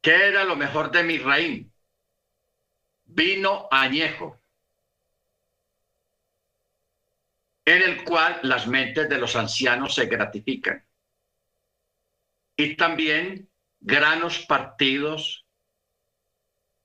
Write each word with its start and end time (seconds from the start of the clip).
¿Qué 0.00 0.28
era 0.28 0.44
lo 0.44 0.56
mejor 0.56 0.90
de 0.90 1.02
Misraín? 1.02 1.72
Vino 3.04 3.68
añejo, 3.70 4.40
en 7.64 7.82
el 7.82 8.04
cual 8.04 8.40
las 8.42 8.66
mentes 8.66 9.08
de 9.08 9.18
los 9.18 9.36
ancianos 9.36 9.94
se 9.94 10.06
gratifican. 10.06 10.86
Y 12.56 12.76
también 12.76 13.50
granos 13.80 14.44
partidos, 14.46 15.46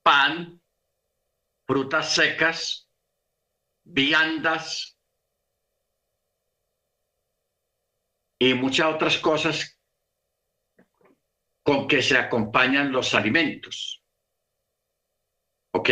pan, 0.01 0.61
frutas 1.65 2.13
secas, 2.13 2.89
viandas 3.83 4.97
y 8.39 8.53
muchas 8.53 8.93
otras 8.93 9.17
cosas 9.19 9.74
con 11.65 11.87
que 11.87 12.03
se 12.03 12.15
acompañan 12.15 12.91
los 12.91 13.15
alimentos. 13.15 14.03
¿Ok? 15.73 15.89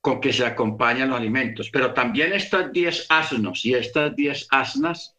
Con 0.00 0.20
que 0.20 0.32
se 0.32 0.44
acompañan 0.44 1.08
los 1.08 1.18
alimentos. 1.18 1.70
Pero 1.70 1.94
también 1.94 2.32
estas 2.32 2.72
diez 2.72 3.06
asnos 3.08 3.64
y 3.64 3.74
estas 3.74 4.16
diez 4.16 4.48
asnas 4.50 5.16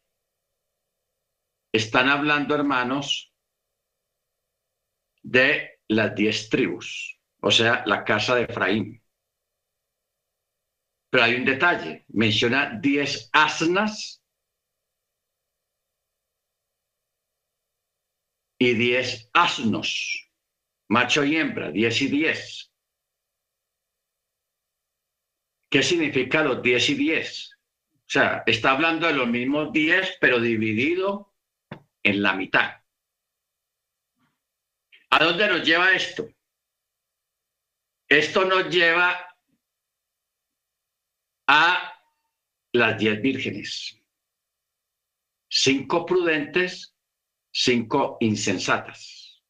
están 1.71 2.09
hablando, 2.09 2.53
hermanos, 2.53 3.33
de 5.21 5.79
las 5.87 6.13
diez 6.13 6.49
tribus, 6.49 7.17
o 7.41 7.49
sea, 7.49 7.83
la 7.85 8.03
casa 8.03 8.35
de 8.35 8.43
Efraín. 8.43 9.01
Pero 11.09 11.23
hay 11.23 11.35
un 11.35 11.45
detalle, 11.45 12.03
menciona 12.09 12.77
diez 12.81 13.29
asnas 13.31 14.22
y 18.65 18.75
diez 18.75 19.29
asnos, 19.33 20.31
macho 20.87 21.25
y 21.25 21.35
hembra, 21.35 21.69
diez 21.69 22.01
y 22.01 22.07
diez. 22.07 22.71
¿Qué 25.69 25.83
significa 25.83 26.43
los 26.43 26.61
diez 26.61 26.89
y 26.89 26.93
diez? 26.93 27.57
O 27.91 28.09
sea, 28.13 28.43
está 28.45 28.71
hablando 28.71 29.07
de 29.07 29.15
los 29.15 29.27
mismos 29.27 29.73
diez, 29.73 30.17
pero 30.21 30.39
dividido 30.39 31.33
en 32.03 32.23
la 32.23 32.35
mitad. 32.35 32.81
¿A 35.09 35.23
dónde 35.23 35.47
nos 35.49 35.65
lleva 35.67 35.91
esto? 35.91 36.29
Esto 38.07 38.45
nos 38.45 38.69
lleva 38.69 39.27
a 41.47 41.99
las 42.71 42.97
diez 42.97 43.21
vírgenes. 43.21 43.99
Cinco 45.49 46.05
prudentes, 46.05 46.92
cinco 47.53 48.17
insensatas. 48.19 49.43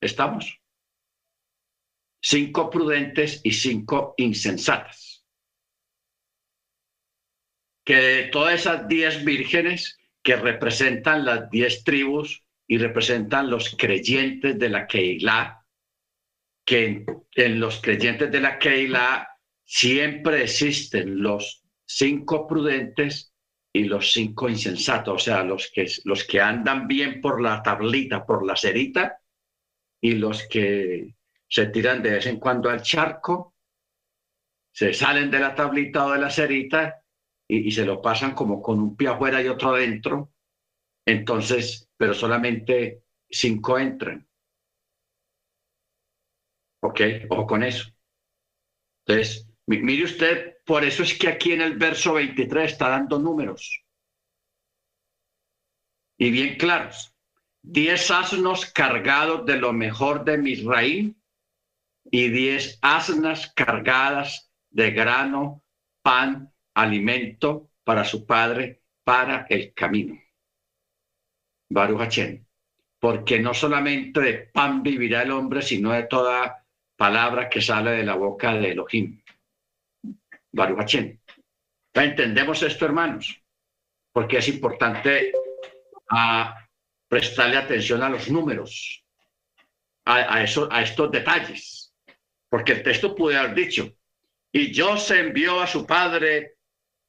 ¿Estamos? 0.00 0.60
Cinco 2.20 2.68
prudentes 2.68 3.40
y 3.44 3.52
cinco 3.52 4.14
insensatas. 4.18 5.24
Que 7.84 7.96
de 7.96 8.22
todas 8.24 8.60
esas 8.60 8.88
diez 8.88 9.24
vírgenes 9.24 9.98
que 10.22 10.36
representan 10.36 11.24
las 11.24 11.48
diez 11.50 11.82
tribus 11.84 12.44
y 12.66 12.78
representan 12.78 13.48
los 13.48 13.74
creyentes 13.76 14.58
de 14.58 14.68
la 14.68 14.86
Keilah, 14.86 15.64
que 16.64 17.04
en, 17.34 17.60
los 17.60 17.80
creyentes 17.80 18.30
de 18.30 18.40
la 18.40 18.58
Keilah 18.58 19.26
siempre 19.64 20.42
existen 20.42 21.22
los 21.22 21.64
cinco 21.86 22.46
prudentes 22.46 23.29
y 23.72 23.84
los 23.84 24.12
cinco 24.12 24.48
insensatos, 24.48 25.14
o 25.14 25.18
sea, 25.24 25.44
los 25.44 25.70
que, 25.72 25.86
los 26.04 26.24
que 26.24 26.40
andan 26.40 26.88
bien 26.88 27.20
por 27.20 27.40
la 27.40 27.62
tablita, 27.62 28.26
por 28.26 28.44
la 28.44 28.56
cerita, 28.56 29.20
y 30.00 30.14
los 30.14 30.48
que 30.48 31.14
se 31.48 31.66
tiran 31.66 32.02
de 32.02 32.10
vez 32.12 32.26
en 32.26 32.38
cuando 32.38 32.70
al 32.70 32.82
charco, 32.82 33.54
se 34.72 34.92
salen 34.94 35.30
de 35.30 35.40
la 35.40 35.54
tablita 35.54 36.06
o 36.06 36.12
de 36.12 36.18
la 36.18 36.30
cerita 36.30 37.02
y, 37.46 37.68
y 37.68 37.70
se 37.70 37.84
lo 37.84 38.00
pasan 38.00 38.34
como 38.34 38.62
con 38.62 38.80
un 38.80 38.96
pie 38.96 39.08
afuera 39.08 39.42
y 39.42 39.48
otro 39.48 39.74
adentro. 39.74 40.32
Entonces, 41.06 41.88
pero 41.96 42.14
solamente 42.14 43.04
cinco 43.28 43.78
entran. 43.78 44.26
¿Ok? 46.82 47.00
Ojo 47.30 47.46
con 47.46 47.62
eso. 47.62 47.88
Entonces, 49.06 49.46
mire 49.66 50.04
usted, 50.04 50.49
por 50.70 50.84
eso 50.84 51.02
es 51.02 51.18
que 51.18 51.26
aquí 51.26 51.50
en 51.50 51.62
el 51.62 51.76
verso 51.76 52.12
23 52.12 52.70
está 52.70 52.90
dando 52.90 53.18
números. 53.18 53.82
Y 56.16 56.30
bien 56.30 56.56
claros. 56.58 57.12
Diez 57.60 58.08
asnos 58.08 58.66
cargados 58.66 59.44
de 59.46 59.56
lo 59.56 59.72
mejor 59.72 60.24
de 60.24 60.38
Misraín 60.38 61.20
y 62.04 62.28
diez 62.28 62.78
asnas 62.82 63.52
cargadas 63.52 64.52
de 64.70 64.92
grano, 64.92 65.64
pan, 66.02 66.54
alimento 66.74 67.72
para 67.82 68.04
su 68.04 68.24
padre, 68.24 68.84
para 69.02 69.46
el 69.50 69.74
camino. 69.74 70.22
Baruch 71.68 72.44
porque 73.00 73.40
no 73.40 73.54
solamente 73.54 74.20
de 74.20 74.34
pan 74.34 74.84
vivirá 74.84 75.22
el 75.22 75.32
hombre, 75.32 75.62
sino 75.62 75.90
de 75.90 76.04
toda 76.04 76.64
palabra 76.94 77.48
que 77.48 77.60
sale 77.60 77.90
de 77.90 78.04
la 78.04 78.14
boca 78.14 78.54
de 78.54 78.70
Elohim. 78.70 79.19
Baruch 80.52 80.94
¿Entendemos 81.92 82.62
esto, 82.62 82.84
hermanos? 82.84 83.42
Porque 84.12 84.38
es 84.38 84.48
importante 84.48 85.32
a 86.08 86.42
ah, 86.42 86.68
prestarle 87.08 87.56
atención 87.56 88.02
a 88.02 88.08
los 88.08 88.30
números, 88.30 89.04
a, 90.04 90.42
eso, 90.42 90.68
a 90.70 90.82
estos 90.82 91.10
detalles, 91.10 91.92
porque 92.48 92.72
el 92.72 92.82
texto 92.82 93.14
puede 93.14 93.36
haber 93.36 93.54
dicho, 93.54 93.92
y 94.52 94.72
se 94.74 95.20
envió 95.20 95.60
a 95.60 95.66
su 95.66 95.86
padre 95.86 96.56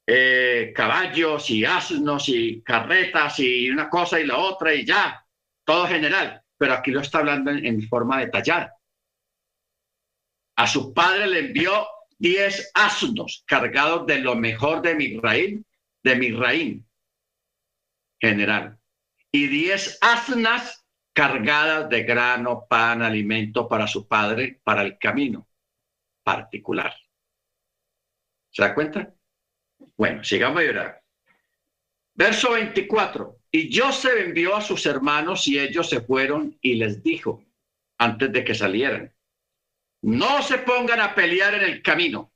eh, 0.05 0.71
caballos 0.75 1.49
y 1.49 1.65
asnos 1.65 2.29
y 2.29 2.61
carretas 2.61 3.39
y 3.39 3.69
una 3.69 3.89
cosa 3.89 4.19
y 4.19 4.25
la 4.25 4.37
otra 4.37 4.73
y 4.73 4.85
ya, 4.85 5.25
todo 5.63 5.87
general, 5.87 6.41
pero 6.57 6.73
aquí 6.73 6.91
lo 6.91 7.01
está 7.01 7.19
hablando 7.19 7.51
en, 7.51 7.81
forma 7.87 8.19
detallada. 8.19 8.75
A 10.57 10.67
su 10.67 10.93
padre 10.93 11.27
le 11.27 11.39
envió 11.39 11.87
diez 12.21 12.71
asnos 12.75 13.43
cargados 13.47 14.05
de 14.05 14.19
lo 14.19 14.35
mejor 14.35 14.83
de 14.83 14.93
mi 14.93 15.17
raíz, 15.17 15.59
de 16.03 16.15
mi 16.15 16.31
raíz 16.31 16.83
general, 18.19 18.77
y 19.31 19.47
diez 19.47 19.97
asnas 20.01 20.85
cargadas 21.13 21.89
de 21.89 22.03
grano, 22.03 22.67
pan, 22.69 23.01
alimento 23.01 23.67
para 23.67 23.87
su 23.87 24.07
padre, 24.07 24.61
para 24.63 24.83
el 24.83 24.99
camino 24.99 25.47
particular. 26.23 26.93
¿Se 28.51 28.61
da 28.61 28.75
cuenta? 28.75 29.11
Bueno, 29.97 30.23
sigamos 30.23 30.61
llorar. 30.61 31.01
Verso 32.13 32.51
24. 32.51 33.39
Y 33.51 33.75
Joseph 33.75 34.17
envió 34.17 34.55
a 34.55 34.61
sus 34.61 34.85
hermanos 34.85 35.47
y 35.47 35.57
ellos 35.57 35.89
se 35.89 36.01
fueron 36.01 36.55
y 36.61 36.75
les 36.75 37.01
dijo, 37.01 37.43
antes 37.97 38.31
de 38.31 38.43
que 38.43 38.53
salieran, 38.53 39.11
no 40.03 40.41
se 40.41 40.59
pongan 40.59 40.99
a 40.99 41.13
pelear 41.13 41.55
en 41.55 41.61
el 41.61 41.81
camino. 41.81 42.33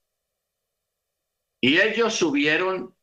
Y 1.62 1.80
ellos 1.80 2.14
subieron 2.14 2.96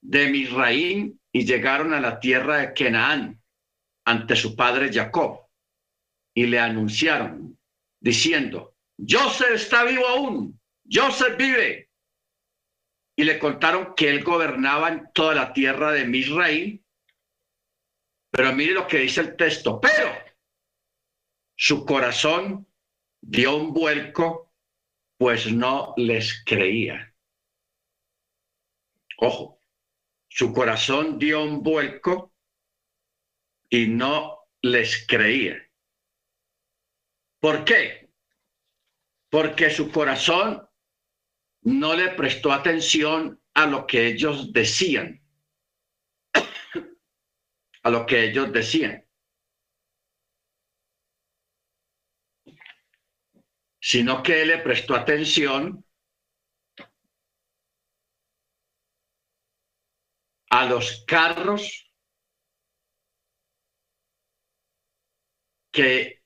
de 0.00 0.28
Misraín 0.28 1.20
y 1.32 1.44
llegaron 1.44 1.92
a 1.92 2.00
la 2.00 2.18
tierra 2.18 2.58
de 2.58 2.74
Canaán 2.74 3.42
ante 4.04 4.36
su 4.36 4.56
padre 4.56 4.92
Jacob 4.92 5.46
y 6.34 6.46
le 6.46 6.58
anunciaron 6.58 7.58
diciendo, 8.00 8.76
Joseph 8.98 9.52
está 9.54 9.84
vivo 9.84 10.06
aún, 10.06 10.60
Joseph 10.90 11.36
vive 11.36 11.90
y 13.16 13.24
le 13.24 13.38
contaron 13.38 13.94
que 13.94 14.10
él 14.10 14.22
gobernaba 14.22 14.88
en 14.88 15.10
toda 15.12 15.34
la 15.34 15.52
tierra 15.52 15.92
de 15.92 16.04
Misraín. 16.04 16.84
Pero 18.30 18.52
mire 18.52 18.72
lo 18.72 18.86
que 18.86 18.98
dice 18.98 19.22
el 19.22 19.36
texto, 19.36 19.80
pero 19.80 20.12
su 21.56 21.86
corazón 21.86 22.66
dio 23.20 23.56
un 23.56 23.72
vuelco, 23.72 24.52
pues 25.18 25.50
no 25.52 25.94
les 25.96 26.44
creía. 26.44 27.14
Ojo, 29.18 29.60
su 30.28 30.52
corazón 30.52 31.18
dio 31.18 31.42
un 31.42 31.62
vuelco 31.62 32.34
y 33.70 33.86
no 33.86 34.48
les 34.60 35.06
creía. 35.06 35.56
¿Por 37.40 37.64
qué? 37.64 38.10
Porque 39.30 39.70
su 39.70 39.90
corazón 39.90 40.68
no 41.62 41.94
le 41.94 42.10
prestó 42.10 42.52
atención 42.52 43.40
a 43.54 43.66
lo 43.66 43.86
que 43.86 44.06
ellos 44.06 44.52
decían, 44.52 45.22
a 47.82 47.90
lo 47.90 48.04
que 48.04 48.24
ellos 48.24 48.52
decían, 48.52 49.05
sino 53.86 54.20
que 54.20 54.44
le 54.44 54.58
prestó 54.58 54.96
atención 54.96 55.84
a 60.50 60.64
los 60.64 61.04
carros 61.06 61.88
que 65.70 66.24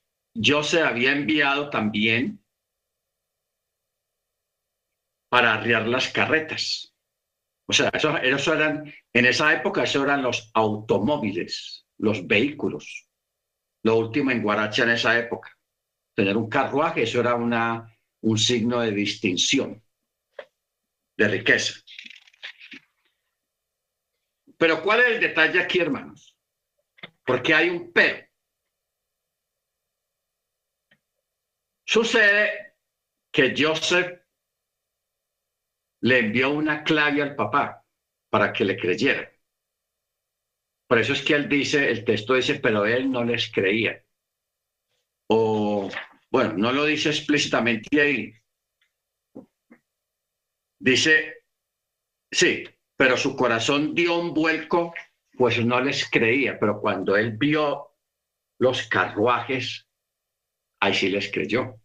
se 0.63 0.83
había 0.83 1.13
enviado 1.13 1.69
también 1.69 2.43
para 5.29 5.53
arriar 5.53 5.87
las 5.87 6.09
carretas. 6.09 6.95
O 7.67 7.75
sea, 7.75 7.91
eso, 7.93 8.17
eso, 8.17 8.55
eran, 8.55 8.91
en 9.13 9.27
esa 9.27 9.53
época, 9.53 9.83
eso 9.83 10.03
eran 10.03 10.23
los 10.23 10.51
automóviles, 10.55 11.87
los 11.99 12.27
vehículos. 12.27 13.07
Lo 13.83 13.99
último 13.99 14.31
en 14.31 14.43
Guaracha 14.43 14.85
en 14.85 14.91
esa 14.93 15.19
época. 15.19 15.60
Tener 16.15 16.37
un 16.37 16.49
carruaje, 16.49 17.03
eso 17.03 17.21
era 17.21 17.35
una, 17.35 17.87
un 18.23 18.39
signo 18.39 18.81
de 18.81 18.91
distinción, 18.93 19.83
de 21.17 21.29
riqueza. 21.29 21.75
Pero 24.59 24.83
¿cuál 24.83 25.01
es 25.01 25.07
el 25.09 25.21
detalle 25.21 25.61
aquí, 25.61 25.79
hermanos? 25.79 26.37
Porque 27.25 27.55
hay 27.55 27.71
un 27.71 27.93
pero. 27.93 28.29
Sucede 31.85 32.75
que 33.33 33.55
Joseph 33.57 34.21
le 36.03 36.19
envió 36.19 36.51
una 36.51 36.83
clave 36.85 37.23
al 37.23 37.35
papá 37.35 37.85
para 38.29 38.53
que 38.53 38.65
le 38.65 38.77
creyera. 38.77 39.31
Por 40.87 40.99
eso 40.99 41.13
es 41.13 41.23
que 41.23 41.35
él 41.35 41.49
dice, 41.49 41.91
el 41.91 42.05
texto 42.05 42.35
dice, 42.35 42.57
pero 42.57 42.85
él 42.85 43.11
no 43.11 43.25
les 43.25 43.51
creía. 43.51 44.05
Bueno, 46.31 46.55
no 46.57 46.73
lo 46.73 46.85
dice 46.85 47.09
explícitamente 47.11 48.01
ahí. 48.01 48.33
Dice, 50.79 51.45
sí, 52.31 52.65
pero 52.97 53.17
su 53.17 53.37
corazón 53.37 53.95
dio 53.95 54.19
un 54.19 54.33
vuelco, 54.33 54.95
pues 55.37 55.65
no 55.65 55.81
les 55.81 56.09
creía, 56.09 56.59
pero 56.59 56.81
cuando 56.81 57.17
él 57.17 57.37
vio 57.37 57.97
los 58.59 58.87
carruajes, 58.89 59.87
ahí 60.81 60.95
sí 60.95 61.09
les 61.09 61.31
creyó. 61.31 61.81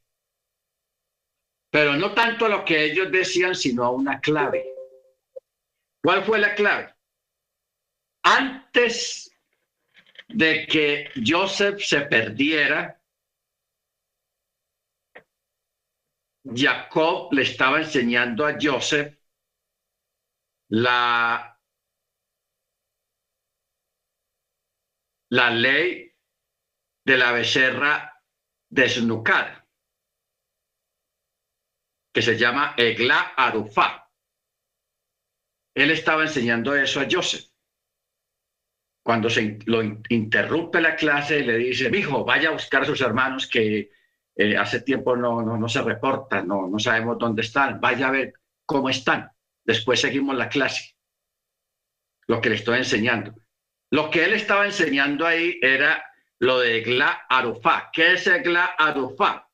Pero 1.71 1.95
no 1.95 2.13
tanto 2.13 2.47
lo 2.47 2.63
que 2.63 2.85
ellos 2.85 3.11
decían, 3.11 3.55
sino 3.55 3.83
a 3.83 3.91
una 3.91 4.21
clave. 4.21 4.65
¿Cuál 6.01 6.23
fue 6.23 6.39
la 6.39 6.53
clave? 6.53 6.93
Antes 8.23 9.31
de 10.27 10.65
que 10.67 11.09
Joseph 11.25 11.79
se 11.79 12.01
perdiera, 12.01 13.01
Jacob 16.53 17.33
le 17.33 17.41
estaba 17.41 17.79
enseñando 17.81 18.45
a 18.45 18.55
Joseph 18.61 19.17
la, 20.69 21.59
la 25.29 25.49
ley 25.49 26.13
de 27.03 27.17
la 27.17 27.31
becerra 27.31 28.21
desnucada 28.69 29.67
que 32.13 32.21
se 32.21 32.37
llama 32.37 32.75
Egla 32.77 33.33
Arufá. 33.35 34.09
Él 35.75 35.91
estaba 35.91 36.23
enseñando 36.23 36.73
eso 36.73 37.01
a 37.01 37.07
Joseph. 37.11 37.51
Cuando 39.03 39.29
se 39.29 39.59
lo 39.65 39.83
interrumpe 39.83 40.79
la 40.79 40.95
clase, 40.95 41.41
le 41.41 41.57
dice, 41.57 41.91
hijo, 41.93 42.23
vaya 42.23 42.49
a 42.49 42.53
buscar 42.53 42.83
a 42.83 42.85
sus 42.85 43.01
hermanos 43.01 43.47
que 43.47 43.91
eh, 44.35 44.57
hace 44.57 44.81
tiempo 44.81 45.15
no, 45.15 45.41
no, 45.41 45.57
no 45.57 45.69
se 45.69 45.81
reportan, 45.81 46.47
no, 46.47 46.67
no 46.67 46.79
sabemos 46.79 47.17
dónde 47.17 47.41
están, 47.41 47.79
vaya 47.79 48.07
a 48.07 48.11
ver 48.11 48.33
cómo 48.65 48.89
están. 48.89 49.31
Después 49.63 50.01
seguimos 50.01 50.35
la 50.35 50.49
clase, 50.49 50.95
lo 52.27 52.41
que 52.41 52.49
le 52.49 52.55
estoy 52.55 52.79
enseñando. 52.79 53.33
Lo 53.91 54.09
que 54.09 54.25
él 54.25 54.33
estaba 54.33 54.65
enseñando 54.65 55.25
ahí 55.25 55.57
era 55.61 56.03
lo 56.39 56.59
de 56.59 56.77
Egla 56.77 57.25
Arufá. 57.29 57.89
¿Qué 57.93 58.13
es 58.13 58.27
Egla 58.27 58.65
Arufá? 58.77 59.49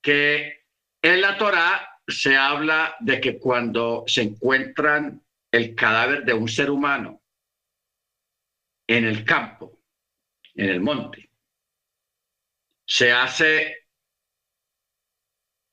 Que 0.00 0.66
en 1.02 1.20
la 1.20 1.36
Torá 1.36 2.00
se 2.06 2.36
habla 2.36 2.96
de 3.00 3.20
que 3.20 3.38
cuando 3.38 4.04
se 4.06 4.22
encuentran 4.22 5.22
el 5.50 5.74
cadáver 5.74 6.24
de 6.24 6.34
un 6.34 6.48
ser 6.48 6.70
humano 6.70 7.20
en 8.86 9.04
el 9.04 9.24
campo, 9.24 9.80
en 10.54 10.68
el 10.68 10.80
monte, 10.80 11.31
se 12.92 13.10
hace, 13.10 13.86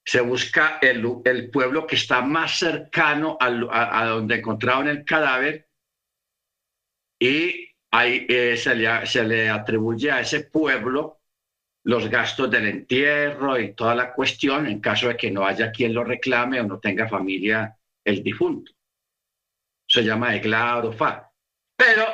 se 0.05 0.21
busca 0.21 0.79
el, 0.81 1.51
pueblo 1.51 1.85
que 1.85 1.95
está 1.95 2.21
más 2.21 2.59
cercano 2.59 3.37
a, 3.41 4.05
donde 4.05 4.35
encontraron 4.35 4.87
el 4.87 5.03
cadáver 5.03 5.67
y 7.19 7.75
ahí 7.91 8.25
eh, 8.29 8.55
se, 8.55 8.73
le, 8.73 9.05
se 9.05 9.25
le 9.25 9.49
atribuye 9.49 10.09
a 10.09 10.21
ese 10.21 10.45
pueblo 10.45 11.19
los 11.83 12.09
gastos 12.09 12.49
del 12.49 12.67
entierro 12.67 13.59
y 13.59 13.73
toda 13.73 13.95
la 13.95 14.13
cuestión 14.13 14.65
en 14.67 14.79
caso 14.79 15.09
de 15.09 15.17
que 15.17 15.29
no 15.29 15.45
haya 15.45 15.73
quien 15.73 15.93
lo 15.93 16.05
reclame 16.05 16.61
o 16.61 16.63
no 16.63 16.79
tenga 16.79 17.09
familia 17.09 17.77
el 18.05 18.23
difunto. 18.23 18.71
Se 19.85 20.05
llama 20.05 20.37
Egla 20.37 20.89
Fa. 20.97 21.29
Pero 21.75 22.05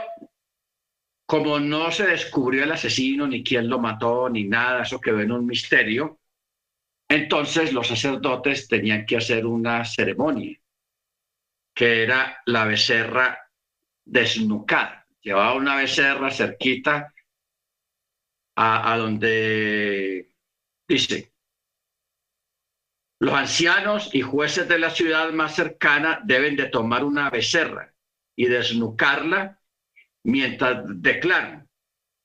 como 1.25 1.59
no 1.59 1.91
se 1.91 2.05
descubrió 2.05 2.63
el 2.63 2.71
asesino, 2.71 3.25
ni 3.27 3.43
quién 3.43 3.67
lo 3.67 3.79
mató, 3.79 4.29
ni 4.29 4.43
nada, 4.43 4.83
eso 4.83 4.99
quedó 4.99 5.19
en 5.21 5.31
un 5.31 5.45
misterio, 5.45 6.19
entonces 7.07 7.73
los 7.73 7.87
sacerdotes 7.87 8.67
tenían 8.67 9.05
que 9.05 9.17
hacer 9.17 9.45
una 9.45 9.85
ceremonia, 9.85 10.59
que 11.73 12.03
era 12.03 12.41
la 12.45 12.65
becerra 12.65 13.51
desnucada. 14.03 15.07
Llevaba 15.21 15.55
una 15.55 15.75
becerra 15.75 16.29
cerquita 16.29 17.13
a, 18.55 18.97
donde 18.97 20.31
dice, 20.87 21.33
los 23.19 23.33
ancianos 23.33 24.13
y 24.13 24.21
jueces 24.21 24.67
de 24.67 24.79
la 24.79 24.89
ciudad 24.91 25.31
más 25.31 25.55
cercana 25.55 26.21
deben 26.23 26.55
de 26.55 26.67
tomar 26.67 27.03
una 27.03 27.29
becerra 27.29 27.93
y 28.35 28.45
desnucarla 28.45 29.59
mientras 30.25 30.83
declaran, 31.01 31.67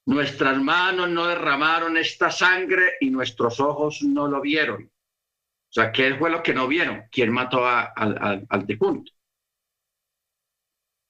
nuestras 0.07 0.61
manos 0.61 1.09
no 1.11 1.27
derramaron 1.27 1.97
esta 1.97 2.31
sangre 2.31 2.95
y 3.01 3.11
nuestros 3.11 3.61
ojos 3.61 4.03
no 4.03 4.27
lo 4.27 4.41
vieron. 4.41 4.85
O 4.85 5.73
sea, 5.73 5.93
¿qué 5.93 6.17
fue 6.17 6.31
lo 6.31 6.43
que 6.43 6.55
no 6.55 6.67
vieron? 6.67 7.05
¿Quién 7.13 7.31
mató 7.31 7.67
al, 7.67 8.45
al 8.49 8.67
difunto? 8.67 9.13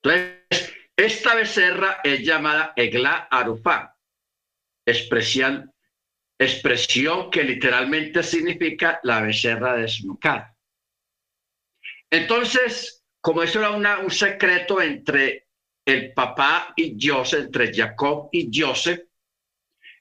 Entonces, 0.02 0.74
esta 0.96 1.34
becerra 1.34 2.00
es 2.02 2.20
llamada 2.22 2.72
Egla 2.76 3.28
Arufá, 3.30 3.96
expresión, 4.84 5.72
expresión 6.38 7.30
que 7.30 7.44
literalmente 7.44 8.22
significa 8.22 9.00
la 9.04 9.22
becerra 9.22 9.76
desnucada. 9.76 10.56
Entonces, 12.10 13.04
como 13.20 13.42
eso 13.42 13.60
era 13.60 13.98
un 13.98 14.10
secreto 14.10 14.82
entre 14.82 15.49
el 15.84 16.12
papá 16.12 16.72
y 16.76 16.96
Joseph, 17.00 17.46
entre 17.46 17.72
Jacob 17.74 18.28
y 18.32 18.50
Joseph, 18.52 19.00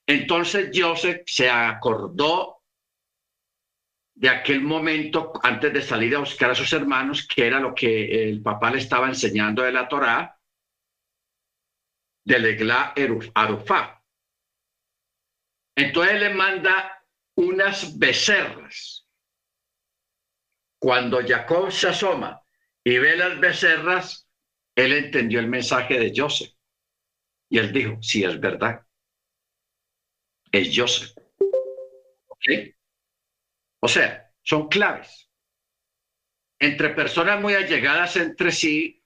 entonces 0.06 0.72
Joseph 0.74 1.22
se 1.26 1.50
acordó 1.50 2.64
de 4.16 4.28
aquel 4.28 4.62
momento 4.62 5.32
antes 5.44 5.72
de 5.72 5.82
salir 5.82 6.16
a 6.16 6.20
buscar 6.20 6.52
a 6.52 6.56
sus 6.56 6.74
hermanos, 6.74 7.28
que 7.28 7.48
era 7.48 7.60
lo 7.60 7.74
que 7.74 8.28
el 8.28 8.42
papá 8.42 8.72
le 8.72 8.80
estaba 8.80 9.08
enseñando 9.08 9.64
de 9.64 9.72
la 9.72 9.88
Torá, 9.88 10.38
del 12.26 12.46
Egla 12.46 12.94
Arufá. 13.34 14.04
Entonces 15.76 16.20
le 16.20 16.34
manda 16.34 17.06
unas 17.36 17.98
becerras. 17.98 19.08
Cuando 20.80 21.26
Jacob 21.26 21.72
se 21.72 21.88
asoma 21.88 22.42
y 22.84 22.98
ve 22.98 23.16
las 23.16 23.40
becerras, 23.40 24.29
él 24.86 24.94
entendió 24.94 25.40
el 25.40 25.48
mensaje 25.48 26.00
de 26.00 26.14
Joseph. 26.16 26.54
Y 27.50 27.58
él 27.58 27.72
dijo, 27.74 27.98
sí, 28.02 28.24
es 28.24 28.40
verdad. 28.40 28.86
Es 30.52 30.72
Joseph. 30.76 31.16
¿Ok? 32.28 32.46
O 33.82 33.88
sea, 33.88 34.32
son 34.44 34.68
claves. 34.68 35.30
Entre 36.60 36.90
personas 36.90 37.42
muy 37.42 37.54
allegadas 37.54 38.18
entre 38.18 38.52
sí, 38.52 39.04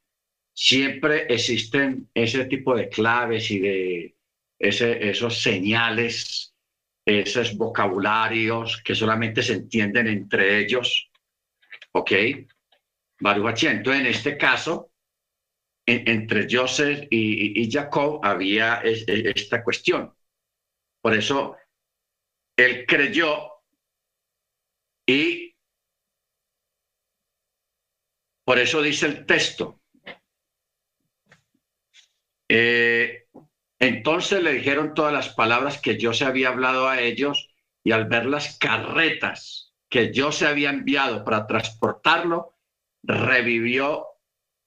siempre 0.53 1.27
existen 1.29 2.09
ese 2.13 2.45
tipo 2.45 2.75
de 2.75 2.89
claves 2.89 3.49
y 3.51 3.59
de 3.59 4.17
ese, 4.59 5.09
esos 5.09 5.41
señales 5.41 6.53
esos 7.05 7.57
vocabularios 7.57 8.81
que 8.83 8.95
solamente 8.95 9.41
se 9.41 9.53
entienden 9.53 10.07
entre 10.07 10.59
ellos. 10.59 11.11
¿Ok? 11.91 12.11
Baruch 13.19 13.63
Entonces, 13.63 14.01
en 14.01 14.07
este 14.07 14.37
caso, 14.37 14.92
entre 15.85 16.47
Joseph 16.49 17.07
y, 17.09 17.69
Jacob 17.71 18.19
había 18.23 18.81
esta 18.83 19.63
cuestión. 19.63 20.13
Por 21.01 21.13
eso, 21.13 21.57
él 22.57 22.85
creyó 22.87 23.51
y 25.05 25.55
por 28.45 28.59
eso 28.59 28.81
dice 28.81 29.07
el 29.07 29.25
texto. 29.25 29.81
Eh, 32.49 33.27
Entonces 33.79 34.41
le 34.41 34.53
dijeron 34.53 34.93
todas 34.93 35.11
las 35.11 35.29
palabras 35.29 35.81
que 35.81 35.97
yo 35.97 36.13
se 36.13 36.23
había 36.23 36.49
hablado 36.49 36.87
a 36.87 37.01
ellos 37.01 37.49
y 37.83 37.91
al 37.91 38.05
ver 38.07 38.25
las 38.25 38.57
carretas 38.57 39.73
que 39.89 40.13
yo 40.13 40.31
se 40.31 40.47
había 40.47 40.69
enviado 40.69 41.25
para 41.25 41.45
transportarlo, 41.47 42.55
revivió 43.03 44.07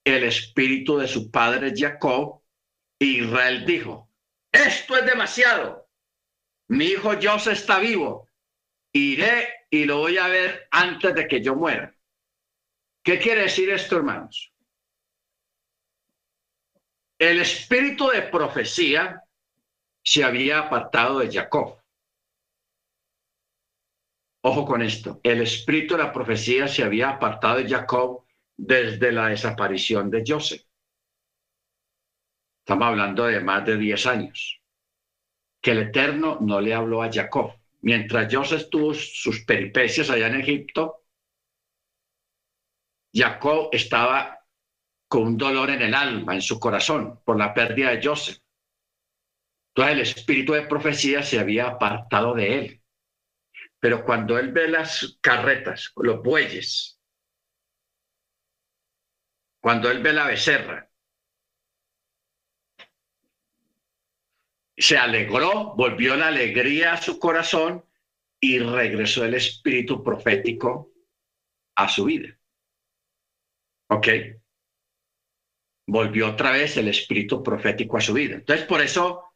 el 0.06 0.22
espíritu 0.22 0.98
de 0.98 1.08
su 1.08 1.30
padre 1.30 1.74
Jacob. 1.76 2.40
Israel 2.98 3.66
dijo, 3.66 4.08
esto 4.52 4.96
es 4.96 5.04
demasiado. 5.04 5.90
Mi 6.68 6.86
hijo 6.86 7.10
José 7.20 7.52
está 7.52 7.80
vivo. 7.80 8.30
Iré 8.92 9.66
y 9.68 9.84
lo 9.84 9.98
voy 9.98 10.16
a 10.16 10.28
ver 10.28 10.68
antes 10.70 11.14
de 11.14 11.26
que 11.26 11.42
yo 11.42 11.56
muera. 11.56 11.92
¿Qué 13.04 13.18
quiere 13.18 13.42
decir 13.42 13.68
esto, 13.68 13.96
hermanos? 13.96 14.52
El 17.18 17.40
espíritu 17.40 18.08
de 18.08 18.22
profecía 18.22 19.22
se 20.02 20.22
había 20.22 20.60
apartado 20.60 21.18
de 21.18 21.30
Jacob. 21.30 21.82
Ojo 24.42 24.64
con 24.64 24.82
esto, 24.82 25.20
el 25.24 25.42
espíritu 25.42 25.96
de 25.96 26.04
la 26.04 26.12
profecía 26.12 26.68
se 26.68 26.84
había 26.84 27.10
apartado 27.10 27.58
de 27.58 27.68
Jacob 27.68 28.25
desde 28.56 29.12
la 29.12 29.28
desaparición 29.28 30.10
de 30.10 30.24
Joseph. 30.26 30.62
Estamos 32.60 32.88
hablando 32.88 33.26
de 33.26 33.40
más 33.40 33.64
de 33.64 33.76
10 33.76 34.06
años. 34.06 34.60
Que 35.60 35.72
el 35.72 35.78
Eterno 35.78 36.38
no 36.40 36.60
le 36.60 36.74
habló 36.74 37.02
a 37.02 37.10
Jacob. 37.12 37.52
Mientras 37.82 38.32
Joseph 38.32 38.68
tuvo 38.70 38.94
sus 38.94 39.44
peripecias 39.44 40.10
allá 40.10 40.28
en 40.28 40.40
Egipto, 40.40 41.04
Jacob 43.14 43.68
estaba 43.72 44.40
con 45.08 45.22
un 45.22 45.36
dolor 45.36 45.70
en 45.70 45.82
el 45.82 45.94
alma, 45.94 46.34
en 46.34 46.42
su 46.42 46.58
corazón, 46.58 47.20
por 47.24 47.38
la 47.38 47.54
pérdida 47.54 47.90
de 47.90 48.04
Joseph. 48.04 48.38
Entonces 49.74 49.94
el 49.94 50.00
espíritu 50.00 50.52
de 50.54 50.62
profecía 50.62 51.22
se 51.22 51.38
había 51.38 51.68
apartado 51.68 52.34
de 52.34 52.58
él. 52.58 52.82
Pero 53.78 54.04
cuando 54.04 54.38
él 54.38 54.52
ve 54.52 54.68
las 54.68 55.18
carretas, 55.20 55.92
los 55.96 56.22
bueyes, 56.22 56.95
cuando 59.66 59.90
él 59.90 60.00
ve 60.00 60.12
la 60.12 60.28
becerra, 60.28 60.88
se 64.76 64.96
alegró, 64.96 65.74
volvió 65.74 66.14
la 66.14 66.28
alegría 66.28 66.92
a 66.92 67.02
su 67.02 67.18
corazón 67.18 67.84
y 68.38 68.60
regresó 68.60 69.24
el 69.24 69.34
espíritu 69.34 70.04
profético 70.04 70.92
a 71.74 71.88
su 71.88 72.04
vida. 72.04 72.38
¿Ok? 73.88 74.06
volvió 75.88 76.28
otra 76.28 76.52
vez 76.52 76.76
el 76.76 76.86
espíritu 76.86 77.42
profético 77.42 77.96
a 77.96 78.00
su 78.00 78.12
vida. 78.12 78.36
Entonces, 78.36 78.66
por 78.66 78.80
eso, 78.80 79.34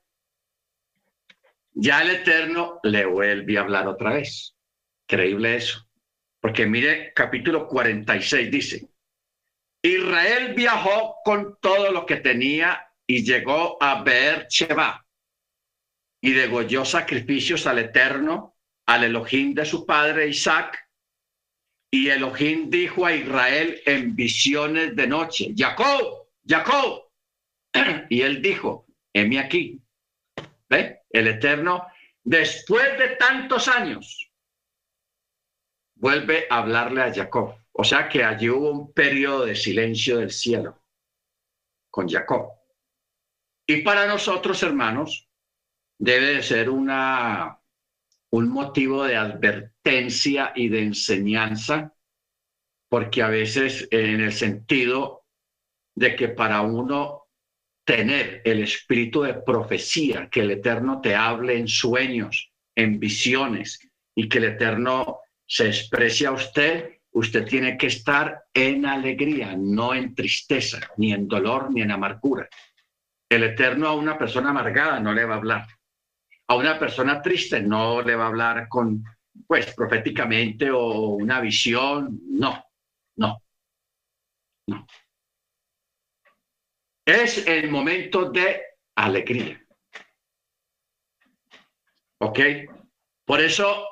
ya 1.73 2.03
el 2.03 2.11
Eterno 2.11 2.79
le 2.85 3.05
vuelve 3.05 3.59
a 3.59 3.63
hablar 3.63 3.89
otra 3.89 4.13
vez. 4.13 4.57
Increíble 5.09 5.57
eso. 5.57 5.89
Porque 6.39 6.67
mire, 6.67 7.13
capítulo 7.15 7.67
46 7.67 8.49
dice, 8.49 8.90
Israel 9.83 10.55
viajó 10.55 11.17
con 11.25 11.59
todo 11.61 11.91
lo 11.91 12.05
que 12.05 12.17
tenía 12.17 12.87
y 13.07 13.25
llegó 13.25 13.83
a 13.83 14.03
Beer 14.03 14.47
Sheba 14.49 15.07
y 16.23 16.33
degolló 16.33 16.85
sacrificios 16.85 17.67
al 17.67 17.79
Eterno, 17.79 18.57
al 18.87 19.05
Elohim 19.05 19.55
de 19.55 19.65
su 19.65 19.87
padre 19.87 20.29
Isaac. 20.29 20.79
Y 21.91 22.09
Elohim 22.09 22.69
dijo 22.69 23.07
a 23.07 23.15
Israel 23.15 23.81
en 23.87 24.15
visiones 24.15 24.95
de 24.95 25.07
noche, 25.07 25.55
Jacob, 25.57 26.29
Jacob. 26.47 27.11
Y 28.11 28.23
él 28.23 28.43
dijo, 28.43 28.87
heme 29.13 29.39
aquí. 29.39 29.81
¿Ve? 30.69 31.01
El 31.11 31.29
Eterno, 31.29 31.87
después 32.23 32.99
de 32.99 33.17
tantos 33.17 33.67
años, 33.67 34.30
vuelve 36.01 36.47
a 36.51 36.59
hablarle 36.59 37.03
a 37.03 37.15
Jacob. 37.15 37.55
O 37.73 37.85
sea 37.85 38.09
que 38.09 38.25
allí 38.25 38.49
hubo 38.49 38.71
un 38.71 38.93
periodo 38.93 39.45
de 39.45 39.55
silencio 39.55 40.19
del 40.19 40.31
cielo 40.31 40.83
con 41.91 42.09
Jacob. 42.09 42.51
Y 43.67 43.83
para 43.83 44.07
nosotros, 44.07 44.63
hermanos, 44.63 45.29
debe 45.99 46.35
de 46.35 46.43
ser 46.43 46.71
una, 46.71 47.61
un 48.31 48.49
motivo 48.49 49.05
de 49.05 49.17
advertencia 49.17 50.53
y 50.57 50.69
de 50.69 50.83
enseñanza, 50.83 51.95
porque 52.89 53.23
a 53.23 53.29
veces 53.29 53.87
en 53.91 54.21
el 54.21 54.33
sentido 54.33 55.25
de 55.95 56.17
que 56.17 56.29
para 56.29 56.63
uno 56.63 57.29
tener 57.85 58.41
el 58.45 58.63
espíritu 58.63 59.23
de 59.23 59.35
profecía, 59.35 60.29
que 60.29 60.41
el 60.41 60.51
Eterno 60.53 61.01
te 61.01 61.15
hable 61.15 61.59
en 61.59 61.69
sueños, 61.69 62.53
en 62.75 62.99
visiones 62.99 63.81
y 64.15 64.29
que 64.29 64.39
el 64.39 64.45
Eterno 64.45 65.20
se 65.51 65.67
exprese 65.67 66.29
usted, 66.29 67.01
usted 67.11 67.45
tiene 67.45 67.77
que 67.77 67.89
estar 67.89 68.45
en 68.55 68.87
alegría, 68.87 69.57
no 69.59 69.93
en 69.93 70.15
tristeza, 70.15 70.79
ni 70.97 71.13
en 71.13 71.27
dolor, 71.27 71.73
ni 71.73 71.83
en 71.83 71.91
amargura. 71.91 72.49
El 73.29 73.43
Eterno 73.43 73.89
a 73.89 73.95
una 73.97 74.17
persona 74.17 74.51
amargada 74.51 75.01
no 75.01 75.13
le 75.13 75.25
va 75.25 75.35
a 75.35 75.39
hablar. 75.39 75.67
A 76.47 76.55
una 76.55 76.79
persona 76.79 77.21
triste 77.21 77.61
no 77.61 78.01
le 78.01 78.15
va 78.15 78.25
a 78.25 78.29
hablar 78.29 78.69
con, 78.69 79.03
pues, 79.47 79.75
proféticamente 79.75 80.71
o 80.71 81.09
una 81.15 81.41
visión. 81.41 82.21
No, 82.29 82.65
no, 83.17 83.43
no 84.69 84.87
es 87.05 87.45
el 87.47 87.71
momento 87.71 88.31
de 88.31 88.63
alegría. 88.95 89.61
¿Ok? 92.21 92.39
Por 93.25 93.41
eso, 93.41 93.89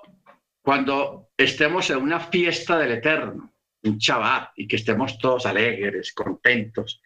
cuando 0.62 1.27
estemos 1.38 1.88
en 1.90 1.98
una 1.98 2.20
fiesta 2.20 2.78
del 2.78 2.92
Eterno, 2.92 3.54
un 3.84 3.96
Shabbat, 3.96 4.52
y 4.56 4.66
que 4.66 4.76
estemos 4.76 5.18
todos 5.18 5.46
alegres, 5.46 6.12
contentos, 6.12 7.00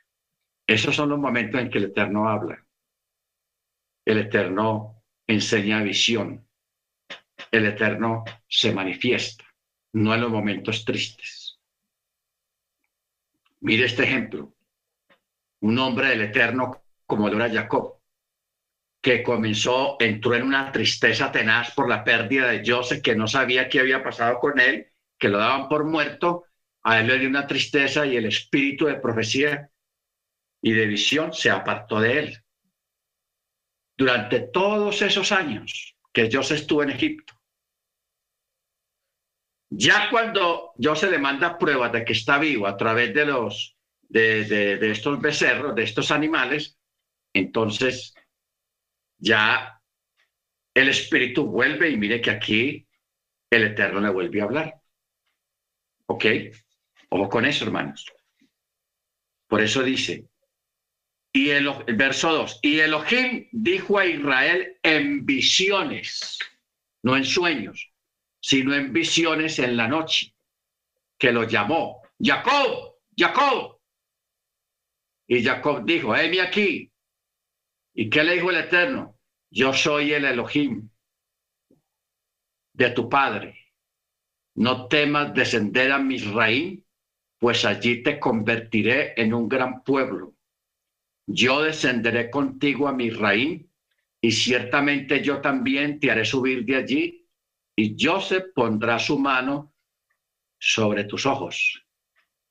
esos 0.67 0.97
son 0.97 1.11
los 1.11 1.19
momentos 1.19 1.61
en 1.61 1.71
que 1.71 1.79
el 1.79 1.85
Eterno 1.85 2.29
habla. 2.29 2.65
El 4.05 4.19
Eterno 4.19 5.05
enseña 5.27 5.83
visión. 5.83 6.49
El 7.51 7.67
Eterno 7.67 8.25
se 8.49 8.73
manifiesta, 8.73 9.45
no 9.93 10.15
en 10.15 10.21
los 10.23 10.31
momentos 10.31 10.85
tristes. 10.85 11.61
Mire 13.61 13.85
este 13.85 14.05
ejemplo 14.05 14.55
un 15.63 15.79
hombre 15.79 16.09
del 16.09 16.23
Eterno 16.23 16.83
como 17.07 17.29
lo 17.29 17.37
era 17.37 17.53
Jacob, 17.53 18.02
que 19.03 19.23
comenzó, 19.25 19.97
entró 19.99 20.35
en 20.35 20.45
una 20.45 20.71
tristeza 20.71 21.33
tenaz 21.33 21.75
por 21.75 21.89
la 21.89 22.05
pérdida 22.05 22.47
de 22.47 22.63
Joseph, 22.65 23.03
que 23.03 23.17
no 23.17 23.27
sabía 23.27 23.69
qué 23.69 23.81
había 23.81 24.03
pasado 24.03 24.39
con 24.39 24.61
él, 24.61 24.87
que 25.19 25.29
lo 25.29 25.39
daban 25.39 25.69
por 25.69 25.85
muerto, 25.85 26.45
a 26.85 27.01
él 27.01 27.09
le 27.09 27.19
dio 27.19 27.29
una 27.29 27.47
tristeza 27.47 28.07
y 28.07 28.17
el 28.17 28.27
espíritu 28.27 28.87
de 28.87 28.95
profecía 28.95 29.71
y 30.63 30.73
de 30.73 30.87
visión 30.87 31.33
se 31.33 31.51
apartó 31.51 32.01
de 32.01 32.19
él. 32.19 32.39
Durante 33.97 34.41
todos 34.41 35.03
esos 35.03 35.33
años 35.33 35.97
que 36.13 36.31
Joseph 36.33 36.61
estuvo 36.61 36.83
en 36.85 36.91
Egipto, 36.91 37.35
ya 39.69 40.11
cuando 40.11 40.73
Joseph 40.81 41.11
le 41.11 41.19
manda 41.19 41.59
pruebas 41.59 41.93
de 41.93 42.05
que 42.05 42.13
está 42.13 42.39
vivo 42.39 42.67
a 42.67 42.77
través 42.77 43.13
de 43.15 43.27
los 43.27 43.77
de, 44.03 44.91
estos 44.91 45.21
becerros, 45.21 45.75
de 45.75 45.83
estos 45.85 46.11
animales, 46.11 46.79
entonces 47.33 48.15
ya 49.23 49.81
el 50.75 50.89
espíritu 50.89 51.47
vuelve 51.47 51.91
y 51.91 51.97
mire 51.97 52.21
que 52.21 52.31
aquí 52.31 52.89
el 53.51 53.65
Eterno 53.65 54.01
le 54.01 54.11
vuelve 54.11 54.41
a 54.41 54.45
hablar. 54.45 54.75
¿Ok? 56.07 56.25
Ojo 57.11 57.29
con 57.29 57.45
eso, 57.45 57.65
hermanos. 57.65 58.05
Por 59.47 59.61
eso 59.61 59.83
dice, 59.83 60.27
y 61.33 61.51
el, 61.51 61.71
verso 61.97 62.33
2, 62.33 62.61
y 62.63 62.81
Elohim 62.81 63.49
dijo 63.53 63.99
a 63.99 64.07
Israel 64.07 64.79
en 64.83 65.25
visiones, 65.25 66.39
no 67.03 67.17
en 67.17 67.25
sueños, 67.25 67.93
sino 68.41 68.75
en 68.75 68.93
visiones 68.93 69.59
en 69.61 69.77
la 69.77 69.87
noche, 69.87 70.35
que 71.17 71.33
lo 71.33 71.45
llamó, 71.45 72.03
Jacob, 72.19 72.97
Jacob. 73.17 73.79
Y 75.29 75.45
Jacob 75.45 75.85
dijo, 75.85 76.17
heme 76.17 76.41
aquí. 76.41 76.92
¿Y 77.95 78.09
qué 78.09 78.25
le 78.25 78.35
dijo 78.35 78.51
el 78.51 78.57
Eterno? 78.57 79.19
Yo 79.51 79.73
soy 79.73 80.13
el 80.13 80.25
Elohim 80.25 80.89
de 82.73 82.91
tu 82.91 83.09
padre. 83.09 83.59
No 84.55 84.87
temas 84.89 85.35
descender 85.35 85.93
a 85.93 85.99
Misraín, 85.99 86.85
pues 87.39 87.65
allí 87.65 88.03
te 88.03 88.19
convertiré 88.19 89.15
en 89.17 89.35
un 89.35 89.49
gran 89.49 89.83
pueblo. 89.83 90.35
Yo 91.27 91.63
descenderé 91.63 92.31
contigo 92.31 92.89
a 92.89 92.93
Misraín, 92.93 93.71
y 94.21 94.31
ciertamente 94.31 95.23
yo 95.23 95.41
también 95.41 95.99
te 95.99 96.11
haré 96.11 96.25
subir 96.25 96.65
de 96.65 96.77
allí, 96.77 97.29
y 97.77 97.97
Joseph 97.99 98.53
pondrá 98.55 98.99
su 98.99 99.19
mano 99.19 99.75
sobre 100.59 101.05
tus 101.05 101.27
ojos. 101.27 101.85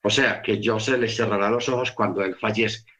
O 0.04 0.10
sea, 0.10 0.42
que 0.42 0.62
se 0.80 0.98
le 0.98 1.08
cerrará 1.08 1.50
los 1.50 1.70
ojos 1.70 1.92
cuando 1.92 2.24
él 2.24 2.36
fallezca. 2.36 2.91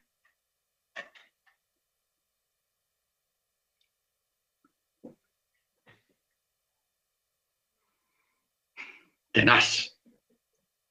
Tenaz, 9.32 9.98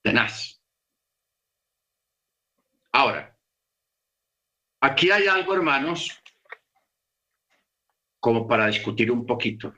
tenaz. 0.03 0.61
Ahora, 2.93 3.37
aquí 4.81 5.11
hay 5.11 5.27
algo, 5.27 5.55
hermanos, 5.55 6.11
como 8.19 8.49
para 8.49 8.67
discutir 8.67 9.11
un 9.11 9.27
poquito. 9.27 9.75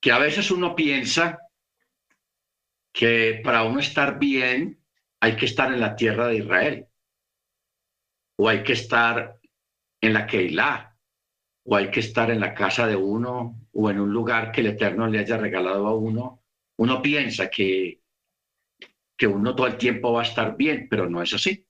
Que 0.00 0.10
a 0.10 0.18
veces 0.18 0.50
uno 0.50 0.74
piensa 0.74 1.38
que 2.92 3.40
para 3.44 3.62
uno 3.62 3.80
estar 3.80 4.18
bien 4.18 4.82
hay 5.20 5.36
que 5.36 5.46
estar 5.46 5.72
en 5.72 5.80
la 5.80 5.94
tierra 5.94 6.26
de 6.28 6.38
Israel, 6.38 6.88
o 8.36 8.48
hay 8.48 8.64
que 8.64 8.72
estar 8.72 9.38
en 10.00 10.12
la 10.12 10.26
Keilah, 10.26 10.96
o 11.64 11.76
hay 11.76 11.90
que 11.90 12.00
estar 12.00 12.30
en 12.30 12.40
la 12.40 12.54
casa 12.54 12.86
de 12.86 12.96
uno, 12.96 13.61
o 13.72 13.90
en 13.90 14.00
un 14.00 14.12
lugar 14.12 14.52
que 14.52 14.60
el 14.60 14.68
Eterno 14.68 15.06
le 15.06 15.18
haya 15.18 15.36
regalado 15.36 15.86
a 15.86 15.94
uno. 15.94 16.42
Uno 16.78 17.00
piensa 17.00 17.48
que, 17.50 18.02
que 19.16 19.26
uno 19.26 19.54
todo 19.54 19.66
el 19.66 19.76
tiempo 19.76 20.12
va 20.12 20.20
a 20.20 20.24
estar 20.24 20.56
bien, 20.56 20.88
pero 20.88 21.08
no 21.08 21.22
es 21.22 21.32
así. 21.34 21.66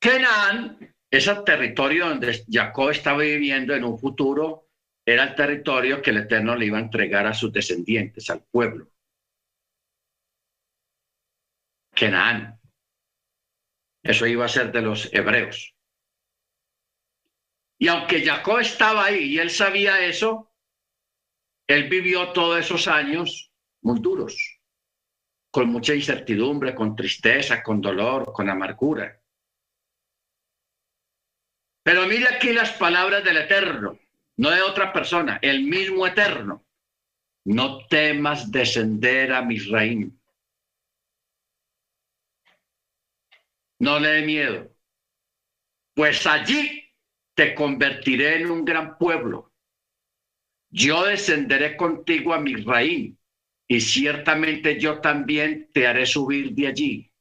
Kenan, 0.00 0.94
ese 1.10 1.34
territorio 1.44 2.08
donde 2.08 2.44
Jacob 2.48 2.90
estaba 2.90 3.18
viviendo 3.18 3.74
en 3.74 3.84
un 3.84 3.98
futuro, 3.98 4.68
era 5.04 5.24
el 5.24 5.34
territorio 5.34 6.00
que 6.02 6.10
el 6.10 6.18
Eterno 6.18 6.54
le 6.54 6.66
iba 6.66 6.78
a 6.78 6.82
entregar 6.82 7.26
a 7.26 7.34
sus 7.34 7.52
descendientes, 7.52 8.28
al 8.30 8.44
pueblo. 8.44 8.90
Kenan. 11.94 12.60
Eso 14.02 14.26
iba 14.26 14.44
a 14.44 14.48
ser 14.48 14.70
de 14.70 14.82
los 14.82 15.12
hebreos. 15.12 15.74
Y 17.78 17.88
aunque 17.88 18.24
Jacob 18.24 18.58
estaba 18.58 19.04
ahí 19.04 19.34
y 19.34 19.38
él 19.38 19.50
sabía 19.50 20.04
eso, 20.04 20.52
él 21.66 21.88
vivió 21.88 22.32
todos 22.32 22.58
esos 22.58 22.88
años 22.88 23.52
muy 23.82 24.00
duros, 24.00 24.60
con 25.50 25.68
mucha 25.68 25.94
incertidumbre, 25.94 26.74
con 26.74 26.96
tristeza, 26.96 27.62
con 27.62 27.80
dolor, 27.80 28.32
con 28.32 28.48
amargura. 28.48 29.20
Pero 31.84 32.06
mire 32.06 32.28
aquí 32.28 32.52
las 32.52 32.72
palabras 32.72 33.22
del 33.22 33.36
Eterno, 33.36 33.98
no 34.36 34.50
de 34.50 34.62
otra 34.62 34.92
persona, 34.92 35.38
el 35.40 35.62
mismo 35.62 36.06
Eterno. 36.06 36.64
No 37.44 37.86
temas 37.86 38.50
descender 38.50 39.32
a 39.32 39.40
Misraim 39.40 40.18
no 43.78 43.98
le 43.98 44.08
dé 44.08 44.22
miedo, 44.22 44.76
pues 45.94 46.26
allí 46.26 46.87
te 47.38 47.54
convertiré 47.54 48.40
en 48.40 48.50
un 48.50 48.64
gran 48.64 48.98
pueblo. 48.98 49.52
Yo 50.70 51.04
descenderé 51.04 51.76
contigo 51.76 52.34
a 52.34 52.40
mi 52.40 52.56
raíz 52.56 53.16
y 53.68 53.80
ciertamente 53.80 54.80
yo 54.80 55.00
también 55.00 55.70
te 55.72 55.86
haré 55.86 56.04
subir 56.04 56.52
de 56.52 56.66
allí. 56.66 57.12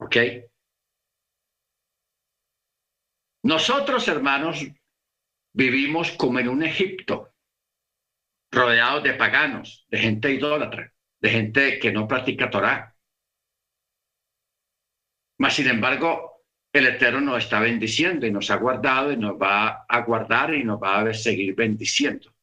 ¿Ok? 0.00 0.16
Nosotros, 3.44 4.06
hermanos, 4.06 4.66
vivimos 5.54 6.12
como 6.12 6.40
en 6.40 6.50
un 6.50 6.62
Egipto, 6.64 7.32
rodeados 8.50 9.02
de 9.02 9.14
paganos, 9.14 9.86
de 9.88 9.98
gente 9.98 10.30
idólatra, 10.30 10.92
de 11.20 11.30
gente 11.30 11.78
que 11.78 11.90
no 11.90 12.06
practica 12.06 12.50
Torah. 12.50 12.94
Mas, 15.38 15.54
sin 15.54 15.68
embargo, 15.68 16.31
el 16.72 16.86
Eterno 16.86 17.20
nos 17.20 17.44
está 17.44 17.60
bendiciendo 17.60 18.26
y 18.26 18.30
nos 18.30 18.50
ha 18.50 18.56
guardado 18.56 19.12
y 19.12 19.16
nos 19.16 19.34
va 19.34 19.84
a 19.86 20.00
guardar 20.00 20.54
y 20.54 20.64
nos 20.64 20.82
va 20.82 21.00
a 21.00 21.14
seguir 21.14 21.54
bendiciendo. 21.54 22.34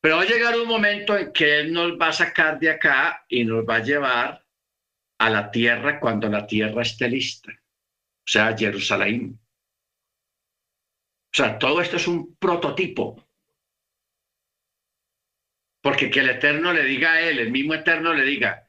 Pero 0.00 0.16
va 0.16 0.22
a 0.22 0.26
llegar 0.26 0.58
un 0.58 0.68
momento 0.68 1.16
en 1.16 1.32
que 1.32 1.60
Él 1.60 1.72
nos 1.72 1.92
va 1.98 2.08
a 2.08 2.12
sacar 2.12 2.58
de 2.58 2.70
acá 2.70 3.24
y 3.28 3.44
nos 3.44 3.64
va 3.64 3.76
a 3.76 3.82
llevar 3.82 4.46
a 5.18 5.30
la 5.30 5.50
tierra 5.50 6.00
cuando 6.00 6.28
la 6.28 6.46
tierra 6.46 6.82
esté 6.82 7.08
lista, 7.08 7.52
o 7.52 8.26
sea, 8.26 8.56
Jerusalén. 8.56 9.38
O 11.32 11.34
sea, 11.34 11.58
todo 11.58 11.80
esto 11.80 11.96
es 11.96 12.06
un 12.08 12.36
prototipo. 12.36 13.24
Porque 15.80 16.10
que 16.10 16.20
el 16.20 16.30
Eterno 16.30 16.72
le 16.72 16.84
diga 16.84 17.12
a 17.12 17.20
Él, 17.20 17.38
el 17.38 17.50
mismo 17.50 17.74
Eterno 17.74 18.12
le 18.12 18.24
diga, 18.24 18.68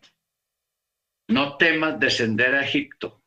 no 1.30 1.58
temas 1.58 2.00
descender 2.00 2.56
a 2.56 2.64
Egipto, 2.64 3.23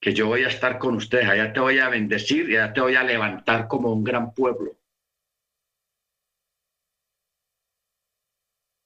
que 0.00 0.14
yo 0.14 0.26
voy 0.26 0.44
a 0.44 0.48
estar 0.48 0.78
con 0.78 0.94
ustedes, 0.96 1.28
allá 1.28 1.52
te 1.52 1.60
voy 1.60 1.78
a 1.78 1.88
bendecir 1.88 2.48
y 2.50 2.56
allá 2.56 2.72
te 2.72 2.80
voy 2.80 2.94
a 2.94 3.02
levantar 3.02 3.66
como 3.68 3.92
un 3.92 4.04
gran 4.04 4.32
pueblo. 4.32 4.76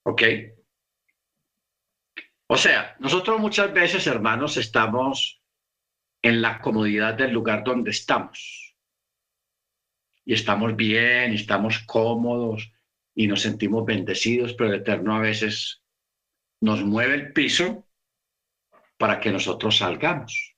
¿Ok? 0.05 0.23
O 2.49 2.57
sea, 2.57 2.97
nosotros 2.99 3.41
muchas 3.41 3.73
veces, 3.73 4.07
hermanos, 4.07 4.57
estamos 4.57 5.43
en 6.23 6.43
la 6.43 6.61
comodidad 6.61 7.15
del 7.15 7.33
lugar 7.33 7.65
donde 7.65 7.91
estamos. 7.91 8.77
Y 10.25 10.35
estamos 10.35 10.77
bien, 10.77 11.33
estamos 11.33 11.81
cómodos 11.81 12.73
y 13.15 13.27
nos 13.27 13.43
sentimos 13.43 13.85
bendecidos, 13.85 14.55
pero 14.55 14.71
el 14.71 14.81
Eterno 14.81 15.17
a 15.17 15.21
veces 15.21 15.83
nos 16.61 16.85
mueve 16.85 17.15
el 17.15 17.33
piso 17.33 17.89
para 18.97 19.19
que 19.19 19.33
nosotros 19.33 19.79
salgamos. 19.79 20.52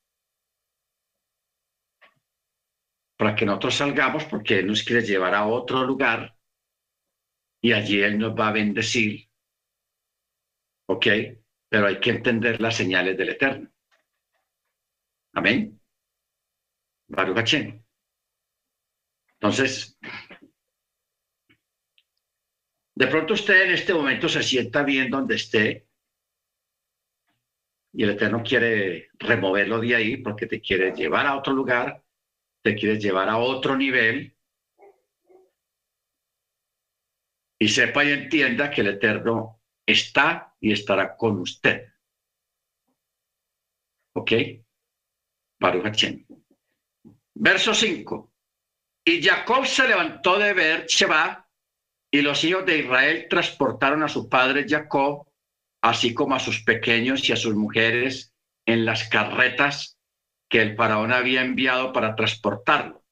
Para 3.25 3.37
que 3.37 3.47
nosotros 3.47 3.75
salgamos 3.75 4.27
porque 4.27 4.59
Él 4.59 4.67
nos 4.67 4.83
quiere 4.83 5.01
llevar 5.01 5.35
a 5.35 5.47
otro 5.47 5.83
lugar 5.83 6.37
y 7.63 7.73
allí 7.73 8.03
Él 8.03 8.19
nos 8.19 8.39
va 8.39 8.49
a 8.49 8.53
bendecir. 8.53 9.31
¿Ok? 10.91 11.07
Pero 11.71 11.87
hay 11.87 11.99
que 12.01 12.11
entender 12.11 12.61
las 12.61 12.77
señales 12.77 13.17
del 13.17 13.31
Eterno. 13.31 13.73
Amén. 15.33 15.81
Baruch 17.09 17.55
Entonces, 19.41 19.99
de 22.95 23.07
pronto 23.07 23.33
usted 23.33 23.63
en 23.63 23.71
este 23.71 23.95
momento 23.95 24.29
se 24.29 24.43
sienta 24.43 24.83
bien 24.83 25.09
donde 25.09 25.37
esté 25.37 25.89
y 27.95 28.03
el 28.03 28.11
Eterno 28.11 28.43
quiere 28.43 29.09
removerlo 29.19 29.81
de 29.81 29.95
ahí 29.95 30.17
porque 30.19 30.47
te 30.47 30.61
quiere 30.61 30.93
llevar 30.93 31.27
a 31.27 31.39
otro 31.39 31.55
lugar, 31.55 32.04
te 32.65 32.75
quiere 32.75 32.99
llevar 32.99 33.29
a 33.29 33.37
otro 33.37 33.77
nivel. 33.77 34.35
Y 37.61 37.69
sepa 37.69 38.05
y 38.05 38.13
entienda 38.13 38.71
que 38.71 38.81
el 38.81 38.89
Eterno 38.89 39.63
está 39.87 40.57
y 40.61 40.73
estará 40.73 41.15
con 41.15 41.39
usted. 41.41 41.93
¿Ok? 44.15 44.33
Baruch 45.61 46.05
Verso 47.35 47.75
5. 47.75 48.33
Y 49.05 49.23
Jacob 49.23 49.67
se 49.67 49.87
levantó 49.87 50.39
de 50.39 50.55
ver 50.55 50.87
Sheba 50.87 51.47
y 52.11 52.23
los 52.23 52.43
hijos 52.45 52.65
de 52.65 52.79
Israel 52.79 53.27
transportaron 53.29 54.03
a 54.03 54.09
su 54.09 54.29
padre 54.29 54.65
Jacob 54.67 55.29
así 55.83 56.15
como 56.15 56.35
a 56.35 56.41
sus 56.41 56.63
pequeños 56.63 57.29
y 57.29 57.33
a 57.33 57.37
sus 57.37 57.55
mujeres 57.55 58.35
en 58.65 58.87
las 58.87 59.07
carretas 59.11 59.94
que 60.55 60.63
el 60.63 60.77
faraón 60.77 61.13
había 61.13 61.43
enviado 61.43 61.93
para 61.93 62.15
transportarlo. 62.15 63.05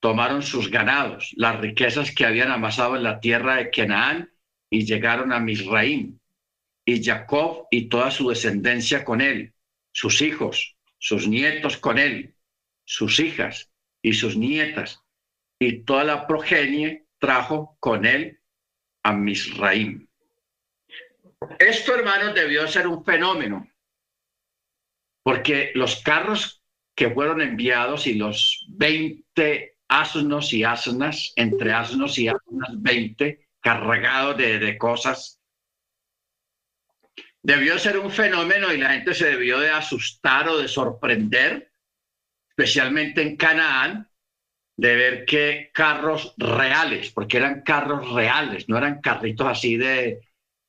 Tomaron 0.00 0.42
sus 0.42 0.68
ganados, 0.68 1.32
las 1.36 1.60
riquezas 1.60 2.12
que 2.12 2.26
habían 2.26 2.50
amasado 2.50 2.96
en 2.96 3.04
la 3.04 3.20
tierra 3.20 3.54
de 3.54 3.70
Canaán 3.70 4.32
y 4.68 4.84
llegaron 4.84 5.32
a 5.32 5.38
Misraim. 5.38 6.18
Y 6.84 7.04
Jacob 7.04 7.68
y 7.70 7.88
toda 7.88 8.10
su 8.10 8.30
descendencia 8.30 9.04
con 9.04 9.20
él, 9.20 9.54
sus 9.92 10.22
hijos, 10.22 10.76
sus 10.98 11.28
nietos 11.28 11.76
con 11.76 11.98
él, 11.98 12.34
sus 12.84 13.20
hijas 13.20 13.70
y 14.02 14.14
sus 14.14 14.36
nietas, 14.36 15.04
y 15.60 15.84
toda 15.84 16.02
la 16.02 16.26
progenie 16.26 17.06
trajo 17.20 17.76
con 17.78 18.06
él 18.06 18.40
a 19.04 19.12
Misraim. 19.12 20.08
Esto, 21.60 21.94
hermanos, 21.94 22.34
debió 22.34 22.66
ser 22.66 22.88
un 22.88 23.04
fenómeno, 23.04 23.68
porque 25.24 25.72
los 25.74 26.02
carros 26.02 26.62
que 26.94 27.10
fueron 27.10 27.40
enviados 27.40 28.06
y 28.06 28.14
los 28.14 28.66
20 28.68 29.78
asnos 29.88 30.52
y 30.52 30.62
asnas, 30.62 31.32
entre 31.34 31.72
asnos 31.72 32.18
y 32.18 32.28
asnas 32.28 32.70
20, 32.76 33.48
cargados 33.60 34.36
de, 34.36 34.58
de 34.58 34.78
cosas, 34.78 35.40
debió 37.42 37.78
ser 37.78 37.98
un 37.98 38.10
fenómeno 38.10 38.72
y 38.72 38.78
la 38.78 38.90
gente 38.90 39.14
se 39.14 39.30
debió 39.30 39.58
de 39.58 39.70
asustar 39.70 40.48
o 40.48 40.58
de 40.58 40.68
sorprender, 40.68 41.72
especialmente 42.50 43.22
en 43.22 43.36
Canaán, 43.36 44.10
de 44.76 44.96
ver 44.96 45.24
que 45.24 45.70
carros 45.72 46.34
reales, 46.36 47.10
porque 47.10 47.38
eran 47.38 47.62
carros 47.62 48.12
reales, 48.12 48.68
no 48.68 48.76
eran 48.76 49.00
carritos 49.00 49.46
así 49.46 49.76
de, 49.76 50.20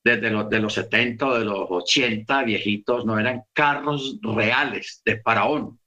desde 0.05 0.29
los, 0.29 0.49
de 0.49 0.59
los 0.59 0.73
70 0.73 1.27
o 1.27 1.39
de 1.39 1.45
los 1.45 1.67
80 1.69 2.43
viejitos, 2.43 3.05
no 3.05 3.19
eran 3.19 3.43
carros 3.53 4.19
reales 4.21 5.01
de 5.03 5.19
faraón. 5.19 5.79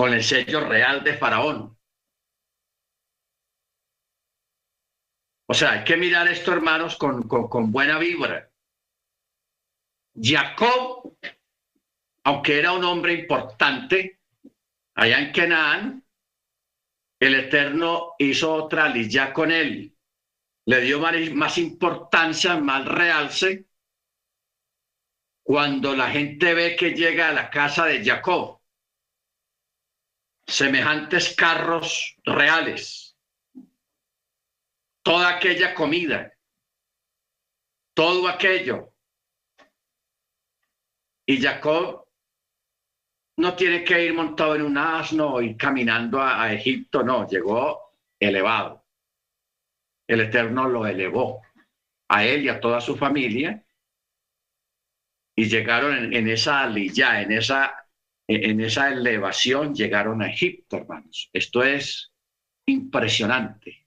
con 0.00 0.14
el 0.14 0.24
sello 0.24 0.66
real 0.66 1.04
de 1.04 1.12
Faraón. 1.12 1.76
O 5.46 5.52
sea, 5.52 5.72
hay 5.72 5.84
que 5.84 5.98
mirar 5.98 6.26
esto, 6.26 6.54
hermanos, 6.54 6.96
con, 6.96 7.28
con 7.28 7.70
buena 7.70 7.98
vibra. 7.98 8.50
Jacob, 10.14 11.18
aunque 12.24 12.58
era 12.58 12.72
un 12.72 12.84
hombre 12.84 13.12
importante, 13.12 14.20
allá 14.94 15.18
en 15.18 15.32
Canaán, 15.32 16.04
el 17.20 17.34
Eterno 17.34 18.14
hizo 18.18 18.54
otra 18.54 18.88
lilla 18.88 19.34
con 19.34 19.50
él. 19.50 19.94
Le 20.66 20.80
dio 20.82 21.00
más 21.00 21.58
importancia, 21.58 22.56
más 22.56 22.86
realce, 22.86 23.66
cuando 25.42 25.96
la 25.96 26.10
gente 26.10 26.54
ve 26.54 26.76
que 26.76 26.90
llega 26.90 27.28
a 27.28 27.32
la 27.32 27.50
casa 27.50 27.86
de 27.86 28.04
Jacob 28.04 28.60
semejantes 30.50 31.34
carros 31.36 32.16
reales, 32.24 33.16
toda 35.02 35.36
aquella 35.36 35.74
comida, 35.74 36.32
todo 37.94 38.28
aquello. 38.28 38.92
Y 41.26 41.40
Jacob 41.40 42.08
no 43.36 43.54
tiene 43.54 43.84
que 43.84 44.04
ir 44.04 44.12
montado 44.12 44.56
en 44.56 44.62
un 44.62 44.76
asno 44.76 45.40
y 45.40 45.56
caminando 45.56 46.20
a, 46.20 46.52
Egipto, 46.52 47.02
no, 47.02 47.26
llegó 47.28 47.94
elevado. 48.18 48.79
El 50.10 50.22
Eterno 50.22 50.68
lo 50.68 50.88
elevó 50.88 51.40
a 52.08 52.24
él 52.24 52.42
y 52.42 52.48
a 52.48 52.58
toda 52.58 52.80
su 52.80 52.96
familia 52.96 53.64
y 55.36 55.48
llegaron 55.48 56.12
en, 56.12 56.28
esa 56.28 56.62
aliyah, 56.62 57.22
en 57.22 57.30
esa, 57.30 57.86
en 58.26 58.60
esa 58.60 58.88
elevación, 58.88 59.72
llegaron 59.72 60.20
a 60.20 60.26
Egipto, 60.26 60.78
hermanos. 60.78 61.30
Esto 61.32 61.62
es 61.62 62.12
impresionante. 62.66 63.86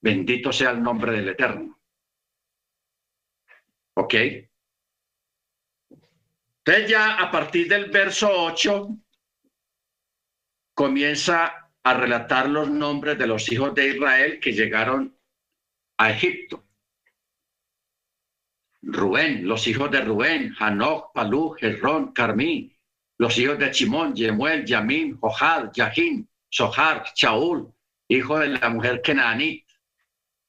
Bendito 0.00 0.50
sea 0.52 0.70
el 0.70 0.82
nombre 0.82 1.12
del 1.12 1.28
Eterno. 1.28 1.78
¿Ok? 3.92 4.14
Entonces 6.64 6.88
ya 6.88 7.16
a 7.16 7.30
partir 7.30 7.68
del 7.68 7.90
verso 7.90 8.30
8 8.32 8.88
comienza 10.72 11.67
a 11.88 11.94
relatar 11.94 12.50
los 12.50 12.68
nombres 12.68 13.16
de 13.16 13.26
los 13.26 13.50
hijos 13.50 13.74
de 13.74 13.88
Israel 13.88 14.38
que 14.40 14.52
llegaron 14.52 15.16
a 15.96 16.10
Egipto. 16.10 16.66
Rubén, 18.82 19.48
los 19.48 19.66
hijos 19.66 19.90
de 19.90 20.02
Rubén, 20.02 20.54
Hanok, 20.58 21.14
Palú, 21.14 21.56
Jerrón, 21.58 22.12
Carmí, 22.12 22.76
los 23.16 23.38
hijos 23.38 23.58
de 23.58 23.70
Chimón, 23.70 24.14
Yemuel, 24.14 24.66
Yamín, 24.66 25.16
Johad, 25.18 25.70
Yahin, 25.72 26.28
Sohar, 26.50 27.04
Chaul, 27.14 27.72
hijo 28.06 28.38
de 28.38 28.48
la 28.48 28.68
mujer 28.68 29.00
Kenaanit, 29.00 29.64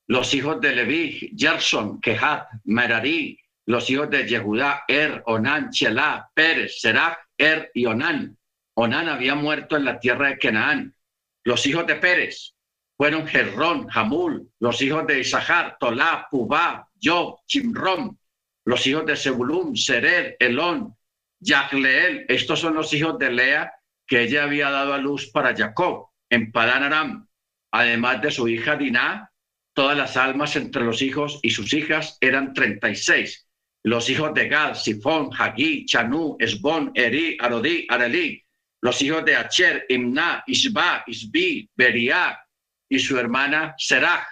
los 0.08 0.34
hijos 0.34 0.60
de 0.60 0.76
Leví, 0.76 1.34
Gerson, 1.38 2.02
Kehat, 2.02 2.50
Merari, 2.66 3.40
los 3.66 3.90
hijos 3.90 4.10
de 4.10 4.28
Yehudá, 4.28 4.84
Er, 4.90 5.24
Onán, 5.26 5.70
Chelá, 5.70 6.30
Pérez, 6.34 6.82
Serach, 6.82 7.18
Er 7.38 7.72
y 7.74 7.86
Onán. 7.86 8.38
Onán 8.74 9.08
había 9.08 9.36
muerto 9.36 9.78
en 9.78 9.86
la 9.86 10.00
tierra 10.00 10.28
de 10.28 10.38
Canaán. 10.38 10.96
Los 11.44 11.66
hijos 11.66 11.88
de 11.88 11.96
Pérez 11.96 12.54
fueron 12.98 13.28
Jerrón, 13.28 13.88
Hamul, 13.94 14.50
los 14.60 14.82
hijos 14.82 15.08
de 15.08 15.20
Isahar, 15.20 15.78
Tolá, 15.80 16.28
Pubá, 16.30 16.88
Job, 17.02 17.40
Chimrón, 17.46 18.20
los 18.66 18.86
hijos 18.88 19.06
de 19.06 19.16
Zebulún, 19.16 19.76
Sered, 19.76 20.36
Elón, 20.40 20.96
Yacleel. 21.40 22.26
Estos 22.28 22.60
son 22.60 22.76
los 22.76 22.94
hijos 22.94 23.18
de 23.18 23.32
Lea 23.32 23.74
que 24.06 24.24
ella 24.24 24.44
había 24.44 24.70
dado 24.70 24.94
a 24.94 24.98
luz 24.98 25.32
para 25.32 25.56
Jacob 25.56 26.10
en 26.30 26.52
Padán 26.52 26.84
Aram, 26.84 27.28
además 27.72 28.22
de 28.22 28.32
su 28.32 28.48
hija 28.48 28.76
Diná, 28.76 29.32
todas 29.74 29.98
las 29.98 30.18
almas 30.18 30.56
entre 30.56 30.84
los 30.84 31.02
hijos 31.02 31.40
y 31.42 31.52
sus 31.52 31.74
hijas 31.74 32.18
eran 32.22 32.54
36 32.54 33.50
los 33.84 34.10
hijos 34.10 34.34
de 34.34 34.48
Gad, 34.48 34.76
Sifón, 34.76 35.30
Hagí, 35.38 35.86
Chanú, 35.86 36.36
Esbón, 36.40 36.92
Eri, 36.94 37.38
Arodí, 37.40 37.88
Arelí, 37.90 38.44
los 38.82 39.02
hijos 39.02 39.26
de 39.26 39.36
Acher, 39.36 39.86
Imna, 39.90 40.44
Isba, 40.48 41.04
Isbi, 41.08 41.70
Beria 41.76 42.40
y 42.88 43.00
su 43.00 43.18
hermana 43.18 43.76
Serach, 43.78 44.28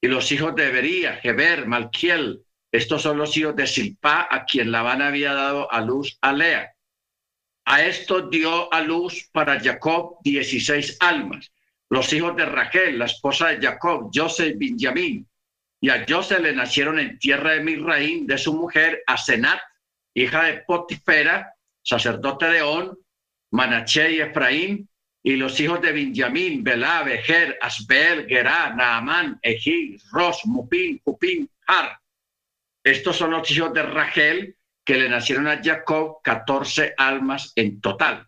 y 0.00 0.08
los 0.08 0.30
hijos 0.32 0.54
de 0.54 0.70
Bería, 0.70 1.16
Geber, 1.16 1.66
Malquiel, 1.66 2.44
estos 2.70 3.02
son 3.02 3.18
los 3.18 3.36
hijos 3.36 3.56
de 3.56 3.66
Silpa, 3.66 4.28
a 4.30 4.44
quien 4.44 4.70
Labán 4.70 5.00
había 5.00 5.32
dado 5.32 5.70
a 5.72 5.80
luz 5.80 6.18
a 6.20 6.32
Lea. 6.32 6.74
A 7.66 7.84
esto 7.84 8.28
dio 8.28 8.72
a 8.72 8.82
luz 8.82 9.30
para 9.32 9.58
Jacob 9.60 10.18
dieciséis 10.22 10.96
almas. 11.00 11.50
Los 11.88 12.12
hijos 12.12 12.36
de 12.36 12.44
Rachel, 12.44 12.98
la 12.98 13.06
esposa 13.06 13.48
de 13.48 13.64
Jacob, 13.64 14.10
Joseph, 14.12 14.56
Benjamín, 14.58 15.26
y 15.80 15.88
a 15.88 16.04
José 16.08 16.40
le 16.40 16.52
nacieron 16.52 16.98
en 16.98 17.18
tierra 17.18 17.52
de 17.52 17.60
Misraín 17.60 18.26
de 18.26 18.38
su 18.38 18.52
mujer 18.54 19.02
Asenat, 19.06 19.60
hija 20.12 20.44
de 20.44 20.62
Potifera, 20.66 21.54
sacerdote 21.82 22.46
de 22.46 22.62
On, 22.62 22.98
Manaché 23.54 24.10
y 24.10 24.20
Efraín, 24.20 24.88
y 25.22 25.36
los 25.36 25.60
hijos 25.60 25.80
de 25.80 25.92
Benjamín, 25.92 26.64
Belá, 26.64 27.04
Bejer, 27.04 27.56
Asbel, 27.60 28.26
Gerá, 28.26 28.74
Naamán, 28.74 29.38
Ejí, 29.42 29.96
Ros, 30.10 30.40
Mupín, 30.44 31.00
Cupín, 31.04 31.48
Har. 31.68 31.96
Estos 32.82 33.16
son 33.16 33.30
los 33.30 33.48
hijos 33.52 33.72
de 33.72 33.82
Rachel 33.82 34.56
que 34.84 34.96
le 34.96 35.08
nacieron 35.08 35.46
a 35.46 35.62
Jacob, 35.62 36.16
14 36.24 36.94
almas 36.96 37.52
en 37.54 37.80
total. 37.80 38.26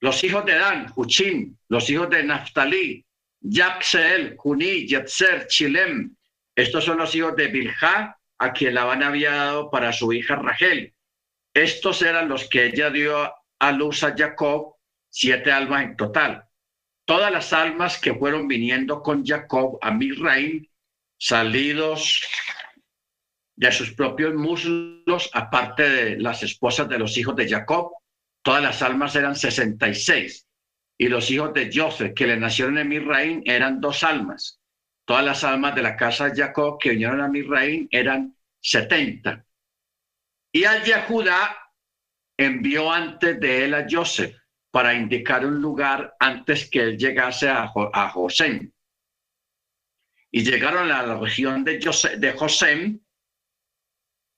Los 0.00 0.24
hijos 0.24 0.46
de 0.46 0.54
Dan, 0.54 0.90
Huchín, 0.96 1.58
los 1.68 1.90
hijos 1.90 2.08
de 2.08 2.24
Naftali, 2.24 3.04
Yapseel, 3.40 4.34
Juní, 4.38 4.86
Yetzer, 4.86 5.46
Chilem, 5.46 6.16
estos 6.56 6.86
son 6.86 6.96
los 6.96 7.14
hijos 7.14 7.36
de 7.36 7.48
Bilha, 7.48 8.16
a 8.38 8.52
quien 8.54 8.74
Labán 8.74 9.02
había 9.02 9.32
dado 9.32 9.70
para 9.70 9.92
su 9.92 10.10
hija 10.12 10.36
Rachel. 10.36 10.94
Estos 11.52 12.00
eran 12.00 12.30
los 12.30 12.48
que 12.48 12.64
ella 12.64 12.88
dio 12.88 13.30
a 13.64 13.72
luz 13.72 14.04
a 14.04 14.14
Jacob, 14.14 14.74
siete 15.08 15.50
almas 15.50 15.84
en 15.84 15.96
total. 15.96 16.44
Todas 17.06 17.32
las 17.32 17.52
almas 17.54 17.98
que 17.98 18.14
fueron 18.14 18.46
viniendo 18.46 19.02
con 19.02 19.24
Jacob 19.24 19.78
a 19.80 19.90
Misraim, 19.90 20.66
salidos 21.18 22.22
de 23.56 23.72
sus 23.72 23.92
propios 23.92 24.34
muslos, 24.34 25.30
aparte 25.32 25.88
de 25.88 26.20
las 26.20 26.42
esposas 26.42 26.90
de 26.90 26.98
los 26.98 27.16
hijos 27.16 27.36
de 27.36 27.48
Jacob, 27.48 27.92
todas 28.42 28.62
las 28.62 28.82
almas 28.82 29.16
eran 29.16 29.34
66. 29.34 30.46
Y 30.98 31.08
los 31.08 31.30
hijos 31.30 31.54
de 31.54 31.70
Joseph, 31.74 32.12
que 32.14 32.26
le 32.26 32.36
nacieron 32.36 32.76
en 32.76 32.88
Misraim, 32.88 33.42
eran 33.46 33.80
dos 33.80 34.04
almas. 34.04 34.60
Todas 35.06 35.24
las 35.24 35.42
almas 35.42 35.74
de 35.74 35.82
la 35.82 35.96
casa 35.96 36.28
de 36.28 36.42
Jacob 36.42 36.78
que 36.78 36.90
vinieron 36.90 37.22
a 37.22 37.28
Misraín 37.28 37.88
eran 37.90 38.36
70. 38.60 39.42
Y 40.52 40.64
al 40.64 40.84
Yehudá 40.84 41.63
envió 42.36 42.92
antes 42.92 43.38
de 43.40 43.64
él 43.64 43.74
a 43.74 43.86
Joseph 43.88 44.34
para 44.70 44.94
indicar 44.94 45.46
un 45.46 45.60
lugar 45.60 46.16
antes 46.18 46.68
que 46.68 46.80
él 46.80 46.98
llegase 46.98 47.48
a, 47.48 47.72
a 47.92 48.08
José. 48.10 48.72
Y 50.30 50.42
llegaron 50.42 50.90
a 50.90 51.02
la 51.02 51.18
región 51.18 51.62
de, 51.62 51.80
José, 51.80 52.16
de 52.16 52.32
José 52.32 52.98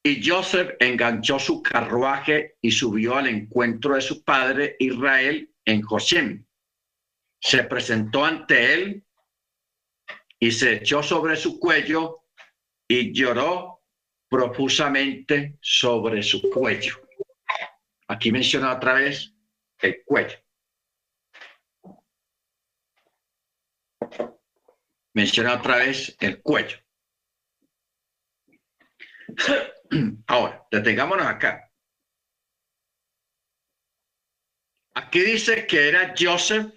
y 0.06 0.24
Joseph 0.24 0.76
enganchó 0.78 1.38
su 1.38 1.60
carruaje 1.62 2.58
y 2.60 2.70
subió 2.70 3.16
al 3.16 3.26
encuentro 3.26 3.96
de 3.96 4.00
su 4.00 4.22
padre 4.22 4.76
Israel 4.78 5.52
en 5.64 5.82
José. 5.82 6.44
Se 7.40 7.64
presentó 7.64 8.24
ante 8.24 8.74
él 8.74 9.04
y 10.38 10.52
se 10.52 10.74
echó 10.74 11.02
sobre 11.02 11.34
su 11.34 11.58
cuello 11.58 12.24
y 12.86 13.12
lloró 13.12 13.82
profusamente 14.28 15.58
sobre 15.60 16.22
su 16.22 16.50
cuello. 16.50 17.05
Aquí 18.08 18.30
menciona 18.30 18.74
otra 18.74 18.94
vez 18.94 19.34
el 19.78 20.02
cuello. 20.04 20.38
Menciona 25.14 25.54
otra 25.54 25.78
vez 25.78 26.16
el 26.20 26.42
cuello. 26.42 26.78
Ahora, 30.26 30.66
detengámonos 30.70 31.26
acá. 31.26 31.70
Aquí 34.94 35.20
dice 35.20 35.66
que 35.66 35.88
era 35.88 36.14
Joseph 36.18 36.72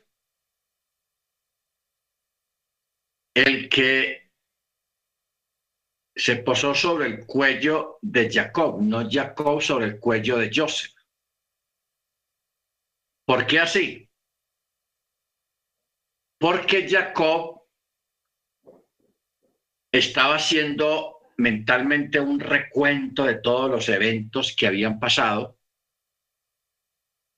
el 3.33 3.69
que 3.69 4.31
se 6.15 6.37
posó 6.37 6.75
sobre 6.75 7.07
el 7.07 7.25
cuello 7.25 7.97
de 8.01 8.29
Jacob, 8.29 8.81
no 8.81 9.09
Jacob 9.09 9.61
sobre 9.61 9.85
el 9.85 9.99
cuello 9.99 10.37
de 10.37 10.51
Joseph. 10.53 10.98
¿Por 13.29 13.45
qué 13.45 13.59
así? 13.59 14.09
Porque 16.39 16.89
Jacob 16.89 17.61
estaba 19.93 20.37
haciendo 20.37 21.29
mentalmente 21.37 22.19
un 22.19 22.39
recuento 22.39 23.25
de 23.25 23.35
todos 23.35 23.69
los 23.69 23.87
eventos 23.87 24.55
que 24.57 24.65
habían 24.65 24.99
pasado 24.99 25.59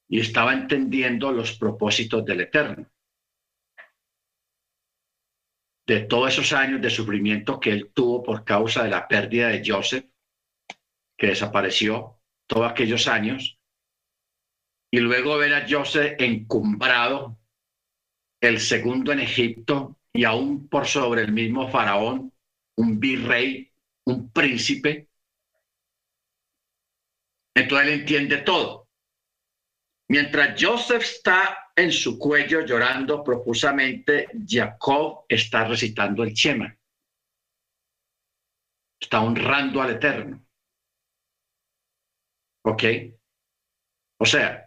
y 0.08 0.21
estaba 0.21 0.54
entendiendo 0.54 1.30
los 1.34 1.58
propósitos 1.58 2.23
del 2.23 2.39
Eterno. 2.39 2.89
De 5.86 6.06
todos 6.06 6.32
esos 6.32 6.54
años 6.54 6.82
de 6.82 6.89
sufrimiento 6.89 7.60
que 7.60 7.71
él 7.71 7.91
tuvo 7.93 8.23
por 8.23 8.45
causa 8.45 8.86
de 8.86 8.91
la 8.91 9.10
pérdida 9.10 9.49
de 9.49 9.62
Joseph, 9.65 10.06
que 11.17 11.27
desapareció 11.27 12.21
todos 12.47 12.71
aquellos 12.71 13.10
años, 13.10 13.61
y 14.91 14.99
luego 14.99 15.38
ver 15.38 15.54
a 15.54 15.65
Joseph 15.67 16.15
encumbrado, 16.19 17.39
el 18.41 18.60
segundo 18.60 19.13
en 19.13 19.21
Egipto, 19.21 19.97
y 20.13 20.25
aún 20.25 20.67
por 20.67 20.86
sobre 20.86 21.21
el 21.21 21.32
mismo 21.32 21.69
faraón, 21.69 22.34
un 22.77 22.99
virrey, 22.99 23.71
un 24.06 24.30
príncipe. 24.32 25.08
Entonces 27.56 27.88
él 27.88 27.99
entiende 28.01 28.38
todo. 28.39 28.89
Mientras 30.10 30.62
Joseph 30.62 31.04
está 31.04 31.71
en 31.73 31.91
su 31.91 32.19
cuello 32.19 32.65
llorando 32.65 33.23
profusamente, 33.23 34.27
Jacob 34.45 35.25
está 35.30 35.65
recitando 35.65 36.23
el 36.23 36.34
Shema. 36.34 36.77
Está 38.99 39.21
honrando 39.21 39.82
al 39.82 39.91
Eterno. 39.91 40.45
¿Ok? 42.63 42.84
O 44.19 44.25
sea, 44.25 44.61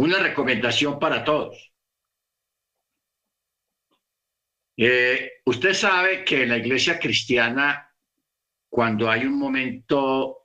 una 0.00 0.18
recomendación 0.18 0.98
para 0.98 1.22
todos. 1.22 1.74
Eh, 4.78 5.42
usted 5.44 5.74
sabe 5.74 6.24
que 6.24 6.44
en 6.44 6.48
la 6.48 6.56
iglesia 6.56 6.98
cristiana, 6.98 7.94
cuando 8.70 9.10
hay 9.10 9.26
un 9.26 9.38
momento 9.38 10.42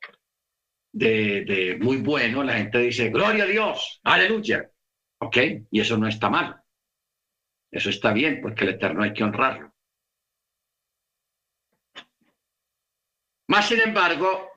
de, 0.92 1.78
muy 1.82 1.98
bueno, 1.98 2.44
la 2.44 2.58
gente 2.58 2.80
dice, 2.80 3.10
gloria 3.10 3.46
a 3.46 3.48
Dios, 3.48 4.02
aleluya. 4.04 4.70
¿Ok? 5.20 5.38
Y 5.72 5.80
eso 5.80 5.98
no 5.98 6.10
está 6.10 6.30
mal. 6.30 6.62
Eso 7.72 7.90
está 7.90 8.12
bien 8.12 8.42
porque 8.42 8.66
el 8.66 8.72
Eterno 8.72 9.04
hay 9.04 9.14
que 9.14 9.24
honrarlo. 9.24 9.74
Más 13.48 13.70
sin 13.70 13.80
embargo, 13.80 14.52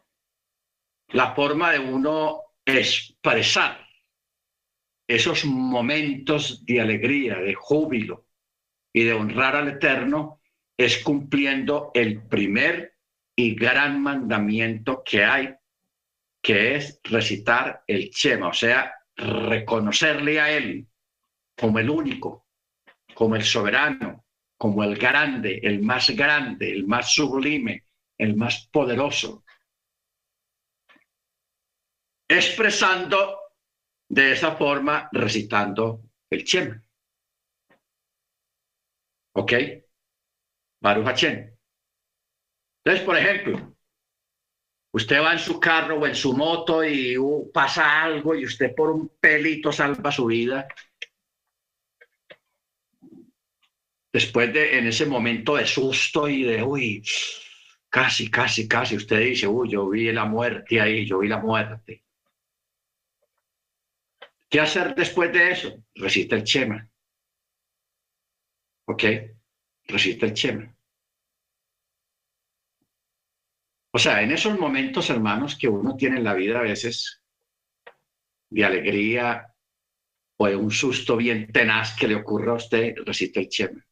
la 1.10 1.36
forma 1.36 1.70
de 1.70 1.78
uno 1.78 2.42
expresar 2.64 3.87
esos 5.08 5.46
momentos 5.46 6.64
de 6.66 6.80
alegría, 6.82 7.38
de 7.38 7.54
júbilo 7.54 8.26
y 8.92 9.04
de 9.04 9.14
honrar 9.14 9.56
al 9.56 9.68
Eterno 9.68 10.42
es 10.76 11.02
cumpliendo 11.02 11.90
el 11.94 12.22
primer 12.22 12.94
y 13.34 13.54
gran 13.54 14.02
mandamiento 14.02 15.02
que 15.02 15.24
hay 15.24 15.54
que 16.42 16.76
es 16.76 17.00
recitar 17.04 17.82
el 17.86 18.10
Chema, 18.10 18.48
o 18.48 18.52
sea, 18.52 18.94
reconocerle 19.16 20.40
a 20.40 20.50
Él 20.50 20.86
como 21.56 21.78
el 21.78 21.90
único, 21.90 22.46
como 23.14 23.34
el 23.34 23.42
soberano, 23.42 24.24
como 24.56 24.84
el 24.84 24.96
grande, 24.96 25.58
el 25.62 25.82
más 25.82 26.10
grande, 26.10 26.70
el 26.70 26.86
más 26.86 27.12
sublime, 27.12 27.84
el 28.16 28.36
más 28.36 28.68
poderoso. 28.70 29.44
Expresando 32.28 33.47
de 34.08 34.32
esa 34.32 34.56
forma, 34.56 35.08
recitando 35.12 36.02
el 36.30 36.44
Chema. 36.44 36.82
¿Ok? 39.34 39.52
Baruch 40.80 41.04
Hashem. 41.06 41.54
Entonces, 42.84 43.04
por 43.04 43.16
ejemplo, 43.16 43.78
Usted 44.92 45.20
va 45.20 45.32
en 45.32 45.38
su 45.38 45.60
carro 45.60 45.98
o 46.00 46.06
en 46.06 46.14
su 46.14 46.32
moto 46.36 46.82
y 46.84 47.16
pasa 47.52 48.02
algo 48.02 48.34
y 48.34 48.44
usted 48.44 48.74
por 48.74 48.90
un 48.90 49.08
pelito 49.20 49.70
salva 49.70 50.10
su 50.10 50.26
vida. 50.26 50.66
Después 54.12 54.52
de, 54.52 54.78
en 54.78 54.86
ese 54.86 55.04
momento 55.04 55.56
de 55.56 55.66
susto 55.66 56.26
y 56.26 56.42
de, 56.42 56.62
uy, 56.62 57.04
casi, 57.90 58.30
casi, 58.30 58.66
casi, 58.66 58.96
usted 58.96 59.20
dice, 59.20 59.46
uy, 59.46 59.68
yo 59.70 59.88
vi 59.90 60.10
la 60.10 60.24
muerte 60.24 60.80
ahí, 60.80 61.06
yo 61.06 61.18
vi 61.18 61.28
la 61.28 61.38
muerte. 61.38 62.04
¿Qué 64.50 64.60
hacer 64.60 64.94
después 64.94 65.32
de 65.32 65.50
eso? 65.50 65.84
Resiste 65.94 66.34
el 66.34 66.44
chema. 66.44 66.88
¿Ok? 68.86 69.04
Resiste 69.86 70.26
el 70.26 70.34
chema. 70.34 70.74
O 73.92 73.98
sea, 73.98 74.22
en 74.22 74.32
esos 74.32 74.58
momentos, 74.58 75.10
hermanos, 75.10 75.56
que 75.58 75.68
uno 75.68 75.96
tiene 75.96 76.18
en 76.18 76.24
la 76.24 76.34
vida 76.34 76.58
a 76.58 76.62
veces 76.62 77.22
de 78.50 78.64
alegría 78.64 79.54
o 80.38 80.46
de 80.46 80.56
un 80.56 80.70
susto 80.70 81.16
bien 81.16 81.50
tenaz 81.52 81.96
que 81.96 82.08
le 82.08 82.14
ocurra 82.14 82.52
a 82.52 82.56
usted, 82.56 82.94
recite 83.04 83.40
el 83.40 83.48
Chema. 83.48 83.84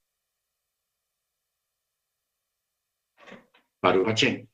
Baruch 3.83 4.49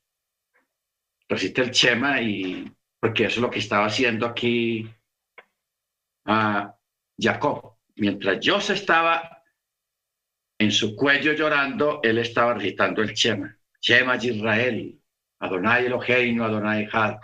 Recite 1.29 1.61
el 1.61 1.71
Chema 1.71 2.21
y 2.21 2.71
porque 2.99 3.25
eso 3.25 3.35
es 3.35 3.41
lo 3.41 3.49
que 3.49 3.59
estaba 3.59 3.85
haciendo 3.85 4.25
aquí 4.25 4.89
a 6.25 6.75
Jacob. 7.17 7.77
Mientras 7.95 8.39
José 8.45 8.73
estaba 8.73 9.43
en 10.57 10.71
su 10.71 10.95
cuello 10.95 11.33
llorando, 11.33 11.99
él 12.03 12.17
estaba 12.17 12.55
recitando 12.55 13.01
el 13.01 13.13
Chema. 13.13 13.57
Chema 13.79 14.15
Israel, 14.15 14.99
Adonai 15.39 15.85
Eloheinu, 15.85 16.43
Adonai 16.43 16.87
Had, 16.91 17.19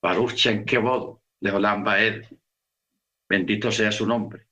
Baruch 0.00 0.34
Shem 0.34 0.64
Kevod, 0.64 1.18
Leolam 1.40 1.84
Baed, 1.84 2.24
bendito 3.28 3.70
sea 3.70 3.92
su 3.92 4.06
nombre. 4.06 4.46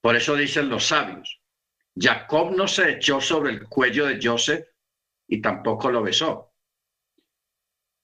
Por 0.00 0.16
eso 0.16 0.34
dicen 0.34 0.68
los 0.68 0.86
sabios, 0.86 1.40
Jacob 1.94 2.52
no 2.52 2.66
se 2.68 2.90
echó 2.92 3.20
sobre 3.20 3.52
el 3.52 3.68
cuello 3.68 4.06
de 4.06 4.18
Joseph 4.22 4.66
y 5.26 5.40
tampoco 5.40 5.90
lo 5.90 6.02
besó. 6.02 6.52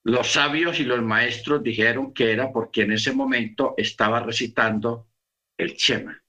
Los 0.04 0.32
sabios 0.32 0.78
y 0.80 0.84
los 0.84 1.02
maestros 1.02 1.62
dijeron 1.62 2.12
que 2.12 2.30
era 2.30 2.52
porque 2.52 2.82
en 2.82 2.92
ese 2.92 3.12
momento 3.12 3.74
estaba 3.78 4.20
recitando 4.20 5.08
el 5.56 5.72
Shema. 5.74 6.22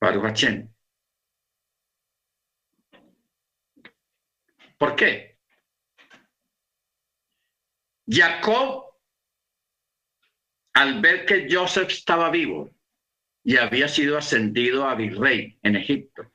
Baruch 0.00 0.44
¿Por 4.78 4.96
qué? 4.96 5.38
Jacob, 8.08 8.94
al 10.74 11.00
ver 11.00 11.26
que 11.26 11.46
Joseph 11.50 11.90
estaba 11.90 12.30
vivo 12.30 12.70
y 13.42 13.56
había 13.56 13.88
sido 13.88 14.16
ascendido 14.16 14.88
a 14.88 14.94
virrey 14.94 15.58
en 15.62 15.76
Egipto, 15.76 16.30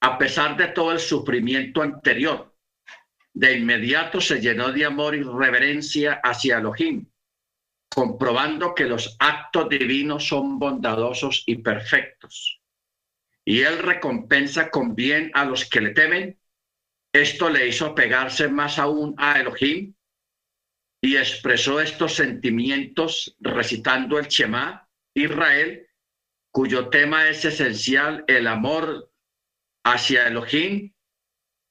a 0.00 0.18
pesar 0.18 0.56
de 0.56 0.68
todo 0.68 0.92
el 0.92 1.00
sufrimiento 1.00 1.82
anterior, 1.82 2.57
de 3.38 3.56
inmediato 3.56 4.20
se 4.20 4.40
llenó 4.40 4.72
de 4.72 4.84
amor 4.84 5.14
y 5.14 5.22
reverencia 5.22 6.20
hacia 6.24 6.58
Elohim, 6.58 7.06
comprobando 7.88 8.74
que 8.74 8.84
los 8.84 9.14
actos 9.20 9.68
divinos 9.68 10.26
son 10.26 10.58
bondadosos 10.58 11.44
y 11.46 11.56
perfectos. 11.56 12.60
Y 13.44 13.60
él 13.60 13.78
recompensa 13.78 14.70
con 14.70 14.96
bien 14.96 15.30
a 15.34 15.44
los 15.44 15.64
que 15.70 15.80
le 15.80 15.90
temen 15.90 16.36
esto 17.12 17.48
le 17.48 17.68
hizo 17.68 17.94
pegarse 17.94 18.48
más 18.48 18.78
aún 18.78 19.14
a 19.18 19.40
Elohim 19.40 19.94
y 21.00 21.16
expresó 21.16 21.80
estos 21.80 22.14
sentimientos 22.14 23.36
recitando 23.38 24.18
el 24.18 24.26
Shema 24.26 24.88
Israel, 25.14 25.86
cuyo 26.52 26.88
tema 26.88 27.28
es 27.28 27.44
esencial, 27.44 28.24
el 28.26 28.46
amor 28.46 29.10
hacia 29.84 30.26
Elohim 30.26 30.92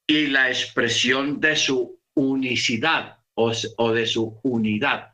y 0.07 0.27
la 0.27 0.49
expresión 0.49 1.39
de 1.41 1.55
su 1.55 2.01
unicidad 2.15 3.19
o, 3.35 3.51
o 3.77 3.93
de 3.93 4.07
su 4.07 4.39
unidad, 4.43 5.13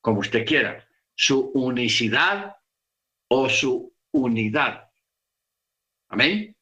como 0.00 0.20
usted 0.20 0.46
quiera, 0.46 0.88
su 1.14 1.50
unicidad 1.54 2.56
o 3.28 3.48
su 3.48 3.92
unidad. 4.12 4.88
Amén. 6.08 6.56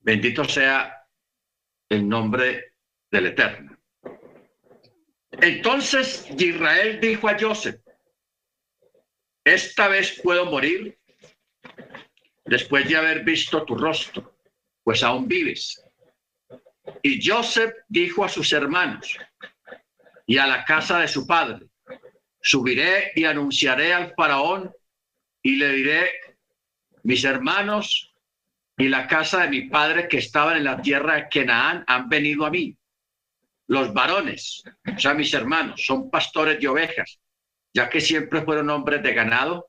Bendito 0.00 0.44
sea 0.44 1.06
el 1.88 2.08
nombre 2.08 2.74
del 3.10 3.26
Eterno. 3.26 3.76
Entonces 5.32 6.26
Israel 6.38 7.00
dijo 7.00 7.28
a 7.28 7.38
Joseph, 7.38 7.80
esta 9.44 9.88
vez 9.88 10.20
puedo 10.22 10.46
morir 10.46 10.98
después 12.44 12.88
de 12.88 12.96
haber 12.96 13.24
visto 13.24 13.64
tu 13.64 13.76
rostro, 13.76 14.36
pues 14.82 15.02
aún 15.02 15.28
vives. 15.28 15.82
Y 17.02 17.26
Joseph 17.26 17.72
dijo 17.88 18.24
a 18.24 18.28
sus 18.28 18.52
hermanos 18.52 19.16
y 20.26 20.38
a 20.38 20.46
la 20.46 20.64
casa 20.64 20.98
de 20.98 21.08
su 21.08 21.26
padre, 21.26 21.66
subiré 22.40 23.12
y 23.14 23.24
anunciaré 23.24 23.92
al 23.92 24.12
faraón 24.14 24.72
y 25.42 25.56
le 25.56 25.68
diré, 25.70 26.10
mis 27.04 27.24
hermanos 27.24 28.12
y 28.76 28.88
la 28.88 29.06
casa 29.06 29.42
de 29.42 29.48
mi 29.48 29.62
padre 29.62 30.08
que 30.08 30.18
estaban 30.18 30.56
en 30.56 30.64
la 30.64 30.80
tierra 30.80 31.14
de 31.14 31.28
Kenaán 31.28 31.84
han 31.86 32.08
venido 32.08 32.44
a 32.44 32.50
mí. 32.50 32.76
Los 33.68 33.92
varones, 33.92 34.62
o 34.94 34.98
sea, 34.98 35.14
mis 35.14 35.32
hermanos, 35.34 35.82
son 35.84 36.10
pastores 36.10 36.60
de 36.60 36.68
ovejas, 36.68 37.20
ya 37.72 37.88
que 37.88 38.00
siempre 38.00 38.42
fueron 38.42 38.70
hombres 38.70 39.02
de 39.02 39.14
ganado 39.14 39.68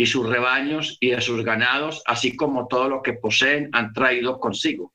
y 0.00 0.06
sus 0.06 0.28
rebaños 0.28 0.96
y 1.00 1.10
de 1.10 1.20
sus 1.20 1.44
ganados, 1.44 2.02
así 2.06 2.36
como 2.36 2.68
todo 2.68 2.88
lo 2.88 3.02
que 3.02 3.14
poseen, 3.14 3.68
han 3.72 3.92
traído 3.92 4.38
consigo. 4.38 4.94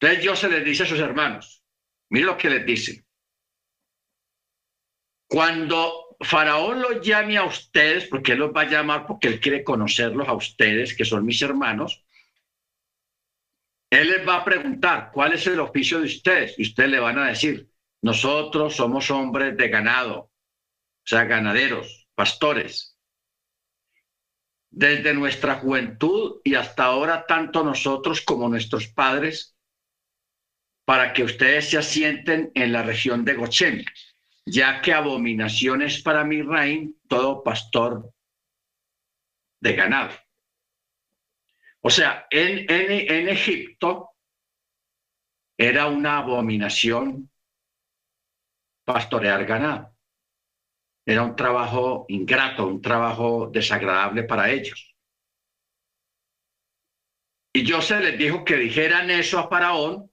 Entonces 0.00 0.22
Dios 0.22 0.38
se 0.38 0.48
les 0.48 0.64
dice 0.64 0.84
a 0.84 0.86
sus 0.86 1.00
hermanos, 1.00 1.62
mire 2.08 2.26
lo 2.26 2.38
que 2.38 2.48
les 2.48 2.64
dice. 2.64 3.04
Cuando 5.28 6.16
Faraón 6.20 6.82
los 6.82 7.04
llame 7.04 7.36
a 7.36 7.44
ustedes, 7.44 8.06
porque 8.06 8.32
él 8.32 8.38
los 8.38 8.52
va 8.52 8.62
a 8.62 8.70
llamar 8.70 9.06
porque 9.06 9.26
él 9.26 9.40
quiere 9.40 9.64
conocerlos 9.64 10.28
a 10.28 10.34
ustedes, 10.34 10.96
que 10.96 11.04
son 11.04 11.26
mis 11.26 11.42
hermanos, 11.42 12.04
él 13.90 14.08
les 14.08 14.26
va 14.26 14.36
a 14.36 14.44
preguntar 14.44 15.10
cuál 15.12 15.32
es 15.32 15.46
el 15.48 15.58
oficio 15.58 15.98
de 15.98 16.06
ustedes 16.06 16.56
y 16.58 16.62
ustedes 16.62 16.90
le 16.90 17.00
van 17.00 17.18
a 17.18 17.26
decir, 17.26 17.68
nosotros 18.02 18.76
somos 18.76 19.10
hombres 19.10 19.56
de 19.56 19.68
ganado, 19.68 20.18
o 20.20 20.30
sea, 21.04 21.24
ganaderos, 21.24 22.06
pastores. 22.14 22.91
Desde 24.74 25.14
nuestra 25.14 25.56
juventud 25.56 26.40
y 26.42 26.54
hasta 26.54 26.84
ahora, 26.84 27.26
tanto 27.26 27.62
nosotros 27.62 28.22
como 28.22 28.48
nuestros 28.48 28.88
padres, 28.88 29.54
para 30.84 31.12
que 31.12 31.22
ustedes 31.22 31.70
se 31.70 31.78
asienten 31.78 32.50
en 32.54 32.72
la 32.72 32.82
región 32.82 33.24
de 33.24 33.34
Goshen 33.34 33.84
ya 34.44 34.80
que 34.82 34.92
abominación 34.92 35.82
es 35.82 36.02
para 36.02 36.24
mi 36.24 36.42
reino 36.42 36.92
todo 37.08 37.42
pastor 37.42 38.12
de 39.60 39.72
ganado. 39.74 40.10
O 41.80 41.90
sea, 41.90 42.26
en, 42.30 42.66
en, 42.68 43.28
Egipto 43.28 44.10
era 45.56 45.86
una 45.86 46.18
abominación 46.18 47.30
pastorear 48.84 49.44
ganado. 49.44 49.91
Era 51.04 51.22
un 51.22 51.34
trabajo 51.34 52.04
ingrato, 52.08 52.66
un 52.66 52.80
trabajo 52.80 53.50
desagradable 53.52 54.22
para 54.24 54.50
ellos. 54.50 54.94
Y 57.54 57.66
se 57.66 58.00
les 58.00 58.18
dijo 58.18 58.44
que 58.44 58.56
dijeran 58.56 59.10
eso 59.10 59.38
a 59.38 59.48
Faraón, 59.48 60.10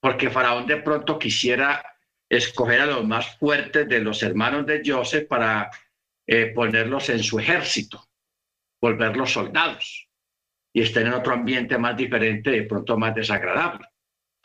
porque 0.00 0.30
Faraón 0.30 0.66
de 0.66 0.76
pronto 0.76 1.18
quisiera 1.18 1.84
escoger 2.28 2.82
a 2.82 2.86
los 2.86 3.04
más 3.04 3.36
fuertes 3.38 3.88
de 3.88 4.00
los 4.00 4.22
hermanos 4.22 4.64
de 4.64 4.82
Joseph 4.84 5.26
para 5.26 5.70
eh, 6.26 6.52
ponerlos 6.54 7.08
en 7.08 7.22
su 7.22 7.40
ejército, 7.40 8.08
volverlos 8.80 9.32
soldados 9.32 10.08
y 10.72 10.82
estén 10.82 11.08
en 11.08 11.14
otro 11.14 11.34
ambiente 11.34 11.76
más 11.76 11.96
diferente, 11.96 12.50
de 12.50 12.62
pronto 12.62 12.96
más 12.96 13.14
desagradable. 13.14 13.88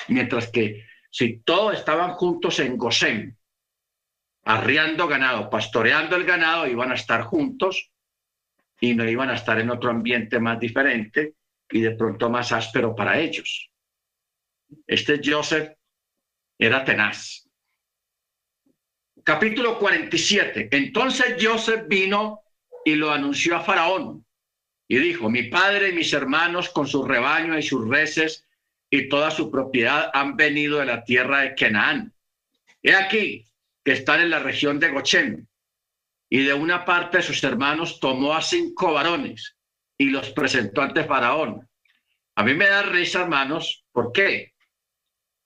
Mientras 0.07 0.49
que 0.49 0.85
si 1.11 1.39
todos 1.41 1.75
estaban 1.75 2.13
juntos 2.13 2.59
en 2.59 2.77
Gosén, 2.77 3.37
arriando 4.45 5.07
ganado, 5.07 5.49
pastoreando 5.49 6.15
el 6.15 6.23
ganado, 6.23 6.67
iban 6.67 6.91
a 6.91 6.95
estar 6.95 7.23
juntos 7.23 7.91
y 8.79 8.93
no 8.93 9.07
iban 9.07 9.29
a 9.29 9.35
estar 9.35 9.59
en 9.59 9.69
otro 9.69 9.89
ambiente 9.89 10.39
más 10.39 10.59
diferente 10.59 11.33
y 11.69 11.81
de 11.81 11.91
pronto 11.91 12.29
más 12.29 12.51
áspero 12.51 12.95
para 12.95 13.19
ellos. 13.19 13.69
Este 14.87 15.19
Joseph 15.23 15.73
era 16.57 16.83
tenaz 16.83 17.45
capítulo 19.25 19.77
47. 19.79 20.69
Entonces 20.71 21.35
Joseph 21.41 21.85
vino 21.87 22.43
y 22.85 22.95
lo 22.95 23.11
anunció 23.11 23.57
a 23.57 23.61
Faraón 23.61 24.25
y 24.87 24.97
dijo, 24.97 25.29
mi 25.29 25.43
padre 25.43 25.89
y 25.89 25.93
mis 25.93 26.13
hermanos 26.13 26.69
con 26.69 26.87
su 26.87 27.03
rebaño 27.03 27.57
y 27.57 27.63
sus 27.63 27.89
reses 27.89 28.45
y 28.89 29.09
toda 29.09 29.31
su 29.31 29.49
propiedad 29.51 30.11
han 30.13 30.37
venido 30.37 30.77
de 30.77 30.85
la 30.85 31.03
tierra 31.03 31.41
de 31.41 31.55
Canaán. 31.55 32.13
He 32.83 32.95
aquí 32.95 33.45
que 33.85 33.93
están 33.93 34.19
en 34.19 34.31
la 34.31 34.39
región 34.39 34.79
de 34.79 34.89
Goshen. 34.89 35.47
Y 36.27 36.43
de 36.43 36.55
una 36.55 36.83
parte 36.83 37.17
de 37.17 37.23
sus 37.23 37.41
hermanos 37.43 37.99
tomó 37.99 38.33
a 38.33 38.41
cinco 38.41 38.93
varones 38.93 39.55
y 39.97 40.09
los 40.09 40.31
presentó 40.31 40.81
ante 40.81 41.05
Faraón. 41.05 41.69
A 42.35 42.43
mí 42.43 42.55
me 42.55 42.65
da 42.65 42.81
risa, 42.81 43.21
hermanos. 43.21 43.85
¿Por 43.91 44.11
qué? 44.11 44.55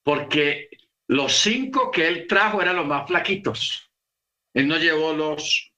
Porque 0.03 0.69
los 1.07 1.33
cinco 1.33 1.91
que 1.91 2.07
él 2.07 2.27
trajo 2.27 2.61
eran 2.61 2.77
los 2.77 2.87
más 2.87 3.07
flaquitos. 3.07 3.91
Él 4.53 4.67
no 4.67 4.77
llevó 4.77 5.13
los, 5.13 5.73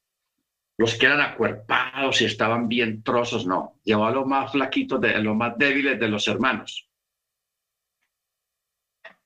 los 0.78 0.96
que 0.96 1.08
eran 1.08 1.20
acuerpados 1.20 2.22
y 2.22 2.26
estaban 2.26 2.68
bien 2.68 3.02
trozos, 3.02 3.46
no. 3.48 3.80
Llevó 3.84 4.06
a 4.06 4.12
los 4.12 4.28
más 4.28 4.52
flaquitos, 4.52 5.02
de, 5.02 5.18
los 5.20 5.36
más 5.36 5.58
débiles 5.58 6.00
de 6.00 6.08
los 6.08 6.28
hermanos. 6.28 6.88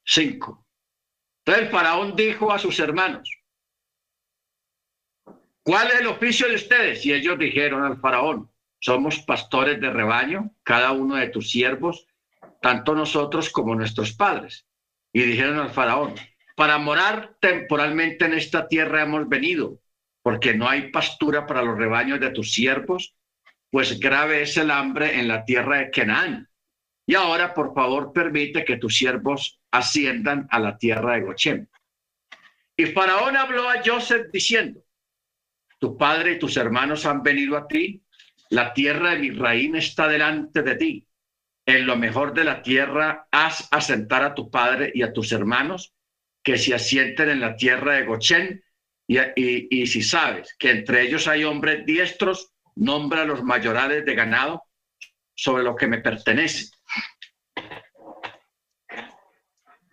Cinco. 0.03 0.64
Entonces 1.45 1.65
el 1.65 1.69
faraón 1.71 2.15
dijo 2.15 2.51
a 2.51 2.57
sus 2.57 2.79
hermanos, 2.79 3.29
¿cuál 5.61 5.91
es 5.91 5.99
el 5.99 6.07
oficio 6.07 6.47
de 6.47 6.55
ustedes? 6.55 7.05
Y 7.05 7.13
ellos 7.13 7.37
dijeron 7.37 7.83
al 7.83 7.99
faraón, 7.99 8.49
somos 8.79 9.19
pastores 9.19 9.79
de 9.79 9.91
rebaño, 9.91 10.51
cada 10.63 10.91
uno 10.91 11.15
de 11.15 11.29
tus 11.29 11.51
siervos, 11.51 12.07
tanto 12.61 12.95
nosotros 12.95 13.51
como 13.51 13.75
nuestros 13.75 14.13
padres 14.13 14.65
y 15.13 15.21
dijeron 15.21 15.59
al 15.59 15.69
faraón, 15.69 16.15
para 16.55 16.77
morar 16.77 17.37
temporalmente 17.39 18.25
en 18.25 18.33
esta 18.33 18.67
tierra 18.67 19.03
hemos 19.03 19.29
venido, 19.29 19.79
porque 20.23 20.55
no 20.55 20.67
hay 20.67 20.89
pastura 20.89 21.45
para 21.45 21.61
los 21.61 21.77
rebaños 21.77 22.19
de 22.19 22.31
tus 22.31 22.53
siervos, 22.53 23.15
pues 23.69 23.99
grave 23.99 24.41
es 24.41 24.57
el 24.57 24.71
hambre 24.71 25.19
en 25.19 25.27
la 25.27 25.45
tierra 25.45 25.77
de 25.77 25.91
Canaán. 25.91 26.49
Y 27.05 27.15
ahora, 27.15 27.53
por 27.53 27.73
favor, 27.73 28.11
permite 28.11 28.65
que 28.65 28.77
tus 28.77 28.97
siervos 28.97 29.61
asciendan 29.77 30.47
a 30.49 30.59
la 30.59 30.77
tierra 30.77 31.15
de 31.15 31.21
Gochem. 31.21 31.67
Y 32.77 32.85
Faraón 32.87 33.37
habló 33.37 33.69
a 33.69 33.81
Joseph 33.83 34.27
diciendo, 34.31 34.81
tu 35.79 35.97
padre 35.97 36.33
y 36.33 36.39
tus 36.39 36.57
hermanos 36.57 37.05
han 37.05 37.23
venido 37.23 37.57
a 37.57 37.67
ti, 37.67 38.03
la 38.49 38.73
tierra 38.73 39.11
de 39.11 39.19
mi 39.19 39.29
reina 39.31 39.79
está 39.79 40.07
delante 40.07 40.61
de 40.61 40.75
ti 40.75 41.07
en 41.65 41.87
lo 41.87 41.95
mejor 41.95 42.33
de 42.33 42.43
la 42.43 42.61
tierra, 42.61 43.27
haz 43.31 43.67
asentar 43.71 44.23
a 44.23 44.35
tu 44.35 44.49
padre 44.49 44.91
y 44.93 45.01
a 45.01 45.13
tus 45.13 45.31
hermanos 45.31 45.93
que 46.43 46.57
se 46.57 46.75
asienten 46.75 47.29
en 47.29 47.39
la 47.39 47.55
tierra 47.55 47.93
de 47.93 48.05
Gochen, 48.05 48.63
y, 49.07 49.19
y, 49.35 49.85
si 49.85 50.01
sabes 50.01 50.55
que 50.57 50.71
entre 50.71 51.03
ellos 51.03 51.27
hay 51.27 51.43
hombres 51.43 51.85
diestros, 51.85 52.51
nombra 52.75 53.21
a 53.21 53.25
los 53.25 53.43
mayorales 53.43 54.03
de 54.03 54.15
ganado 54.15 54.63
sobre 55.35 55.63
lo 55.63 55.75
que 55.75 55.87
me 55.87 55.99
pertenece. 55.99 56.71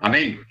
Amén. 0.03 0.45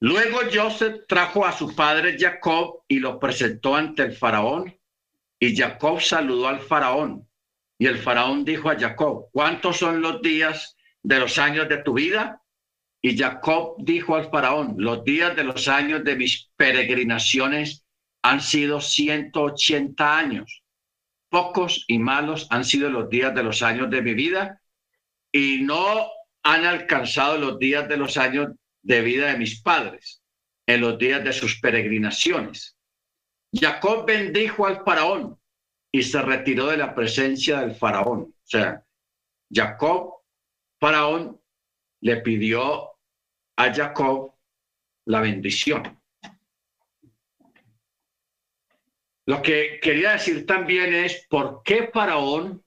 Luego 0.00 0.40
Joseph 0.52 1.06
trajo 1.06 1.46
a 1.46 1.52
su 1.52 1.74
padre 1.74 2.16
Jacob 2.18 2.82
y 2.88 2.98
lo 2.98 3.18
presentó 3.20 3.76
ante 3.76 4.02
el 4.02 4.12
faraón, 4.12 4.76
y 5.38 5.56
Jacob 5.56 6.00
saludó 6.00 6.48
al 6.48 6.60
faraón 6.60 7.28
y 7.82 7.86
el 7.86 7.98
faraón 7.98 8.44
dijo 8.44 8.70
a 8.70 8.78
Jacob, 8.78 9.28
¿cuántos 9.32 9.78
son 9.78 10.00
los 10.00 10.22
días 10.22 10.76
de 11.02 11.18
los 11.18 11.36
años 11.38 11.68
de 11.68 11.78
tu 11.78 11.94
vida? 11.94 12.40
Y 13.02 13.18
Jacob 13.18 13.74
dijo 13.78 14.14
al 14.14 14.30
faraón, 14.30 14.76
los 14.78 15.02
días 15.02 15.34
de 15.34 15.42
los 15.42 15.66
años 15.66 16.04
de 16.04 16.14
mis 16.14 16.48
peregrinaciones 16.54 17.84
han 18.22 18.40
sido 18.40 18.80
180 18.80 20.16
años. 20.16 20.62
Pocos 21.28 21.84
y 21.88 21.98
malos 21.98 22.46
han 22.50 22.64
sido 22.64 22.88
los 22.88 23.10
días 23.10 23.34
de 23.34 23.42
los 23.42 23.62
años 23.62 23.90
de 23.90 24.00
mi 24.00 24.14
vida 24.14 24.60
y 25.32 25.62
no 25.62 26.08
han 26.42 26.64
alcanzado 26.64 27.38
los 27.38 27.58
días 27.58 27.88
de 27.88 27.96
los 27.96 28.16
años 28.16 28.48
de 28.82 29.00
vida 29.00 29.32
de 29.32 29.38
mis 29.38 29.60
padres 29.60 30.22
en 30.66 30.80
los 30.80 30.98
días 30.98 31.22
de 31.22 31.32
sus 31.32 31.60
peregrinaciones. 31.60 32.76
Jacob 33.52 34.06
bendijo 34.06 34.66
al 34.66 34.82
faraón 34.84 35.38
y 35.92 36.02
se 36.02 36.20
retiró 36.22 36.68
de 36.68 36.78
la 36.78 36.94
presencia 36.94 37.60
del 37.60 37.74
faraón. 37.74 38.34
O 38.34 38.46
sea, 38.46 38.84
Jacob, 39.52 40.22
faraón, 40.80 41.40
le 42.00 42.16
pidió 42.18 42.92
a 43.56 43.72
Jacob 43.72 44.34
la 45.06 45.20
bendición. 45.20 46.00
Lo 49.26 49.40
que 49.40 49.78
quería 49.80 50.12
decir 50.12 50.46
también 50.46 50.94
es 50.94 51.26
por 51.28 51.62
qué 51.62 51.88
faraón 51.92 52.64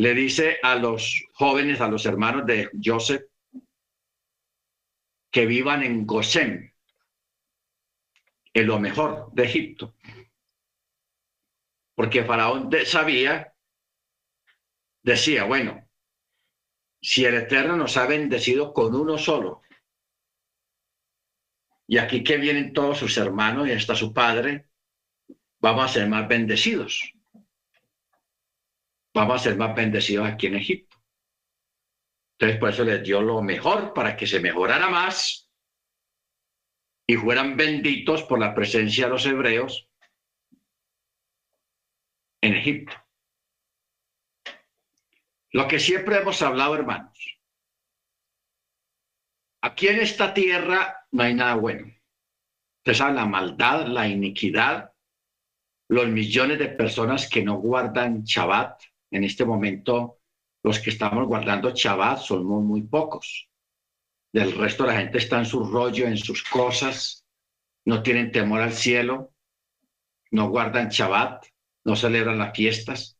le 0.00 0.14
dice 0.14 0.58
a 0.62 0.76
los 0.76 1.24
jóvenes, 1.32 1.80
a 1.80 1.88
los 1.88 2.06
hermanos 2.06 2.46
de 2.46 2.70
Joseph, 2.82 3.22
que 5.30 5.46
vivan 5.46 5.82
en 5.82 6.06
Gosén, 6.06 6.74
en 8.52 8.66
lo 8.66 8.80
mejor 8.80 9.30
de 9.32 9.44
Egipto 9.44 9.94
porque 12.00 12.24
Faraón 12.24 12.70
sabía, 12.86 13.54
decía, 15.02 15.44
bueno, 15.44 15.86
si 16.98 17.26
el 17.26 17.34
Eterno 17.34 17.76
nos 17.76 17.98
ha 17.98 18.06
bendecido 18.06 18.72
con 18.72 18.94
uno 18.94 19.18
solo, 19.18 19.60
y 21.86 21.98
aquí 21.98 22.24
que 22.24 22.38
vienen 22.38 22.72
todos 22.72 22.96
sus 22.96 23.18
hermanos 23.18 23.68
y 23.68 23.72
hasta 23.72 23.94
su 23.94 24.14
padre, 24.14 24.70
vamos 25.58 25.84
a 25.84 25.88
ser 25.92 26.08
más 26.08 26.26
bendecidos. 26.26 27.12
Vamos 29.14 29.40
a 29.40 29.44
ser 29.44 29.56
más 29.56 29.74
bendecidos 29.74 30.26
aquí 30.26 30.46
en 30.46 30.56
Egipto. 30.56 30.96
Entonces, 32.38 32.58
por 32.58 32.70
eso 32.70 32.84
les 32.84 33.02
dio 33.02 33.20
lo 33.20 33.42
mejor 33.42 33.92
para 33.92 34.16
que 34.16 34.26
se 34.26 34.40
mejorara 34.40 34.88
más 34.88 35.50
y 37.06 37.16
fueran 37.16 37.56
benditos 37.56 38.22
por 38.22 38.38
la 38.38 38.54
presencia 38.54 39.04
de 39.06 39.10
los 39.10 39.26
hebreos 39.26 39.90
en 42.40 42.54
Egipto. 42.54 42.94
Lo 45.52 45.66
que 45.66 45.78
siempre 45.78 46.16
hemos 46.16 46.40
hablado, 46.42 46.74
hermanos. 46.74 47.40
Aquí 49.62 49.88
en 49.88 50.00
esta 50.00 50.32
tierra 50.32 51.06
no 51.10 51.22
hay 51.22 51.34
nada 51.34 51.56
bueno. 51.56 51.92
Ustedes 52.78 52.98
saben 52.98 53.16
la 53.16 53.26
maldad, 53.26 53.86
la 53.86 54.08
iniquidad, 54.08 54.92
los 55.88 56.08
millones 56.08 56.58
de 56.58 56.68
personas 56.68 57.28
que 57.28 57.42
no 57.42 57.56
guardan 57.56 58.22
Shabbat. 58.22 58.82
En 59.10 59.24
este 59.24 59.44
momento, 59.44 60.20
los 60.62 60.78
que 60.78 60.90
estamos 60.90 61.26
guardando 61.26 61.72
Shabbat 61.74 62.20
somos 62.20 62.62
muy 62.62 62.82
pocos. 62.82 63.48
Del 64.32 64.52
resto, 64.52 64.86
la 64.86 64.96
gente 64.96 65.18
está 65.18 65.38
en 65.38 65.46
su 65.46 65.64
rollo, 65.64 66.06
en 66.06 66.16
sus 66.16 66.44
cosas, 66.44 67.26
no 67.84 68.02
tienen 68.02 68.30
temor 68.30 68.60
al 68.60 68.72
cielo, 68.72 69.32
no 70.30 70.48
guardan 70.48 70.88
Shabbat, 70.88 71.46
no 71.84 71.96
celebran 71.96 72.38
las 72.38 72.54
fiestas, 72.54 73.18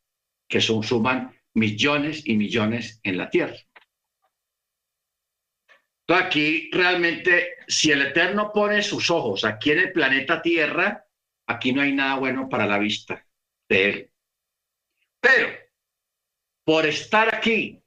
que 0.49 0.61
son, 0.61 0.83
suman 0.83 1.35
millones 1.55 2.23
y 2.27 2.37
millones 2.37 3.01
en 3.03 3.19
la 3.19 3.31
tierra. 3.31 3.57
Entonces 6.07 6.27
aquí 6.27 6.71
realmente, 6.73 7.55
si 7.69 7.93
el 7.93 8.03
Eterno 8.03 8.53
pone 8.53 8.83
sus 8.83 9.11
ojos 9.11 9.45
aquí 9.45 9.71
en 9.71 9.79
el 9.79 9.93
planeta 9.93 10.43
Tierra, 10.43 11.07
aquí 11.47 11.73
no 11.73 11.83
hay 11.83 11.93
nada 11.93 12.17
bueno 12.17 12.49
para 12.49 12.67
la 12.67 12.79
vista 12.79 13.25
de 13.69 13.89
Él. 13.89 14.13
Pero 15.21 15.51
por 16.71 16.87
estar 16.87 17.35
aquí, 17.35 17.83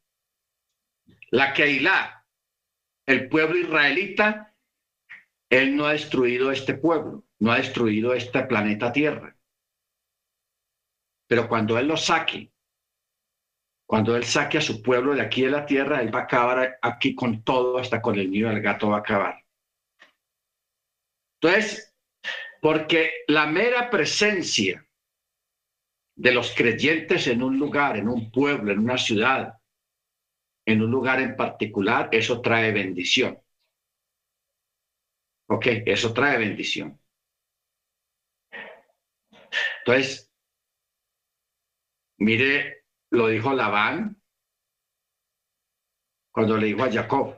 la 1.32 1.54
Keilah, 1.54 2.28
el 3.08 3.30
pueblo 3.30 3.58
israelita, 3.58 4.54
Él 5.50 5.78
no 5.78 5.86
ha 5.86 5.94
destruido 5.94 6.52
este 6.52 6.74
pueblo, 6.74 7.24
no 7.40 7.54
ha 7.54 7.60
destruido 7.60 8.14
este 8.14 8.44
planeta 8.44 8.92
Tierra. 8.92 9.38
Pero 11.30 11.48
cuando 11.48 11.80
Él 11.80 11.88
lo 11.88 11.96
saque 11.96 12.52
cuando 13.86 14.18
Él 14.18 14.26
saque 14.26 14.58
a 14.58 14.62
su 14.62 14.82
pueblo 14.82 15.16
de 15.16 15.22
aquí 15.22 15.44
de 15.44 15.52
la 15.52 15.66
tierra, 15.66 16.02
Él 16.02 16.14
va 16.14 16.20
a 16.20 16.24
acabar 16.24 16.78
aquí 16.82 17.16
con 17.16 17.42
todo, 17.42 17.78
hasta 17.78 18.02
con 18.02 18.20
el 18.20 18.30
niño 18.30 18.50
del 18.50 18.62
gato 18.62 18.90
va 18.90 18.98
a 18.98 19.00
acabar. 19.00 19.46
Entonces, 21.40 21.96
porque 22.60 23.24
la 23.28 23.46
mera 23.46 23.90
presencia 23.90 24.86
de 26.16 26.32
los 26.34 26.54
creyentes 26.56 27.28
en 27.28 27.44
un 27.44 27.58
lugar, 27.60 27.98
en 27.98 28.08
un 28.08 28.32
pueblo, 28.32 28.72
en 28.72 28.80
una 28.80 28.98
ciudad, 28.98 29.56
en 30.66 30.82
un 30.82 30.92
lugar 30.92 31.22
en 31.22 31.36
particular, 31.36 32.10
eso 32.12 32.42
trae 32.42 32.72
bendición. 32.72 33.38
Ok, 35.48 35.68
eso 35.86 36.14
trae 36.14 36.38
bendición. 36.38 37.00
Entonces, 39.86 40.32
mire 42.18 42.86
lo 43.12 43.28
dijo 43.28 43.54
Labán 43.54 44.20
cuando 46.32 46.58
le 46.58 46.68
dijo 46.68 46.84
a 46.84 46.92
Jacob, 46.92 47.38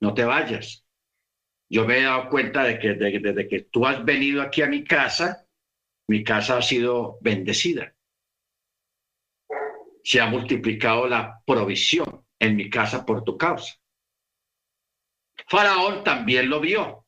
no 0.00 0.14
te 0.14 0.24
vayas. 0.24 0.86
Yo 1.70 1.86
me 1.86 1.98
he 1.98 2.02
dado 2.04 2.30
cuenta 2.30 2.64
de 2.64 2.78
que 2.78 2.94
desde 2.94 3.48
que 3.48 3.62
tú 3.62 3.86
has 3.86 4.04
venido 4.04 4.42
aquí 4.42 4.62
a 4.62 4.68
mi 4.68 4.84
casa, 4.84 5.46
mi 6.08 6.24
casa 6.24 6.58
ha 6.58 6.62
sido 6.62 7.18
bendecida. 7.20 7.94
Se 10.08 10.22
ha 10.22 10.26
multiplicado 10.26 11.06
la 11.06 11.42
provisión 11.44 12.24
en 12.38 12.56
mi 12.56 12.70
casa 12.70 13.04
por 13.04 13.24
tu 13.24 13.36
causa. 13.36 13.74
Faraón 15.46 16.02
también 16.02 16.48
lo 16.48 16.60
vio. 16.60 17.04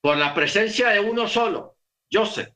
Por 0.00 0.16
la 0.16 0.34
presencia 0.34 0.88
de 0.88 0.98
uno 0.98 1.28
solo, 1.28 1.76
Joseph. 2.12 2.52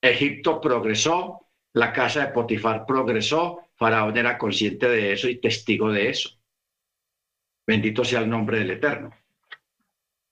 Egipto 0.00 0.60
progresó, 0.60 1.48
la 1.72 1.92
casa 1.92 2.26
de 2.26 2.32
Potifar 2.32 2.86
progresó, 2.86 3.66
Faraón 3.74 4.16
era 4.16 4.38
consciente 4.38 4.88
de 4.88 5.12
eso 5.12 5.28
y 5.28 5.40
testigo 5.40 5.90
de 5.90 6.10
eso. 6.10 6.30
Bendito 7.66 8.04
sea 8.04 8.20
el 8.20 8.30
nombre 8.30 8.60
del 8.60 8.70
Eterno. 8.70 9.10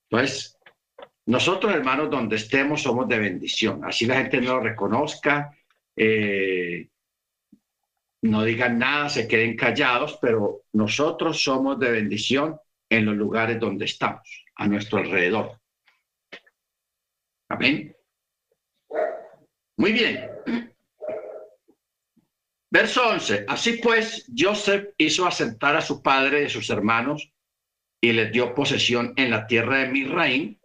Entonces, 0.08 0.56
nosotros, 1.26 1.74
hermanos, 1.74 2.08
donde 2.08 2.36
estemos, 2.36 2.82
somos 2.82 3.08
de 3.08 3.18
bendición. 3.18 3.84
Así 3.84 4.06
la 4.06 4.18
gente 4.18 4.40
no 4.40 4.54
lo 4.54 4.60
reconozca, 4.60 5.50
eh, 5.96 6.91
no 8.22 8.44
digan 8.44 8.78
nada, 8.78 9.08
se 9.08 9.26
queden 9.26 9.56
callados, 9.56 10.18
pero 10.20 10.62
nosotros 10.72 11.42
somos 11.42 11.78
de 11.78 11.90
bendición 11.90 12.58
en 12.88 13.06
los 13.06 13.16
lugares 13.16 13.58
donde 13.58 13.84
estamos, 13.84 14.44
a 14.56 14.66
nuestro 14.66 14.98
alrededor. 14.98 15.60
Amén. 17.48 17.94
Muy 19.76 19.92
bien. 19.92 20.30
Verso 22.70 23.06
11. 23.06 23.44
Así 23.48 23.74
pues, 23.82 24.30
Joseph 24.36 24.94
hizo 24.96 25.26
asentar 25.26 25.76
a 25.76 25.82
su 25.82 26.02
padre 26.02 26.42
y 26.42 26.46
a 26.46 26.48
sus 26.48 26.70
hermanos 26.70 27.32
y 28.00 28.12
les 28.12 28.32
dio 28.32 28.54
posesión 28.54 29.12
en 29.16 29.30
la 29.30 29.46
tierra 29.46 29.78
de 29.78 29.88
Misraín, 29.88 30.60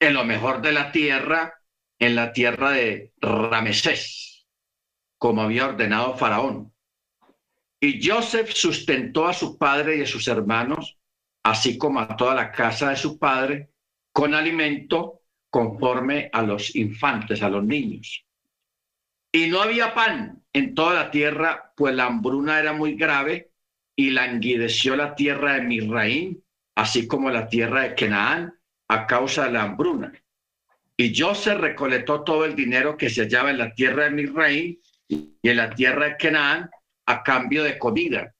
en 0.00 0.14
lo 0.14 0.24
mejor 0.24 0.60
de 0.62 0.72
la 0.72 0.90
tierra, 0.90 1.54
en 1.98 2.16
la 2.16 2.32
tierra 2.32 2.72
de 2.72 3.12
Ramesés, 3.20 4.48
como 5.18 5.42
había 5.42 5.66
ordenado 5.66 6.16
Faraón. 6.16 6.71
Y 7.84 7.98
Joseph 8.00 8.52
sustentó 8.54 9.26
a 9.26 9.32
su 9.32 9.58
padre 9.58 9.96
y 9.96 10.02
a 10.02 10.06
sus 10.06 10.28
hermanos, 10.28 10.96
así 11.42 11.76
como 11.76 11.98
a 11.98 12.16
toda 12.16 12.32
la 12.32 12.52
casa 12.52 12.90
de 12.90 12.96
su 12.96 13.18
padre, 13.18 13.70
con 14.12 14.34
alimento 14.34 15.22
conforme 15.50 16.30
a 16.32 16.42
los 16.42 16.76
infantes, 16.76 17.42
a 17.42 17.48
los 17.48 17.64
niños. 17.64 18.24
Y 19.32 19.48
no 19.48 19.60
había 19.60 19.94
pan 19.94 20.44
en 20.52 20.76
toda 20.76 20.94
la 20.94 21.10
tierra, 21.10 21.72
pues 21.76 21.92
la 21.92 22.06
hambruna 22.06 22.60
era 22.60 22.72
muy 22.72 22.94
grave 22.94 23.50
y 23.96 24.10
languideció 24.10 24.94
la 24.94 25.16
tierra 25.16 25.54
de 25.54 25.62
Misraín, 25.62 26.44
así 26.76 27.08
como 27.08 27.30
la 27.30 27.48
tierra 27.48 27.82
de 27.82 27.96
Canaán, 27.96 28.54
a 28.86 29.08
causa 29.08 29.46
de 29.46 29.52
la 29.54 29.62
hambruna. 29.64 30.12
Y 30.96 31.20
José 31.20 31.54
recolectó 31.54 32.22
todo 32.22 32.44
el 32.44 32.54
dinero 32.54 32.96
que 32.96 33.10
se 33.10 33.22
hallaba 33.22 33.50
en 33.50 33.58
la 33.58 33.74
tierra 33.74 34.04
de 34.04 34.10
Misraín 34.10 34.78
y 35.08 35.36
en 35.42 35.56
la 35.56 35.70
tierra 35.70 36.10
de 36.10 36.16
Canaán 36.16 36.70
a 37.06 37.22
cambio 37.22 37.64
de 37.64 37.78
comida 37.78 38.34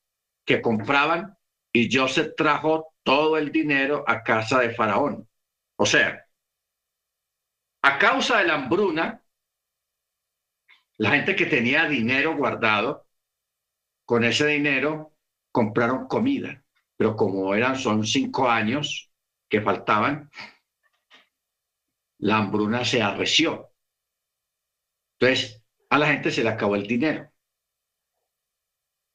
que 0.45 0.61
compraban, 0.61 1.37
y 1.73 1.95
José 1.95 2.33
trajo 2.37 2.95
todo 3.03 3.39
el 3.39 3.51
dinero 3.51 4.05
a 4.07 4.23
casa 4.23 4.61
de 4.61 4.75
Faraón. 4.75 5.29
O 5.77 5.87
sea, 5.87 6.27
a 7.83 7.99
causa 7.99 8.39
de 8.39 8.45
la 8.45 8.55
hambruna, 8.55 9.25
la 10.99 11.11
gente 11.11 11.35
que 11.35 11.47
tenía 11.47 11.89
dinero 11.89 12.37
guardado, 12.37 13.09
con 14.05 14.25
ese 14.25 14.47
dinero 14.47 15.17
compraron 15.51 16.07
comida, 16.07 16.63
pero 16.97 17.17
como 17.17 17.55
eran, 17.55 17.77
son 17.77 18.07
cinco 18.07 18.49
años 18.49 19.11
que 19.49 19.61
faltaban, 19.61 20.31
la 22.19 22.39
hambruna 22.39 22.85
se 22.85 23.03
arreció. 23.03 23.73
Entonces, 25.19 25.65
a 25.91 25.99
la 25.99 26.07
gente 26.07 26.31
se 26.31 26.43
le 26.45 26.51
acabó 26.51 26.77
el 26.77 26.87
dinero. 26.87 27.32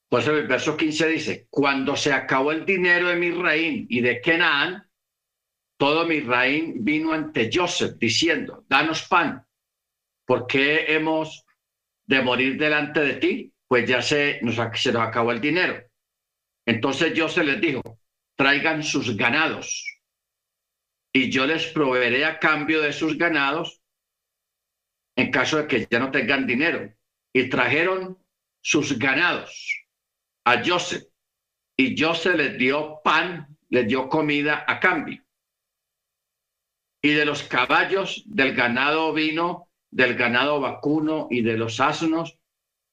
Por 0.09 0.21
eso 0.21 0.31
el 0.31 0.47
verso 0.47 0.77
15 0.77 1.07
dice, 1.07 1.47
cuando 1.49 1.95
se 1.95 2.13
acabó 2.13 2.51
el 2.51 2.65
dinero 2.65 3.09
de 3.09 3.17
Misraín 3.17 3.87
y 3.89 3.99
de 3.99 4.21
Kenan, 4.21 4.89
todo 5.77 6.07
Misraín 6.07 6.83
vino 6.83 7.11
ante 7.11 7.49
Joseph 7.53 7.97
diciendo, 7.99 8.65
danos 8.69 9.03
pan, 9.07 9.45
porque 10.25 10.93
hemos 10.93 11.45
de 12.05 12.21
morir 12.21 12.57
delante 12.57 13.01
de 13.01 13.13
ti, 13.15 13.53
pues 13.67 13.87
ya 13.87 14.01
se 14.01 14.39
nos, 14.43 14.55
se 14.55 14.93
nos 14.93 15.01
acabó 15.01 15.33
el 15.33 15.41
dinero. 15.41 15.83
Entonces 16.65 17.13
yo 17.13 17.27
se 17.27 17.43
les 17.43 17.59
dijo, 17.59 17.81
traigan 18.35 18.83
sus 18.83 19.15
ganados 19.17 19.83
y 21.11 21.29
yo 21.29 21.45
les 21.45 21.67
proveeré 21.67 22.23
a 22.23 22.39
cambio 22.39 22.81
de 22.81 22.93
sus 22.93 23.17
ganados 23.17 23.81
en 25.17 25.31
caso 25.31 25.57
de 25.57 25.67
que 25.67 25.87
ya 25.89 25.99
no 25.99 26.11
tengan 26.11 26.47
dinero. 26.47 26.93
Y 27.33 27.49
trajeron 27.49 28.17
sus 28.61 28.97
ganados 28.97 29.86
a 30.47 30.63
Joseph 30.63 31.03
y 31.75 32.01
Joseph 32.01 32.37
les 32.37 32.57
dio 32.57 33.01
pan, 33.03 33.45
les 33.69 33.85
dio 33.85 34.07
comida 34.07 34.63
a 34.65 34.79
cambio. 34.79 35.21
Y 37.03 37.09
de 37.09 37.25
los 37.25 37.43
caballos 37.43 38.23
del 38.25 38.55
ganado 38.55 39.11
vino 39.11 39.67
del 39.91 40.15
ganado 40.15 40.61
vacuno 40.61 41.27
y 41.29 41.41
de 41.41 41.57
los 41.57 41.81
asnos, 41.81 42.37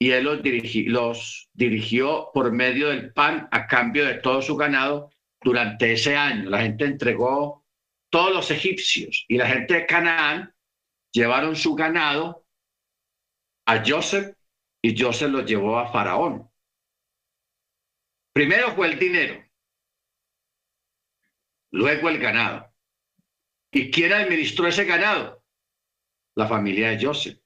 y 0.00 0.10
él 0.10 0.24
los, 0.24 0.40
los 0.86 1.48
dirigió 1.52 2.30
por 2.34 2.50
medio 2.50 2.88
del 2.88 3.12
pan 3.12 3.48
a 3.52 3.68
cambio 3.68 4.04
de 4.04 4.14
todo 4.14 4.42
su 4.42 4.56
ganado 4.56 5.10
durante 5.40 5.92
ese 5.92 6.16
año. 6.16 6.50
La 6.50 6.62
gente 6.62 6.84
entregó 6.84 7.64
todos 8.10 8.32
los 8.32 8.50
egipcios 8.50 9.24
y 9.28 9.36
la 9.38 9.48
gente 9.48 9.74
de 9.74 9.86
Canaán 9.86 10.52
llevaron 11.12 11.54
su 11.54 11.74
ganado 11.76 12.44
a 13.66 13.82
Joseph 13.86 14.34
y 14.82 15.00
Joseph 15.00 15.30
los 15.30 15.46
llevó 15.46 15.78
a 15.78 15.92
Faraón. 15.92 16.50
Primero 18.34 18.74
fue 18.74 18.88
el 18.88 18.98
dinero, 18.98 19.40
luego 21.70 22.08
el 22.08 22.18
ganado. 22.18 22.68
¿Y 23.70 23.92
quién 23.92 24.12
administró 24.12 24.66
ese 24.66 24.84
ganado? 24.84 25.44
La 26.34 26.48
familia 26.48 26.90
de 26.90 27.06
Joseph. 27.06 27.38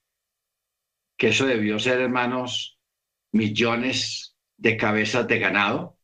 Que 1.15 1.27
eso 1.27 1.45
debió 1.45 1.77
ser, 1.77 2.01
hermanos, 2.01 2.79
millones 3.31 4.35
de 4.57 4.77
cabezas 4.77 5.27
de 5.27 5.37
ganado 5.37 5.99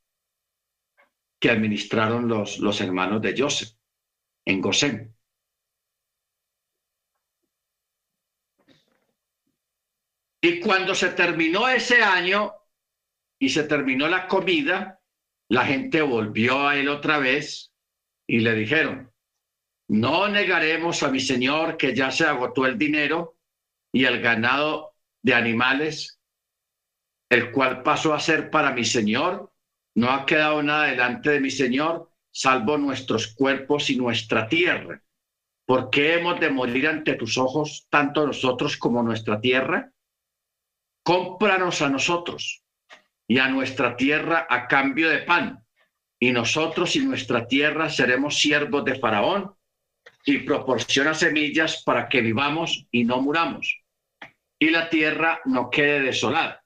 que 1.39 1.49
administraron 1.49 2.27
los, 2.27 2.59
los 2.59 2.79
hermanos 2.79 3.23
de 3.23 3.33
Joseph 3.35 3.75
en 4.45 4.61
Gosén. 4.61 5.17
Y 10.41 10.59
cuando 10.59 10.93
se 10.93 11.09
terminó 11.09 11.67
ese 11.67 12.03
año 12.03 12.53
y 13.45 13.49
se 13.49 13.63
terminó 13.65 14.07
la 14.07 14.27
comida, 14.27 14.99
la 15.49 15.65
gente 15.67 16.01
volvió 16.01 16.67
a 16.67 16.77
él 16.77 16.89
otra 16.89 17.19
vez 17.19 17.71
y 18.25 18.39
le 18.39 18.55
dijeron, 18.55 19.13
no 19.87 20.27
negaremos 20.27 21.03
a 21.03 21.11
mi 21.11 21.19
señor 21.19 21.77
que 21.77 21.93
ya 21.93 22.09
se 22.09 22.25
agotó 22.25 22.65
el 22.65 22.79
dinero 22.79 23.37
y 23.93 24.05
el 24.05 24.19
ganado 24.19 24.95
de 25.21 25.35
animales, 25.35 26.19
el 27.29 27.51
cual 27.51 27.83
pasó 27.83 28.15
a 28.15 28.19
ser 28.19 28.49
para 28.49 28.71
mi 28.71 28.83
señor. 28.83 29.53
No 29.93 30.09
ha 30.09 30.25
quedado 30.25 30.63
nada 30.63 30.87
delante 30.87 31.29
de 31.29 31.39
mi 31.39 31.51
señor, 31.51 32.09
salvo 32.31 32.79
nuestros 32.79 33.27
cuerpos 33.27 33.91
y 33.91 33.95
nuestra 33.95 34.47
tierra. 34.47 35.03
¿Por 35.67 35.91
qué 35.91 36.15
hemos 36.15 36.39
de 36.39 36.49
morir 36.49 36.87
ante 36.87 37.13
tus 37.13 37.37
ojos, 37.37 37.85
tanto 37.91 38.25
nosotros 38.25 38.75
como 38.75 39.03
nuestra 39.03 39.39
tierra? 39.39 39.91
Cómpranos 41.03 41.83
a 41.83 41.89
nosotros 41.89 42.64
y 43.27 43.39
a 43.39 43.47
nuestra 43.47 43.95
tierra 43.95 44.45
a 44.49 44.67
cambio 44.67 45.09
de 45.09 45.19
pan, 45.19 45.63
y 46.19 46.31
nosotros 46.31 46.95
y 46.95 47.05
nuestra 47.05 47.47
tierra 47.47 47.89
seremos 47.89 48.39
siervos 48.39 48.85
de 48.85 48.95
Faraón 48.95 49.55
y 50.25 50.39
proporciona 50.39 51.13
semillas 51.13 51.83
para 51.83 52.07
que 52.07 52.21
vivamos 52.21 52.87
y 52.91 53.03
no 53.03 53.21
muramos, 53.21 53.81
y 54.59 54.69
la 54.69 54.89
tierra 54.89 55.41
no 55.45 55.69
quede 55.69 56.01
desolada. 56.01 56.63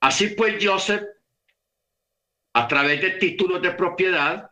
Así 0.00 0.28
pues, 0.28 0.62
Joseph, 0.64 1.04
a 2.54 2.68
través 2.68 3.00
de 3.00 3.10
títulos 3.12 3.62
de 3.62 3.72
propiedad, 3.72 4.50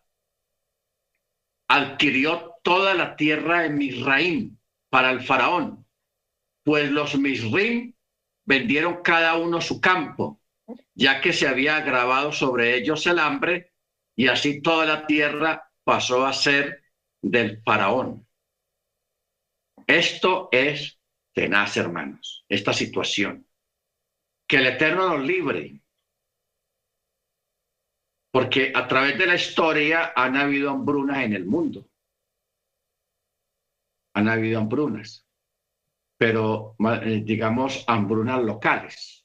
adquirió 1.68 2.54
toda 2.62 2.94
la 2.94 3.16
tierra 3.16 3.66
en 3.66 3.76
Misraim 3.76 4.56
para 4.90 5.10
el 5.10 5.22
faraón, 5.22 5.86
pues 6.64 6.90
los 6.90 7.16
Misraim 7.16 7.94
vendieron 8.44 9.02
cada 9.02 9.36
uno 9.36 9.60
su 9.60 9.80
campo, 9.80 10.40
ya 10.94 11.20
que 11.20 11.32
se 11.32 11.48
había 11.48 11.76
agravado 11.76 12.32
sobre 12.32 12.76
ellos 12.76 13.06
el 13.06 13.18
hambre, 13.18 13.74
y 14.16 14.28
así 14.28 14.60
toda 14.60 14.84
la 14.84 15.06
tierra 15.06 15.72
pasó 15.84 16.26
a 16.26 16.32
ser 16.32 16.82
del 17.22 17.62
faraón. 17.62 18.26
Esto 19.86 20.48
es 20.52 21.00
tenaz, 21.32 21.76
hermanos, 21.76 22.44
esta 22.48 22.72
situación. 22.72 23.46
Que 24.46 24.56
el 24.58 24.66
Eterno 24.66 25.16
nos 25.16 25.26
libre. 25.26 25.80
Porque 28.32 28.72
a 28.74 28.86
través 28.86 29.18
de 29.18 29.26
la 29.26 29.34
historia 29.34 30.12
han 30.14 30.36
habido 30.36 30.70
hambrunas 30.70 31.24
en 31.24 31.32
el 31.32 31.44
mundo. 31.44 31.88
Han 34.14 34.28
habido 34.28 34.60
hambrunas. 34.60 35.26
Pero, 36.20 36.76
eh, 37.02 37.22
digamos, 37.24 37.82
hambrunas 37.86 38.42
locales. 38.42 39.24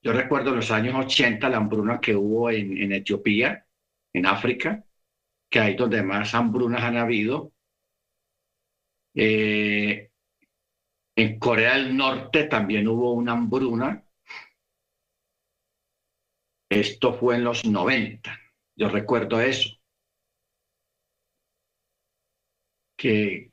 Yo 0.00 0.12
recuerdo 0.12 0.50
en 0.50 0.56
los 0.56 0.70
años 0.70 0.94
80 0.94 1.48
la 1.48 1.56
hambruna 1.56 2.00
que 2.00 2.14
hubo 2.14 2.48
en, 2.48 2.78
en 2.80 2.92
Etiopía, 2.92 3.66
en 4.12 4.26
África, 4.26 4.84
que 5.50 5.58
hay 5.58 5.74
donde 5.74 6.00
más 6.04 6.32
hambrunas 6.32 6.80
han 6.84 6.96
habido. 6.96 7.52
Eh, 9.16 10.10
en 11.16 11.38
Corea 11.40 11.74
del 11.74 11.96
Norte 11.96 12.44
también 12.44 12.86
hubo 12.86 13.14
una 13.14 13.32
hambruna. 13.32 14.04
Esto 16.70 17.14
fue 17.14 17.34
en 17.34 17.44
los 17.44 17.64
90. 17.64 18.38
Yo 18.76 18.88
recuerdo 18.88 19.40
eso. 19.40 19.70
Que 22.96 23.51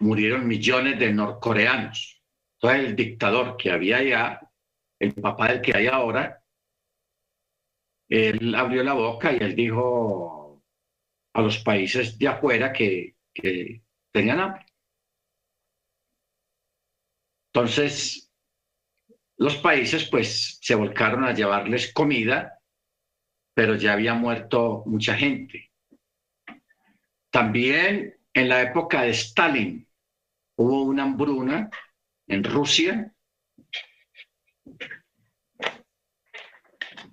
murieron 0.00 0.46
millones 0.46 0.98
de 0.98 1.12
norcoreanos. 1.12 2.22
Entonces 2.54 2.88
el 2.88 2.96
dictador 2.96 3.56
que 3.56 3.70
había 3.70 3.98
allá, 3.98 4.40
el 4.98 5.14
papá 5.14 5.48
del 5.48 5.60
que 5.60 5.76
hay 5.76 5.86
ahora, 5.86 6.42
él 8.08 8.54
abrió 8.54 8.82
la 8.82 8.92
boca 8.92 9.32
y 9.32 9.38
él 9.38 9.54
dijo, 9.54 10.62
a 11.34 11.42
los 11.42 11.58
países 11.58 12.18
de 12.18 12.28
afuera 12.28 12.72
que, 12.72 13.16
que 13.32 13.82
tengan 14.12 14.40
hambre. 14.40 14.66
Entonces, 17.52 18.32
los 19.36 19.56
países 19.56 20.08
pues 20.08 20.58
se 20.60 20.74
volcaron 20.74 21.24
a 21.24 21.34
llevarles 21.34 21.92
comida, 21.92 22.60
pero 23.54 23.74
ya 23.76 23.92
había 23.92 24.14
muerto 24.14 24.82
mucha 24.86 25.14
gente. 25.14 25.72
También 27.30 28.16
en 28.32 28.48
la 28.48 28.62
época 28.62 29.02
de 29.02 29.10
Stalin 29.10 29.83
hubo 30.56 30.82
una 30.84 31.04
hambruna 31.04 31.70
en 32.28 32.44
Rusia. 32.44 33.12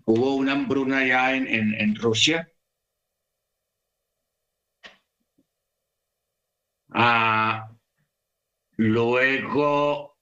Hubo 0.05 0.35
una 0.35 0.53
hambruna 0.53 1.05
ya 1.05 1.35
en, 1.35 1.47
en 1.47 1.95
Rusia 1.95 2.51
Ah, 6.93 7.71
luego, 8.75 10.17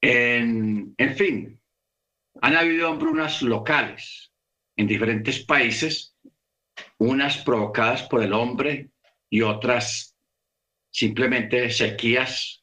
en, 0.00 0.94
en 0.96 1.16
fin, 1.16 1.60
han 2.40 2.56
habido 2.56 2.88
hambrunas 2.88 3.42
locales 3.42 4.32
en 4.76 4.86
diferentes 4.86 5.44
países, 5.44 6.16
unas 6.98 7.38
provocadas 7.44 8.04
por 8.04 8.22
el 8.22 8.32
hombre 8.32 8.90
y 9.28 9.42
otras 9.42 10.13
simplemente 10.94 11.68
sequías 11.70 12.62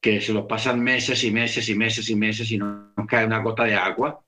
que 0.00 0.20
se 0.20 0.32
lo 0.32 0.46
pasan 0.46 0.80
meses 0.80 1.24
y 1.24 1.32
meses 1.32 1.68
y 1.68 1.74
meses 1.74 2.08
y 2.08 2.14
meses 2.14 2.50
y 2.52 2.58
no, 2.58 2.92
no 2.96 3.06
cae 3.06 3.26
una 3.26 3.42
gota 3.42 3.64
de 3.64 3.74
agua. 3.74 4.24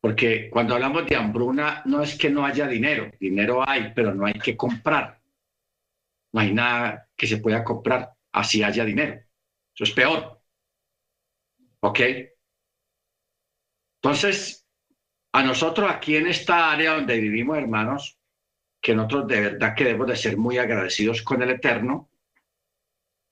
Porque 0.00 0.48
cuando 0.50 0.74
hablamos 0.74 1.06
de 1.06 1.16
hambruna 1.16 1.82
no 1.86 2.02
es 2.02 2.16
que 2.16 2.30
no 2.30 2.44
haya 2.44 2.68
dinero, 2.68 3.10
dinero 3.18 3.66
hay, 3.66 3.92
pero 3.94 4.14
no 4.14 4.26
hay 4.26 4.34
que 4.34 4.56
comprar 4.56 5.22
no 6.32 6.40
hay 6.40 6.52
nada 6.52 7.08
que 7.16 7.26
se 7.26 7.38
pueda 7.38 7.62
comprar, 7.62 8.14
así 8.32 8.62
haya 8.62 8.84
dinero. 8.84 9.22
Eso 9.74 9.84
es 9.84 9.92
peor. 9.92 10.40
¿Ok? 11.80 12.00
Entonces, 14.02 14.66
a 15.32 15.42
nosotros 15.42 15.90
aquí 15.90 16.16
en 16.16 16.26
esta 16.26 16.72
área 16.72 16.94
donde 16.94 17.20
vivimos, 17.20 17.58
hermanos, 17.58 18.18
que 18.82 18.96
nosotros 18.96 19.28
de 19.28 19.40
verdad 19.40 19.74
que 19.76 19.84
debemos 19.84 20.08
de 20.08 20.16
ser 20.16 20.36
muy 20.36 20.58
agradecidos 20.58 21.22
con 21.22 21.40
el 21.40 21.50
Eterno, 21.50 22.10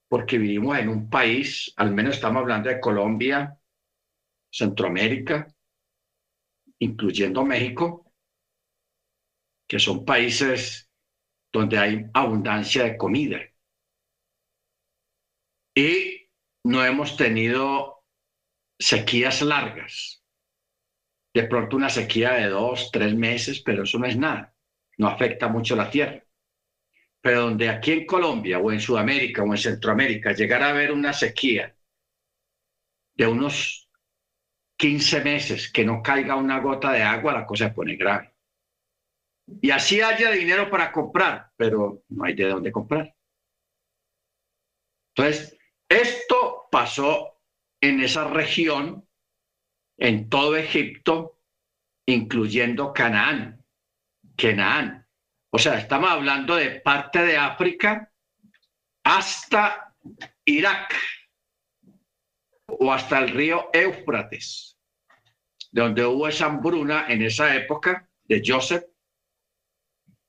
porque 0.08 0.38
vivimos 0.38 0.78
en 0.78 0.88
un 0.88 1.10
país, 1.10 1.74
al 1.76 1.92
menos 1.92 2.14
estamos 2.16 2.40
hablando 2.42 2.68
de 2.68 2.80
Colombia, 2.80 3.58
Centroamérica, 4.50 5.52
incluyendo 6.78 7.44
México, 7.44 8.12
que 9.68 9.78
son 9.80 10.04
países 10.04 10.88
donde 11.52 11.78
hay 11.78 12.06
abundancia 12.14 12.84
de 12.84 12.96
comida. 12.96 13.40
Y 15.74 16.28
no 16.64 16.84
hemos 16.84 17.16
tenido 17.16 18.04
sequías 18.78 19.42
largas. 19.42 20.24
De 21.34 21.44
pronto 21.44 21.76
una 21.76 21.88
sequía 21.88 22.34
de 22.34 22.48
dos, 22.48 22.90
tres 22.92 23.14
meses, 23.14 23.60
pero 23.60 23.82
eso 23.82 23.98
no 23.98 24.06
es 24.06 24.16
nada. 24.16 24.54
No 25.00 25.08
afecta 25.08 25.48
mucho 25.48 25.74
la 25.74 25.90
tierra. 25.90 26.22
Pero 27.22 27.40
donde 27.40 27.70
aquí 27.70 27.92
en 27.92 28.04
Colombia 28.04 28.58
o 28.58 28.70
en 28.70 28.80
Sudamérica 28.80 29.42
o 29.42 29.46
en 29.46 29.56
Centroamérica 29.56 30.32
llegara 30.32 30.66
a 30.66 30.70
haber 30.70 30.92
una 30.92 31.14
sequía 31.14 31.74
de 33.14 33.26
unos 33.26 33.88
15 34.76 35.24
meses 35.24 35.72
que 35.72 35.86
no 35.86 36.02
caiga 36.02 36.36
una 36.36 36.60
gota 36.60 36.92
de 36.92 37.02
agua, 37.02 37.32
la 37.32 37.46
cosa 37.46 37.68
se 37.68 37.74
pone 37.74 37.96
grave. 37.96 38.34
Y 39.62 39.70
así 39.70 40.02
haya 40.02 40.30
dinero 40.32 40.68
para 40.68 40.92
comprar, 40.92 41.50
pero 41.56 42.02
no 42.10 42.24
hay 42.24 42.34
de 42.34 42.48
dónde 42.48 42.70
comprar. 42.70 43.16
Entonces, 45.14 45.58
esto 45.88 46.68
pasó 46.70 47.40
en 47.80 48.00
esa 48.00 48.28
región, 48.28 49.08
en 49.96 50.28
todo 50.28 50.56
Egipto, 50.56 51.38
incluyendo 52.06 52.92
Canaán. 52.92 53.59
Canaán. 54.40 55.06
O 55.50 55.58
sea, 55.58 55.78
estamos 55.78 56.10
hablando 56.10 56.56
de 56.56 56.80
parte 56.80 57.20
de 57.20 57.36
África 57.36 58.12
hasta 59.04 59.94
Irak. 60.44 60.94
o 62.66 62.92
hasta 62.92 63.18
el 63.18 63.30
río 63.30 63.68
Éufrates, 63.72 64.78
donde 65.72 66.06
hubo 66.06 66.28
esa 66.28 66.46
hambruna 66.46 67.06
en 67.08 67.22
esa 67.22 67.56
época 67.56 68.08
de 68.24 68.40
Joseph 68.46 68.84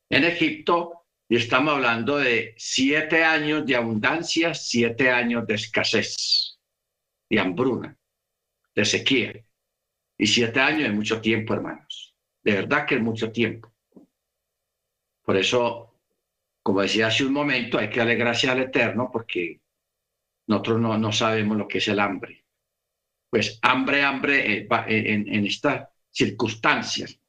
en 0.10 0.24
Egipto, 0.26 1.06
y 1.30 1.38
estamos 1.38 1.74
hablando 1.74 2.18
de 2.18 2.54
siete 2.58 3.24
años 3.24 3.66
de 3.66 3.78
abundancia, 3.78 4.54
siete 4.54 5.10
años 5.10 5.48
de 5.48 5.54
escasez, 5.54 6.60
de 7.30 7.40
hambruna, 7.40 7.98
de 8.76 8.84
sequía. 8.84 9.34
Y 10.18 10.28
siete 10.28 10.60
años 10.60 10.90
es 10.90 10.94
mucho 10.94 11.22
tiempo, 11.22 11.54
hermanos. 11.54 12.14
De 12.44 12.54
verdad 12.54 12.86
que 12.86 12.96
es 12.96 13.02
mucho 13.02 13.32
tiempo. 13.32 13.71
Por 15.24 15.38
eso, 15.38 15.96
como 16.64 16.82
decía 16.82 17.08
hace 17.08 17.26
un 17.26 17.34
momento, 17.34 17.78
hay 17.78 17.90
que 17.90 18.00
darle 18.00 18.16
gracias 18.16 18.52
al 18.52 18.62
Eterno 18.62 19.10
porque 19.12 19.62
nosotros 20.48 20.80
no, 20.80 20.98
no 20.98 21.12
sabemos 21.12 21.58
lo 21.58 21.68
que 21.68 21.78
es 21.80 21.88
el 21.88 22.00
hambre. 22.00 22.46
Pues 23.30 23.60
hambre, 23.62 24.04
hambre 24.04 24.58
eh, 24.58 24.68
en, 24.88 25.34
en 25.34 25.46
estas 25.46 25.88
circunstancias 26.10 27.20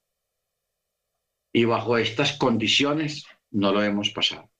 y 1.52 1.64
bajo 1.64 1.98
estas 1.98 2.36
condiciones 2.36 3.26
no 3.50 3.72
lo 3.72 3.82
hemos 3.82 4.10
pasado. 4.10 4.50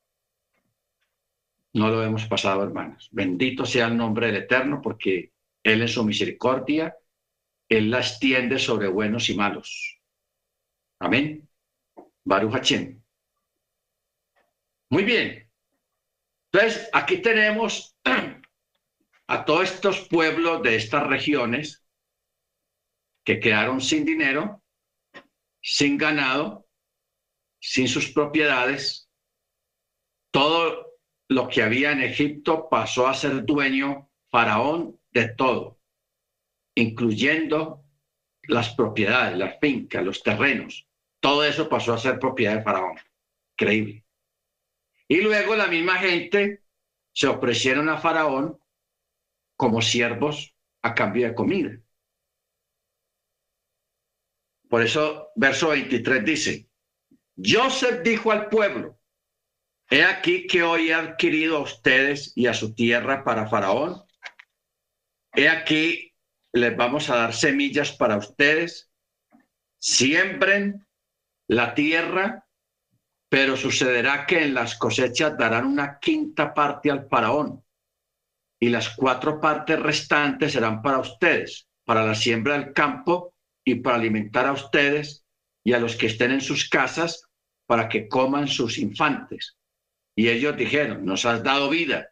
No 1.75 1.89
lo 1.89 2.03
hemos 2.03 2.27
pasado, 2.27 2.63
hermanos. 2.63 3.09
Bendito 3.13 3.65
sea 3.65 3.87
el 3.87 3.97
nombre 3.97 4.27
del 4.27 4.37
Eterno, 4.37 4.81
porque 4.83 5.33
Él 5.63 5.81
en 5.81 5.89
su 5.89 6.05
misericordia, 6.05 6.95
Él 7.69 7.91
la 7.91 8.01
extiende 8.01 8.59
sobre 8.59 8.89
buenos 8.89 9.31
y 9.31 9.35
malos. 9.35 9.99
Amén. 10.99 11.49
Baruch 12.25 12.53
Hachem. 12.53 13.02
Muy 14.93 15.05
bien. 15.05 15.51
Entonces, 16.53 16.91
aquí 16.93 17.23
tenemos 17.23 17.97
a 19.27 19.45
todos 19.47 19.73
estos 19.73 20.07
pueblos 20.07 20.63
de 20.63 20.77
estas 20.77 21.07
regiones 21.07 21.83
que 23.25 23.41
quedaron 23.41 23.81
sin 23.81 24.05
dinero, 24.05 24.63
sin 25.63 25.97
ganado, 25.97 26.69
sin 27.59 27.89
sus 27.89 28.13
propiedades, 28.13 29.09
todo 30.31 30.99
lo 31.31 31.49
que 31.49 31.63
había 31.63 31.93
en 31.93 32.03
Egipto 32.03 32.69
pasó 32.69 33.09
a 33.09 33.15
ser 33.15 33.47
dueño 33.47 34.11
faraón 34.31 35.01
de 35.11 35.31
todo, 35.31 35.81
incluyendo 36.75 37.83
las 38.43 38.75
propiedades, 38.75 39.39
las 39.39 39.59
fincas, 39.59 40.05
los 40.05 40.23
terrenos. 40.23 40.87
Todo 41.19 41.45
eso 41.45 41.67
pasó 41.67 41.95
a 41.95 41.99
ser 41.99 42.19
propiedad 42.19 42.59
de 42.59 42.63
faraón. 42.63 42.99
Increíble. 43.57 44.02
Y 45.13 45.21
luego 45.21 45.55
la 45.55 45.67
misma 45.67 45.99
gente 45.99 46.63
se 47.13 47.27
ofrecieron 47.27 47.91
a 47.91 47.99
faraón 47.99 48.59
como 49.59 49.83
siervos 49.83 50.57
a 50.81 50.95
cambio 50.95 51.27
de 51.27 51.35
comida. 51.35 51.79
Por 54.71 54.81
eso, 54.81 55.29
verso 55.37 55.69
23 55.69 56.25
dice, 56.25 56.67
Joseph 57.37 58.01
dijo 58.03 58.33
al 58.33 58.49
pueblo, 58.49 58.99
he 59.91 60.03
aquí 60.03 60.47
que 60.47 60.63
hoy 60.63 60.89
he 60.89 60.95
adquirido 60.95 61.59
a 61.59 61.65
ustedes 61.65 62.33
y 62.35 62.47
a 62.47 62.55
su 62.55 62.75
tierra 62.75 63.23
para 63.23 63.51
Faraón. 63.51 64.03
He 65.35 65.47
aquí 65.47 66.15
les 66.55 66.75
vamos 66.75 67.11
a 67.11 67.17
dar 67.17 67.35
semillas 67.35 67.93
para 67.93 68.17
ustedes. 68.17 68.91
Siembren 69.79 70.87
la 71.49 71.75
tierra, 71.75 72.49
pero 73.33 73.57
sucederá 73.57 74.27
que 74.27 74.45
en 74.45 74.53
las 74.53 74.77
cosechas 74.77 75.39
darán 75.39 75.65
una 75.65 75.99
quinta 75.99 76.53
parte 76.53 76.91
al 76.91 77.09
faraón 77.09 77.65
y 78.61 78.69
las 78.69 78.91
cuatro 78.91 79.41
partes 79.41 79.81
restantes 79.81 80.53
serán 80.53 80.83
para 80.83 80.99
ustedes, 80.99 81.67
para 81.87 82.05
la 82.05 82.15
siembra 82.15 82.59
del 82.59 82.75
campo 82.75 83.33
y 83.65 83.77
para 83.77 83.97
alimentar 83.97 84.47
a 84.47 84.53
ustedes 84.53 85.25
y 85.65 85.73
a 85.73 85.79
los 85.79 85.97
que 85.97 86.09
estén 86.09 86.31
en 86.31 86.43
sus 86.43 86.69
casas 86.69 87.27
para 87.65 87.89
que 87.89 88.07
coman 88.07 88.49
sus 88.49 88.77
infantes. 88.77 89.57
Y 90.15 90.29
ellos 90.29 90.55
dijeron, 90.55 91.03
nos 91.07 91.25
has 91.25 91.43
dado 91.43 91.71
vida, 91.71 92.11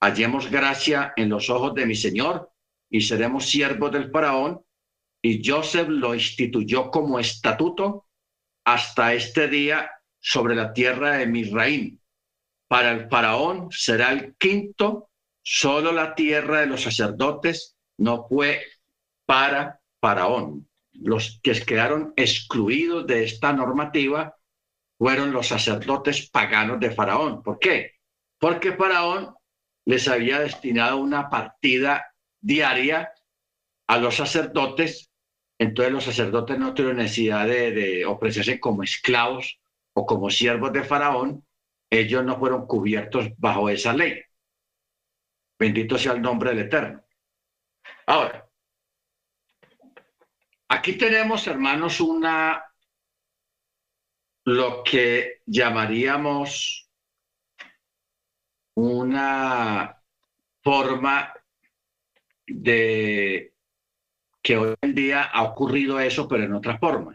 hallemos 0.00 0.50
gracia 0.50 1.12
en 1.14 1.28
los 1.28 1.48
ojos 1.48 1.76
de 1.76 1.86
mi 1.86 1.94
Señor 1.94 2.50
y 2.90 3.02
seremos 3.02 3.48
siervos 3.48 3.92
del 3.92 4.10
faraón. 4.10 4.64
Y 5.22 5.48
Joseph 5.48 5.88
lo 5.88 6.12
instituyó 6.12 6.90
como 6.90 7.20
estatuto 7.20 8.08
hasta 8.64 9.14
este 9.14 9.46
día 9.46 9.92
sobre 10.26 10.54
la 10.54 10.72
tierra 10.72 11.18
de 11.18 11.26
Misraim. 11.26 11.98
Para 12.68 12.90
el 12.90 13.08
faraón 13.08 13.68
será 13.70 14.10
el 14.10 14.34
quinto, 14.36 15.10
solo 15.42 15.92
la 15.92 16.14
tierra 16.14 16.60
de 16.60 16.66
los 16.66 16.82
sacerdotes 16.82 17.76
no 17.98 18.26
fue 18.28 18.60
para 19.24 19.80
faraón 20.00 20.66
los 21.02 21.40
que 21.42 21.52
quedaron 21.52 22.12
excluidos 22.16 23.06
de 23.06 23.24
esta 23.24 23.52
normativa 23.52 24.36
fueron 24.98 25.32
los 25.32 25.48
sacerdotes 25.48 26.30
paganos 26.30 26.80
de 26.80 26.90
Faraón. 26.90 27.42
¿Por 27.42 27.58
qué? 27.58 27.92
Porque 28.38 28.72
Faraón 28.72 29.34
les 29.84 30.08
había 30.08 30.40
destinado 30.40 30.98
una 30.98 31.28
partida 31.28 32.14
diaria 32.40 33.12
a 33.86 33.98
los 33.98 34.16
sacerdotes, 34.16 35.10
entonces 35.58 35.92
los 35.92 36.04
sacerdotes 36.04 36.58
no 36.58 36.74
tuvieron 36.74 36.98
necesidad 36.98 37.46
de, 37.46 38.04
ofrecerse 38.04 38.58
como 38.58 38.82
esclavos 38.82 39.60
o 39.96 40.06
como 40.06 40.30
siervos 40.30 40.72
de 40.72 40.84
Faraón, 40.84 41.46
ellos 41.90 42.24
no 42.24 42.38
fueron 42.38 42.66
cubiertos 42.66 43.30
bajo 43.38 43.68
esa 43.68 43.92
ley. 43.92 44.22
Bendito 45.58 45.96
sea 45.98 46.12
el 46.12 46.22
nombre 46.22 46.50
del 46.50 46.66
Eterno. 46.66 47.02
Ahora, 48.06 48.46
Aquí 50.68 50.94
tenemos, 50.98 51.46
hermanos, 51.46 52.00
una, 52.00 52.64
lo 54.44 54.82
que 54.82 55.42
llamaríamos 55.46 56.90
una 58.74 60.02
forma 60.62 61.32
de 62.46 63.54
que 64.42 64.56
hoy 64.56 64.74
en 64.80 64.94
día 64.94 65.22
ha 65.22 65.44
ocurrido 65.44 66.00
eso, 66.00 66.26
pero 66.26 66.44
en 66.44 66.54
otra 66.54 66.78
forma. 66.78 67.14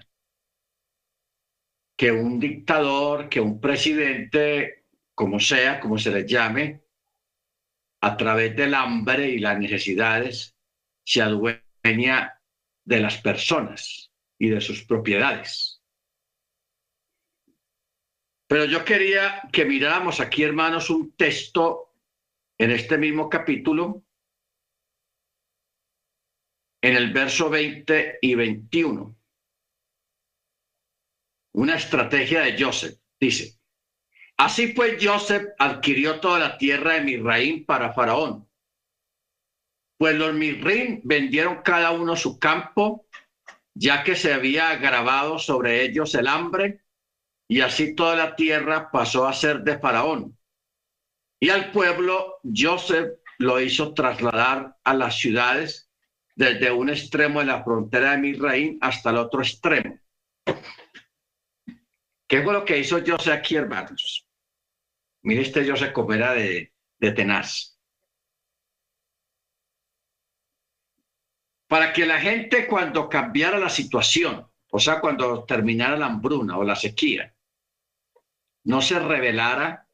Que 2.01 2.11
un 2.11 2.39
dictador, 2.39 3.29
que 3.29 3.39
un 3.39 3.61
presidente, 3.61 4.85
como 5.13 5.39
sea, 5.39 5.79
como 5.79 5.99
se 5.99 6.09
le 6.09 6.27
llame, 6.27 6.81
a 8.01 8.17
través 8.17 8.55
del 8.55 8.73
hambre 8.73 9.29
y 9.29 9.37
las 9.37 9.59
necesidades, 9.59 10.57
se 11.05 11.21
adueña 11.21 12.41
de 12.83 12.99
las 12.99 13.21
personas 13.21 14.11
y 14.39 14.49
de 14.49 14.61
sus 14.61 14.83
propiedades. 14.83 15.83
Pero 18.47 18.65
yo 18.65 18.83
quería 18.83 19.43
que 19.53 19.65
miráramos 19.65 20.19
aquí, 20.21 20.41
hermanos, 20.41 20.89
un 20.89 21.15
texto 21.15 21.93
en 22.57 22.71
este 22.71 22.97
mismo 22.97 23.29
capítulo, 23.29 24.03
en 26.81 26.95
el 26.95 27.13
verso 27.13 27.47
20 27.51 28.17
y 28.23 28.33
21. 28.33 29.20
Una 31.53 31.75
estrategia 31.75 32.41
de 32.41 32.61
Joseph. 32.61 32.97
Dice, 33.19 33.59
así 34.37 34.67
pues 34.67 34.97
Joseph 35.03 35.49
adquirió 35.59 36.19
toda 36.19 36.39
la 36.39 36.57
tierra 36.57 36.93
de 36.93 37.01
Misraín 37.01 37.65
para 37.65 37.93
Faraón 37.93 38.47
pues 40.01 40.15
los 40.15 40.33
Mirrim 40.33 41.01
vendieron 41.03 41.61
cada 41.61 41.91
uno 41.91 42.15
su 42.15 42.39
campo, 42.39 43.05
ya 43.75 44.03
que 44.03 44.15
se 44.15 44.33
había 44.33 44.71
agravado 44.71 45.37
sobre 45.37 45.83
ellos 45.83 46.15
el 46.15 46.27
hambre, 46.27 46.81
y 47.47 47.61
así 47.61 47.93
toda 47.93 48.15
la 48.15 48.35
tierra 48.35 48.89
pasó 48.89 49.27
a 49.27 49.33
ser 49.33 49.61
de 49.61 49.77
Faraón. 49.77 50.35
Y 51.39 51.51
al 51.51 51.71
pueblo 51.71 52.39
Joseph 52.43 53.11
lo 53.37 53.61
hizo 53.61 53.93
trasladar 53.93 54.75
a 54.83 54.95
las 54.95 55.19
ciudades 55.19 55.91
desde 56.35 56.71
un 56.71 56.89
extremo 56.89 57.41
de 57.41 57.45
la 57.45 57.63
frontera 57.63 58.13
de 58.13 58.17
Misraín 58.17 58.79
hasta 58.81 59.11
el 59.11 59.17
otro 59.17 59.43
extremo. 59.43 59.99
¿Qué 62.31 62.41
fue 62.41 62.53
lo 62.53 62.63
que 62.63 62.79
hizo 62.79 62.97
Joseph 63.05 63.33
aquí, 63.33 63.57
hermanos? 63.57 64.25
Mire 65.23 65.41
este 65.41 65.69
Joseph 65.69 65.91
como 65.91 66.13
era 66.13 66.33
de, 66.33 66.71
de 66.97 67.11
tenaz. 67.11 67.77
para 71.67 71.93
que 71.93 72.05
la 72.05 72.19
gente 72.19 72.67
cuando 72.67 73.07
cambiara 73.07 73.57
la 73.57 73.69
situación, 73.69 74.45
o 74.71 74.77
sea, 74.77 74.99
cuando 74.99 75.45
terminara 75.45 75.95
la 75.95 76.07
hambruna 76.07 76.57
o 76.57 76.65
la 76.65 76.75
sequía, 76.75 77.33
no 78.65 78.81
se 78.81 78.99
rebelara 78.99 79.87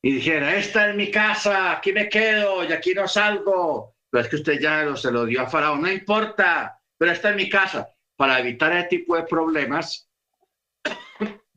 y 0.00 0.12
dijera, 0.12 0.56
esta 0.56 0.88
es 0.88 0.96
mi 0.96 1.10
casa, 1.10 1.72
aquí 1.72 1.92
me 1.92 2.08
quedo 2.08 2.64
y 2.64 2.72
aquí 2.72 2.94
no 2.94 3.06
salgo. 3.06 3.94
Pero 4.08 4.24
es 4.24 4.30
que 4.30 4.36
usted 4.36 4.58
ya 4.58 4.96
se 4.96 5.12
lo 5.12 5.26
dio 5.26 5.42
a 5.42 5.50
Faraón, 5.50 5.82
no 5.82 5.92
importa, 5.92 6.80
pero 6.96 7.12
esta 7.12 7.28
es 7.28 7.36
mi 7.36 7.50
casa. 7.50 7.94
Para 8.16 8.38
evitar 8.40 8.72
ese 8.72 8.88
tipo 8.88 9.16
de 9.16 9.24
problemas, 9.24 10.03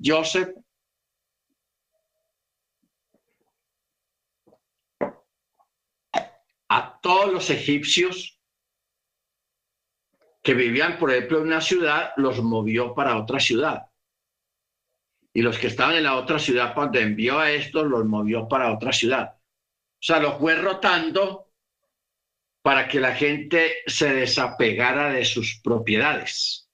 Joseph 0.04 0.50
a 6.70 7.00
todos 7.02 7.34
los 7.34 7.50
egipcios 7.50 8.40
que 10.44 10.54
vivían, 10.54 10.98
por 10.98 11.12
ejemplo, 11.12 11.40
en 11.40 11.48
una 11.48 11.62
ciudad, 11.62 12.12
los 12.18 12.42
movió 12.42 12.94
para 12.94 13.18
otra 13.18 13.40
ciudad. 13.40 13.88
Y 15.34 15.42
los 15.42 15.58
que 15.58 15.68
estaban 15.68 15.96
en 15.96 16.04
la 16.04 16.16
otra 16.16 16.40
ciudad, 16.40 16.74
cuando 16.74 17.00
envió 17.00 17.40
a 17.40 17.52
estos, 17.52 17.86
los 17.86 18.06
movió 18.06 18.48
para 18.48 18.74
otra 18.74 18.92
ciudad. 18.92 19.36
O 19.36 20.00
sea, 20.00 20.20
los 20.20 20.38
fue 20.40 20.56
rotando 20.56 21.52
para 22.62 22.88
que 22.88 23.00
la 23.00 23.14
gente 23.14 23.78
se 23.88 24.14
desapegara 24.14 25.12
de 25.12 25.26
sus 25.26 25.60
propiedades. 25.64 26.67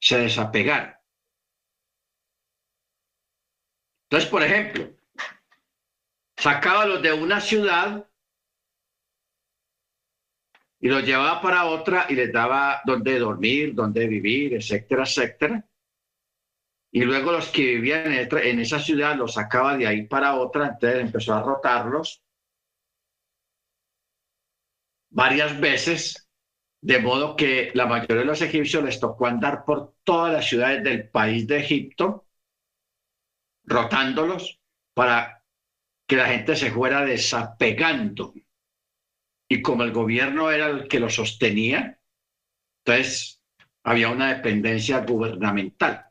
Se 0.00 0.18
desapegara. 0.18 1.02
Entonces, 4.04 4.30
por 4.30 4.42
ejemplo, 4.42 4.90
sacaba 6.36 6.86
los 6.86 7.02
de 7.02 7.12
una 7.12 7.40
ciudad 7.40 8.08
y 10.80 10.88
los 10.88 11.04
llevaba 11.04 11.42
para 11.42 11.66
otra 11.66 12.06
y 12.08 12.14
les 12.14 12.32
daba 12.32 12.80
dónde 12.86 13.18
dormir, 13.18 13.74
dónde 13.74 14.06
vivir, 14.06 14.54
etcétera, 14.54 15.02
etcétera. 15.02 15.68
Y 16.90 17.02
luego 17.02 17.32
los 17.32 17.48
que 17.48 17.62
vivían 17.62 18.12
en 18.12 18.60
esa 18.60 18.78
ciudad 18.78 19.16
los 19.16 19.34
sacaba 19.34 19.76
de 19.76 19.86
ahí 19.86 20.06
para 20.06 20.36
otra, 20.36 20.68
entonces 20.68 21.00
empezó 21.00 21.34
a 21.34 21.42
rotarlos 21.42 22.22
varias 25.10 25.58
veces, 25.60 26.27
de 26.80 27.00
modo 27.00 27.36
que 27.36 27.70
la 27.74 27.86
mayoría 27.86 28.18
de 28.18 28.24
los 28.24 28.40
egipcios 28.40 28.84
les 28.84 29.00
tocó 29.00 29.26
andar 29.26 29.64
por 29.64 29.94
todas 30.04 30.32
las 30.32 30.48
ciudades 30.48 30.84
del 30.84 31.08
país 31.08 31.46
de 31.46 31.58
Egipto, 31.58 32.26
rotándolos 33.64 34.60
para 34.94 35.44
que 36.06 36.16
la 36.16 36.26
gente 36.26 36.56
se 36.56 36.70
fuera 36.70 37.04
desapegando. 37.04 38.32
Y 39.48 39.62
como 39.62 39.82
el 39.82 39.92
gobierno 39.92 40.50
era 40.50 40.68
el 40.68 40.88
que 40.88 41.00
lo 41.00 41.10
sostenía, 41.10 42.00
entonces 42.84 43.42
había 43.82 44.10
una 44.10 44.34
dependencia 44.34 45.00
gubernamental. 45.00 46.06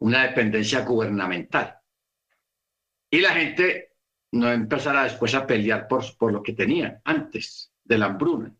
Una 0.00 0.24
dependencia 0.24 0.80
gubernamental. 0.80 1.78
Y 3.10 3.20
la 3.20 3.30
gente 3.30 3.94
no 4.32 4.52
empezara 4.52 5.04
después 5.04 5.34
a 5.34 5.46
pelear 5.46 5.88
por, 5.88 6.04
por 6.16 6.32
lo 6.32 6.42
que 6.42 6.52
tenía 6.52 7.00
antes 7.04 7.72
de 7.82 7.98
la 7.98 8.06
hambruna. 8.06 8.54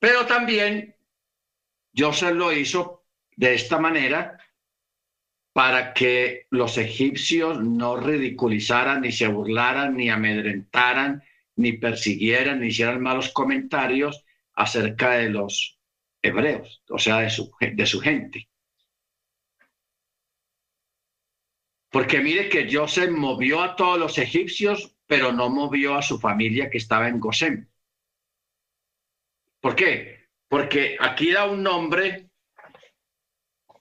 Pero 0.00 0.26
también 0.26 0.96
Joseph 1.96 2.32
lo 2.32 2.52
hizo 2.52 3.04
de 3.36 3.54
esta 3.54 3.78
manera 3.78 4.38
para 5.52 5.92
que 5.92 6.46
los 6.50 6.78
egipcios 6.78 7.60
no 7.60 7.96
ridiculizaran, 7.96 9.02
ni 9.02 9.12
se 9.12 9.28
burlaran, 9.28 9.96
ni 9.96 10.08
amedrentaran, 10.08 11.22
ni 11.56 11.74
persiguieran, 11.74 12.60
ni 12.60 12.68
hicieran 12.68 13.02
malos 13.02 13.30
comentarios 13.30 14.24
acerca 14.54 15.12
de 15.12 15.30
los 15.30 15.78
hebreos, 16.22 16.82
o 16.88 16.98
sea, 16.98 17.18
de 17.18 17.30
su, 17.30 17.50
de 17.60 17.86
su 17.86 18.00
gente. 18.00 18.48
Porque 21.90 22.20
mire 22.20 22.48
que 22.48 22.68
Joseph 22.72 23.10
movió 23.10 23.62
a 23.62 23.74
todos 23.74 23.98
los 23.98 24.16
egipcios, 24.16 24.96
pero 25.06 25.32
no 25.32 25.50
movió 25.50 25.96
a 25.96 26.02
su 26.02 26.20
familia 26.20 26.70
que 26.70 26.78
estaba 26.78 27.08
en 27.08 27.18
Gosén. 27.18 27.69
¿Por 29.60 29.76
qué? 29.76 30.28
Porque 30.48 30.96
aquí 30.98 31.30
da 31.32 31.44
un 31.44 31.62
nombre, 31.62 32.30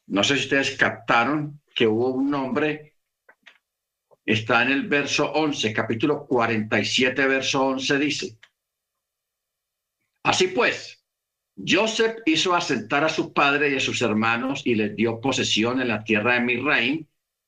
no 0.07 0.23
sé 0.23 0.35
si 0.35 0.43
ustedes 0.43 0.77
captaron 0.77 1.61
que 1.73 1.87
hubo 1.87 2.09
un 2.09 2.29
nombre, 2.29 2.97
está 4.25 4.61
en 4.63 4.71
el 4.71 4.87
verso 4.87 5.31
11, 5.31 5.73
capítulo 5.73 6.27
47, 6.27 7.27
verso 7.27 7.65
11, 7.65 7.97
dice, 7.97 8.37
así 10.23 10.49
pues, 10.49 11.03
Joseph 11.55 12.17
hizo 12.25 12.55
asentar 12.55 13.03
a 13.03 13.09
su 13.09 13.33
padre 13.33 13.69
y 13.69 13.77
a 13.77 13.79
sus 13.79 14.01
hermanos 14.01 14.61
y 14.65 14.75
les 14.75 14.95
dio 14.95 15.19
posesión 15.19 15.81
en 15.81 15.87
la 15.87 16.03
tierra 16.03 16.35
de 16.35 16.41
Misraim, 16.41 17.07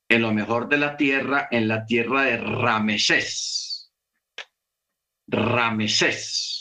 en 0.09 0.21
lo 0.21 0.33
mejor 0.33 0.67
de 0.67 0.77
la 0.77 0.97
tierra, 0.97 1.47
en 1.51 1.67
la 1.67 1.85
tierra 1.85 2.23
de 2.23 2.37
Ramesés. 2.37 3.91
Ramesés. 5.27 6.60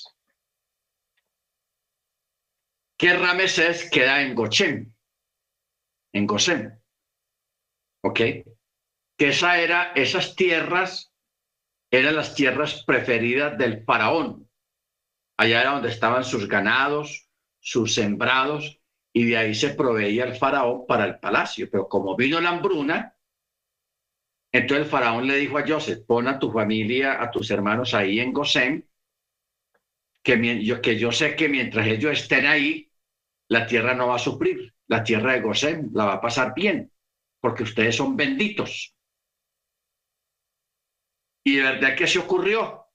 Que 3.01 3.14
Ramesés 3.14 3.88
queda 3.88 4.20
en 4.20 4.34
Gochem, 4.34 4.92
en 6.12 6.26
Gosén. 6.26 6.78
¿Ok? 8.03 8.20
Que 9.16 9.28
esa 9.28 9.59
era, 9.59 9.92
esas 9.94 10.36
tierras 10.36 11.11
eran 11.90 12.14
las 12.14 12.34
tierras 12.34 12.84
preferidas 12.84 13.57
del 13.57 13.84
faraón. 13.84 14.51
Allá 15.38 15.62
era 15.62 15.70
donde 15.70 15.88
estaban 15.88 16.24
sus 16.24 16.46
ganados, 16.46 17.26
sus 17.59 17.94
sembrados, 17.94 18.82
y 19.14 19.24
de 19.30 19.38
ahí 19.38 19.55
se 19.55 19.70
proveía 19.70 20.24
el 20.24 20.36
faraón 20.36 20.84
para 20.86 21.07
el 21.07 21.18
palacio. 21.20 21.70
Pero 21.70 21.88
como 21.88 22.14
vino 22.16 22.38
la 22.38 22.51
hambruna, 22.51 23.16
entonces 24.53 24.84
el 24.84 24.90
faraón 24.90 25.26
le 25.26 25.36
dijo 25.36 25.57
a 25.57 25.66
Joseph, 25.66 26.05
pon 26.07 26.28
a 26.28 26.38
tu 26.38 26.53
familia, 26.53 27.22
a 27.22 27.30
tus 27.30 27.51
hermanos 27.51 27.94
ahí 27.94 28.20
en 28.20 28.34
Gosén, 28.34 28.90
que 30.22 30.78
que 30.82 30.98
yo 30.98 31.12
sé 31.12 31.34
que 31.34 31.48
mientras 31.48 31.86
ellos 31.86 32.12
estén 32.12 32.44
ahí, 32.44 32.89
la 33.51 33.66
tierra 33.66 33.94
no 33.94 34.07
va 34.07 34.16
a 34.16 34.18
sufrir, 34.18 34.72
la 34.86 35.03
tierra 35.03 35.32
de 35.32 35.40
Gosén 35.40 35.90
la 35.92 36.05
va 36.05 36.14
a 36.14 36.20
pasar 36.20 36.55
bien, 36.55 36.90
porque 37.40 37.64
ustedes 37.64 37.96
son 37.96 38.16
benditos. 38.16 38.94
Y 41.44 41.57
de 41.57 41.62
verdad 41.62 41.96
que 41.96 42.07
se 42.07 42.20
ocurrió, 42.20 42.86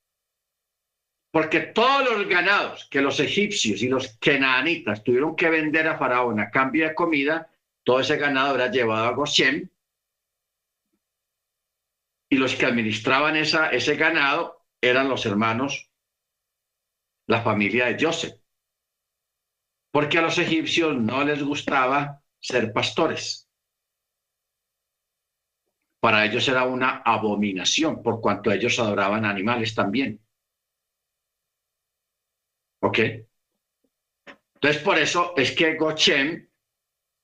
porque 1.31 1.59
todos 1.59 2.17
los 2.17 2.27
ganados 2.27 2.87
que 2.89 3.01
los 3.01 3.19
egipcios 3.19 3.81
y 3.81 3.89
los 3.89 4.17
kenanitas 4.17 5.03
tuvieron 5.03 5.35
que 5.35 5.49
vender 5.49 5.89
a 5.89 5.97
Faraón 5.97 6.39
a 6.39 6.49
cambio 6.49 6.87
de 6.87 6.95
comida, 6.95 7.51
todo 7.83 7.99
ese 7.99 8.15
ganado 8.15 8.55
era 8.55 8.71
llevado 8.71 9.05
a 9.07 9.11
Gosén 9.11 9.69
y 12.29 12.37
los 12.37 12.55
que 12.55 12.65
administraban 12.65 13.35
ese 13.35 13.95
ganado 13.97 14.65
eran 14.81 15.09
los 15.09 15.25
hermanos, 15.25 15.91
la 17.27 17.41
familia 17.41 17.87
de 17.87 17.97
Joseph, 18.05 18.44
porque 19.95 20.17
a 20.17 20.21
los 20.21 20.37
egipcios 20.39 20.97
no 20.97 21.23
les 21.23 21.41
gustaba 21.41 22.21
ser 22.37 22.73
pastores. 22.73 23.49
Para 26.01 26.25
ellos 26.25 26.45
era 26.49 26.65
una 26.65 26.97
abominación, 26.97 28.03
por 28.03 28.19
cuanto 28.19 28.51
ellos 28.51 28.77
adoraban 28.77 29.23
animales 29.23 29.73
también. 29.73 30.19
¿Ok? 32.81 32.99
Entonces, 34.55 34.83
por 34.83 34.97
eso 34.97 35.33
es 35.37 35.53
que 35.53 35.75
Gochem 35.75 36.45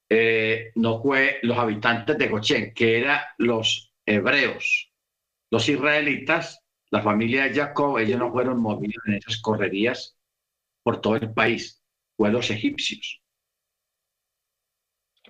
eh, 0.09 0.72
no 0.76 1.01
fue 1.01 1.39
los 1.41 1.57
habitantes 1.57 2.17
de 2.17 2.30
Gochem, 2.30 2.74
que 2.74 3.01
eran 3.01 3.19
los 3.38 3.93
hebreos, 4.05 4.93
los 5.49 5.67
israelitas, 5.67 6.63
la 6.89 7.01
familia 7.01 7.43
de 7.43 7.53
Jacob, 7.53 7.97
ellos 7.97 8.17
no 8.17 8.32
fueron 8.32 8.61
movidos 8.61 9.03
en 9.07 9.15
esas 9.15 9.41
correrías 9.41 10.17
por 10.84 11.01
todo 11.01 11.17
el 11.17 11.34
país, 11.34 11.80
fue 12.16 12.32
los 12.32 12.49
egipcios. 12.49 13.22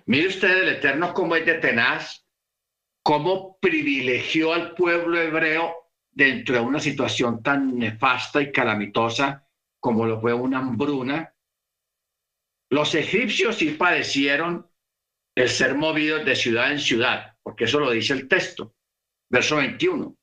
Mire 0.06 0.28
usted 0.28 0.62
el 0.62 0.68
Eterno 0.76 1.14
cómo 1.14 1.36
es 1.36 1.46
de 1.46 1.54
tenaz, 1.54 2.26
cómo 3.02 3.58
privilegió 3.60 4.52
al 4.52 4.74
pueblo 4.74 5.20
hebreo 5.20 5.90
dentro 6.10 6.56
de 6.56 6.60
una 6.60 6.80
situación 6.80 7.42
tan 7.42 7.78
nefasta 7.78 8.42
y 8.42 8.52
calamitosa 8.52 9.46
como 9.80 10.06
lo 10.06 10.20
fue 10.20 10.32
una 10.32 10.58
hambruna. 10.58 11.34
Los 12.70 12.94
egipcios 12.94 13.56
sí 13.56 13.70
padecieron 13.70 14.68
el 15.34 15.48
ser 15.48 15.74
movidos 15.74 16.24
de 16.24 16.36
ciudad 16.36 16.72
en 16.72 16.78
ciudad, 16.78 17.36
porque 17.42 17.64
eso 17.64 17.80
lo 17.80 17.90
dice 17.90 18.12
el 18.12 18.28
texto 18.28 18.74
verso 19.32 19.56
21. 19.56 20.14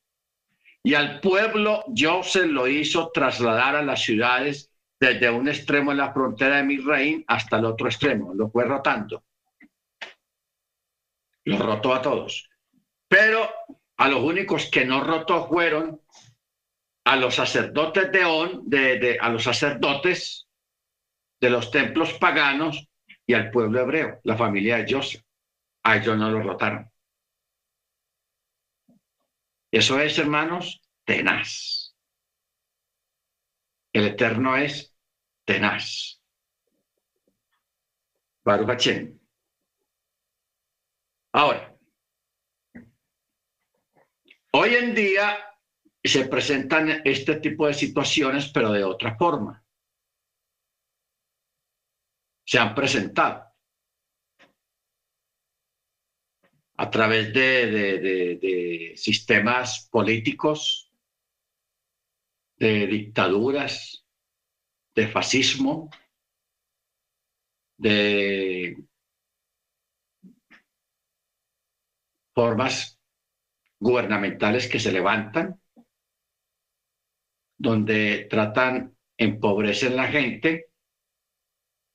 Y 0.84 0.94
al 0.94 1.20
pueblo 1.20 1.84
yo 1.90 2.24
se 2.24 2.46
lo 2.46 2.68
hizo 2.68 3.12
trasladar 3.12 3.76
a 3.76 3.82
las 3.82 4.04
ciudades 4.04 4.69
desde 5.00 5.30
un 5.30 5.48
extremo 5.48 5.92
en 5.92 5.98
la 5.98 6.12
frontera 6.12 6.58
de 6.58 6.64
Misraín 6.64 7.24
hasta 7.28 7.58
el 7.58 7.66
otro 7.66 7.88
extremo, 7.88 8.34
lo 8.34 8.50
fue 8.50 8.66
rotando. 8.66 9.24
Lo 11.46 11.58
rotó 11.58 11.94
a 11.94 12.02
todos. 12.02 12.50
Pero 13.08 13.50
a 13.98 14.08
los 14.08 14.22
únicos 14.22 14.70
que 14.70 14.86
no 14.86 15.04
rotó 15.04 15.48
fueron 15.48 16.02
a 17.06 17.16
los 17.16 17.36
sacerdotes 17.36 18.12
de 18.12 18.26
On, 18.26 18.70
de, 18.70 19.18
a 19.20 19.30
los 19.30 19.44
sacerdotes 19.44 20.48
de 21.40 21.50
los 21.50 21.72
templos 21.72 22.14
paganos 22.14 22.88
y 23.26 23.34
al 23.34 23.50
pueblo 23.52 23.80
hebreo, 23.80 24.20
la 24.24 24.36
familia 24.36 24.78
de 24.78 24.94
Joseph. 24.94 25.24
A 25.84 25.98
ellos 25.98 26.18
no 26.18 26.30
lo 26.30 26.42
rotaron. 26.42 26.92
Eso 29.72 30.00
es, 30.00 30.18
hermanos, 30.20 30.82
tenaz. 31.06 31.79
El 33.94 34.06
Eterno 34.06 34.56
es 34.56 34.96
tenaz. 35.46 36.22
Baruch 38.44 38.88
Ahora, 41.32 41.78
hoy 44.52 44.76
en 44.76 44.96
día 44.96 45.38
se 46.04 46.26
presentan 46.26 47.02
este 47.06 47.36
tipo 47.36 47.68
de 47.68 47.74
situaciones, 47.74 48.50
pero 48.52 48.72
de 48.72 48.84
otra 48.84 49.16
forma. 49.16 49.64
Se 52.46 52.58
han 52.58 52.74
presentado 52.74 53.50
a 56.78 56.90
través 56.90 57.34
de, 57.34 58.94
sistemas 58.96 59.90
políticos, 59.92 60.89
de 62.60 62.88
dictaduras, 62.88 64.06
de 64.94 65.08
fascismo, 65.08 65.90
de 67.78 68.76
formas 72.36 73.00
gubernamentales 73.80 74.68
que 74.68 74.80
se 74.80 74.92
levantan, 74.92 75.62
donde 77.58 78.28
tratan, 78.30 78.98
empobrecen 79.18 79.96
la 79.96 80.08
gente 80.08 80.68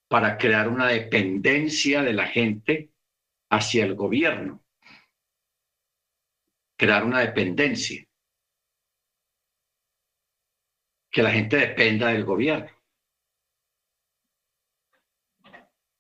para 0.09 0.39
crear 0.39 0.69
una 0.69 0.89
dependencia 0.89 2.03
de 2.03 2.12
la 2.12 2.27
gente 2.27 2.91
hacia 3.51 3.85
el 3.85 3.95
gobierno, 3.95 4.65
crear 6.79 7.05
una 7.05 7.21
dependencia, 7.21 8.07
que 11.15 11.23
la 11.23 11.31
gente 11.31 11.57
dependa 11.57 12.09
del 12.09 12.25
gobierno. 12.25 12.69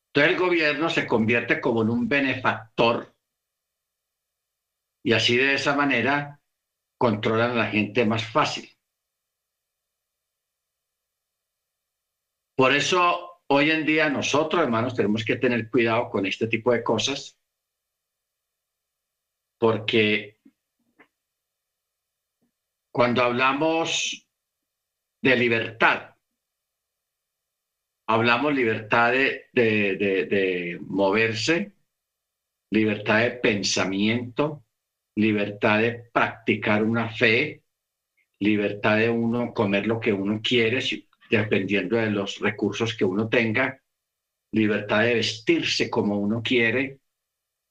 Entonces 0.08 0.32
el 0.32 0.36
gobierno 0.36 0.90
se 0.90 1.06
convierte 1.06 1.60
como 1.60 1.82
en 1.82 1.90
un 1.90 2.08
benefactor 2.08 3.14
y 5.04 5.12
así 5.12 5.36
de 5.36 5.54
esa 5.54 5.76
manera 5.76 6.40
controlan 6.98 7.52
a 7.52 7.54
la 7.54 7.66
gente 7.66 8.04
más 8.04 8.24
fácil. 8.24 8.68
Por 12.56 12.74
eso 12.74 13.40
hoy 13.46 13.70
en 13.70 13.86
día 13.86 14.10
nosotros, 14.10 14.62
hermanos, 14.62 14.96
tenemos 14.96 15.24
que 15.24 15.36
tener 15.36 15.70
cuidado 15.70 16.10
con 16.10 16.26
este 16.26 16.48
tipo 16.48 16.72
de 16.72 16.82
cosas, 16.82 17.38
porque 19.58 20.40
cuando 22.92 23.22
hablamos 23.22 24.23
de 25.24 25.36
libertad, 25.36 26.16
hablamos 28.06 28.52
libertad 28.52 29.10
de, 29.10 29.48
de 29.54 30.78
moverse, 30.82 31.72
libertad 32.70 33.20
de 33.20 33.30
pensamiento, 33.30 34.66
libertad 35.16 35.80
de 35.80 36.10
practicar 36.12 36.82
una 36.82 37.08
fe, 37.08 37.62
libertad 38.40 38.98
de 38.98 39.08
uno 39.08 39.54
comer 39.54 39.86
lo 39.86 39.98
que 39.98 40.12
uno 40.12 40.42
quiere, 40.42 40.80
dependiendo 41.30 41.96
de 41.96 42.10
los 42.10 42.38
recursos 42.40 42.94
que 42.94 43.06
uno 43.06 43.26
tenga, 43.30 43.80
libertad 44.52 45.04
de 45.04 45.14
vestirse 45.14 45.88
como 45.88 46.18
uno 46.18 46.42
quiere, 46.42 47.00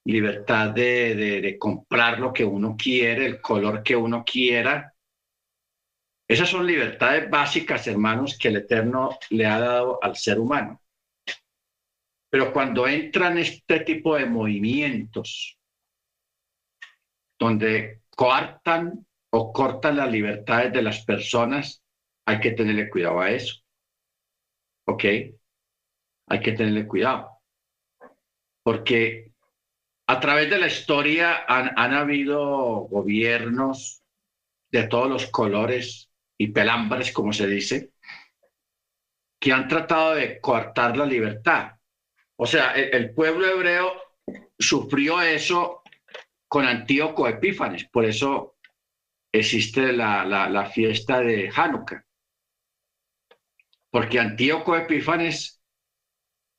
libertad 0.06 0.72
de, 0.72 1.56
comprar 1.60 2.20
lo 2.20 2.34
que 2.34 2.44
uno 2.44 2.76
quiere, 2.76 3.28
el 3.28 3.42
color 3.42 3.84
que 3.84 3.96
uno 3.96 4.24
quiera. 4.26 4.93
Esas 6.28 6.50
son 6.50 6.66
libertades 6.66 7.30
básicas, 7.30 7.86
hermanos, 7.88 8.38
que 8.38 8.48
el 8.48 8.58
Eterno 8.58 9.18
le 9.30 9.46
ha 9.46 9.60
dado 9.60 10.00
al 10.02 10.16
ser 10.16 10.40
humano. 10.40 10.82
Pero 12.30 12.52
cuando 12.52 12.88
entran 12.88 13.38
este 13.38 13.82
tipo 13.82 14.16
de 14.16 14.26
movimientos 14.26 15.60
donde 17.38 18.02
coartan 18.16 19.06
o 19.32 19.52
cortan 19.52 19.98
las 19.98 20.10
libertades 20.10 20.72
de 20.74 20.82
las 20.82 21.04
personas, 21.06 21.84
hay 22.26 22.40
que 22.40 22.52
tenerle 22.52 22.90
cuidado 22.90 23.20
a 23.20 23.30
eso. 23.30 23.62
¿Ok? 24.88 25.04
Hay 25.04 26.40
que 26.42 26.54
tenerle 26.54 26.88
cuidado. 26.88 27.30
Porque 28.64 29.34
a 30.08 30.20
través 30.20 30.50
de 30.50 30.58
la 30.58 30.68
historia 30.68 31.46
han, 31.48 31.78
han 31.78 31.94
habido 31.94 32.88
gobiernos 32.88 34.02
de 34.72 34.88
todos 34.88 35.10
los 35.10 35.28
colores 35.28 36.10
y 36.44 36.48
pelambres, 36.48 37.14
como 37.14 37.32
se 37.32 37.48
dice, 37.48 37.94
que 39.40 39.54
han 39.54 39.70
tratado 39.70 40.16
de 40.16 40.42
coartar 40.42 40.98
la 40.98 41.06
libertad. 41.06 41.72
O 42.36 42.46
sea, 42.46 42.74
el 42.74 43.14
pueblo 43.14 43.48
hebreo 43.48 43.94
sufrió 44.60 45.22
eso 45.22 45.84
con 46.50 46.66
Antíoco 46.66 47.30
Epífanes. 47.30 47.86
Por 47.86 48.04
eso 48.04 48.58
existe 49.32 49.94
la, 49.94 50.70
fiesta 50.74 51.22
de 51.22 51.50
Hanukkah. 51.56 52.06
Porque 53.90 54.20
Antíoco 54.20 54.76
Epífanes 54.76 55.62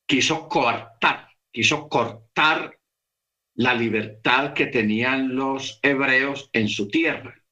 quiso 0.07 0.49
cortar, 0.49 1.28
quiso 1.53 1.89
cortar 1.91 2.78
la 3.57 3.74
libertad 3.74 4.55
que 4.55 4.66
tenían 4.66 5.37
los 5.37 5.78
hebreos 5.82 6.49
en 6.55 6.68
su 6.68 6.89
tierra. 6.89 7.43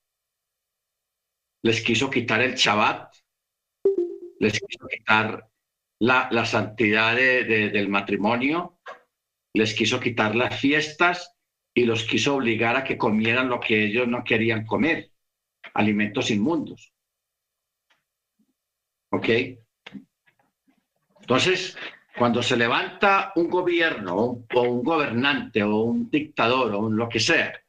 Les 1.63 1.81
quiso 1.81 2.11
quitar 2.11 2.43
el 2.43 2.55
Shabbat, 2.55 3.15
les 4.41 4.53
quiso 4.61 4.87
quitar 4.89 5.49
la, 6.01 6.45
santidad 6.45 7.15
del 7.15 7.89
matrimonio, 7.89 8.81
les 9.55 9.73
quiso 9.75 10.01
quitar 10.01 10.35
las 10.35 10.59
fiestas 10.59 11.37
y 11.73 11.85
los 11.85 12.05
quiso 12.05 12.35
obligar 12.35 12.77
a 12.77 12.85
que 12.85 12.99
comieran 12.99 13.49
lo 13.49 13.61
que 13.61 13.85
ellos 13.85 14.09
no 14.09 14.25
querían 14.25 14.67
comer, 14.67 15.13
alimentos 15.75 16.31
inmundos. 16.31 16.93
¿Ok? 19.11 19.29
Entonces, 21.21 21.79
cuando 22.19 22.43
se 22.43 22.57
levanta 22.57 23.33
un 23.37 23.49
gobierno 23.49 24.45
o 24.53 24.63
un 24.63 24.83
gobernante 24.83 25.63
o 25.63 25.77
un 25.83 26.11
dictador 26.11 26.75
o 26.75 26.91
lo 26.91 27.09
que 27.09 27.21
sea 27.21 27.62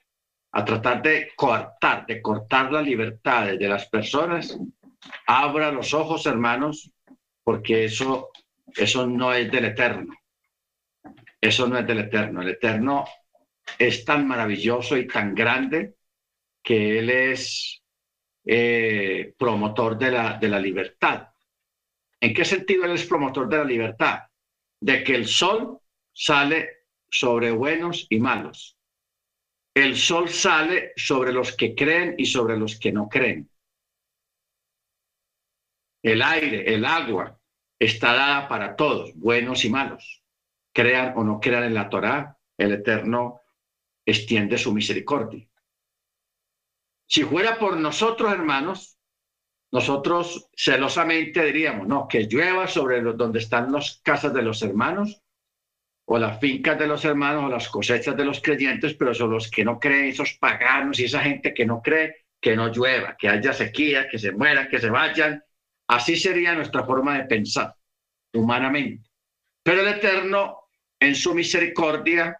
a 0.55 0.63
tratar 0.63 1.01
de 1.01 1.31
coartar, 1.35 2.05
de 2.05 2.21
cortar 2.21 2.71
las 2.71 2.85
libertades 2.85 3.57
de 3.57 3.67
las 3.67 3.87
personas, 3.89 4.57
abra 5.25 5.71
los 5.71 5.93
ojos, 5.93 6.25
hermanos, 6.27 6.91
porque 7.43 7.85
eso, 7.85 8.29
eso 8.75 9.07
no 9.07 9.33
es 9.33 9.51
del 9.51 9.65
eterno. 9.65 10.13
Eso 11.41 11.67
no 11.67 11.77
es 11.77 11.87
del 11.87 11.99
eterno. 11.99 12.41
El 12.41 12.49
eterno 12.49 13.05
es 13.77 14.05
tan 14.05 14.27
maravilloso 14.27 14.95
y 14.95 15.07
tan 15.07 15.33
grande 15.33 15.95
que 16.61 16.99
Él 16.99 17.09
es 17.09 17.81
eh, 18.45 19.33
promotor 19.37 19.97
de 19.97 20.11
la, 20.11 20.37
de 20.37 20.47
la 20.47 20.59
libertad. 20.59 21.29
¿En 22.19 22.33
qué 22.33 22.45
sentido 22.45 22.85
Él 22.85 22.91
es 22.91 23.05
promotor 23.05 23.49
de 23.49 23.57
la 23.57 23.65
libertad? 23.65 24.19
De 24.79 25.03
que 25.03 25.15
el 25.15 25.25
sol 25.25 25.79
sale 26.13 26.69
sobre 27.09 27.51
buenos 27.51 28.05
y 28.09 28.19
malos. 28.19 28.72
El 29.73 29.97
sol 29.97 30.29
sale 30.29 30.93
sobre 30.95 31.33
los 31.33 31.55
que 31.55 31.73
creen 31.73 32.15
y 32.17 32.25
sobre 32.25 32.57
los 32.57 32.79
que 32.79 32.91
no 32.91 33.09
creen. 33.09 33.49
El 36.03 36.21
aire, 36.21 36.73
el 36.73 36.85
agua, 36.85 37.39
está 37.79 38.13
dada 38.13 38.47
para 38.47 38.75
todos, 38.75 39.15
buenos 39.15 39.65
y 39.65 39.69
malos. 39.69 40.21
Crean 40.73 41.13
o 41.15 41.23
no 41.23 41.39
crean 41.39 41.63
en 41.63 41.73
la 41.73 41.89
Torá, 41.89 42.37
el 42.57 42.73
Eterno 42.73 43.41
extiende 44.05 44.57
su 44.57 44.73
misericordia. 44.73 45.47
Si 47.07 47.23
fuera 47.23 47.57
por 47.57 47.77
nosotros, 47.77 48.31
hermanos, 48.31 48.97
nosotros 49.71 50.49
celosamente 50.55 51.43
diríamos, 51.45 51.87
no, 51.87 52.07
que 52.07 52.27
llueva 52.27 52.67
sobre 52.67 53.01
donde 53.01 53.39
están 53.39 53.71
las 53.71 54.01
casas 54.03 54.33
de 54.33 54.43
los 54.43 54.61
hermanos, 54.61 55.22
o 56.05 56.17
las 56.17 56.39
fincas 56.39 56.77
de 56.77 56.87
los 56.87 57.05
hermanos, 57.05 57.45
o 57.45 57.49
las 57.49 57.69
cosechas 57.69 58.15
de 58.15 58.25
los 58.25 58.41
creyentes, 58.41 58.93
pero 58.95 59.13
son 59.13 59.31
los 59.31 59.49
que 59.49 59.63
no 59.63 59.79
creen, 59.79 60.05
esos 60.05 60.33
paganos 60.33 60.99
y 60.99 61.05
esa 61.05 61.21
gente 61.21 61.53
que 61.53 61.65
no 61.65 61.81
cree, 61.81 62.25
que 62.41 62.55
no 62.55 62.67
llueva, 62.67 63.15
que 63.17 63.29
haya 63.29 63.53
sequía, 63.53 64.07
que 64.09 64.19
se 64.19 64.31
mueran, 64.31 64.67
que 64.67 64.79
se 64.79 64.89
vayan. 64.89 65.41
Así 65.87 66.15
sería 66.15 66.53
nuestra 66.53 66.83
forma 66.83 67.17
de 67.17 67.25
pensar 67.25 67.73
humanamente. 68.33 69.09
Pero 69.63 69.81
el 69.81 69.87
Eterno, 69.87 70.67
en 70.99 71.15
su 71.15 71.33
misericordia, 71.33 72.37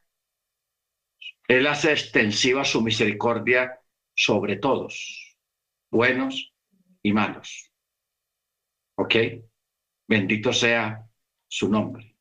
él 1.48 1.68
hace 1.68 1.92
extensiva 1.92 2.66
su 2.66 2.82
misericordia 2.82 3.80
sobre 4.14 4.58
todos, 4.58 5.38
buenos 5.90 6.54
y 7.02 7.14
malos. 7.14 7.72
¿Ok? 8.96 9.16
Bendito 10.08 10.54
sea 10.54 11.06
su 11.48 11.70
nombre. 11.70 12.13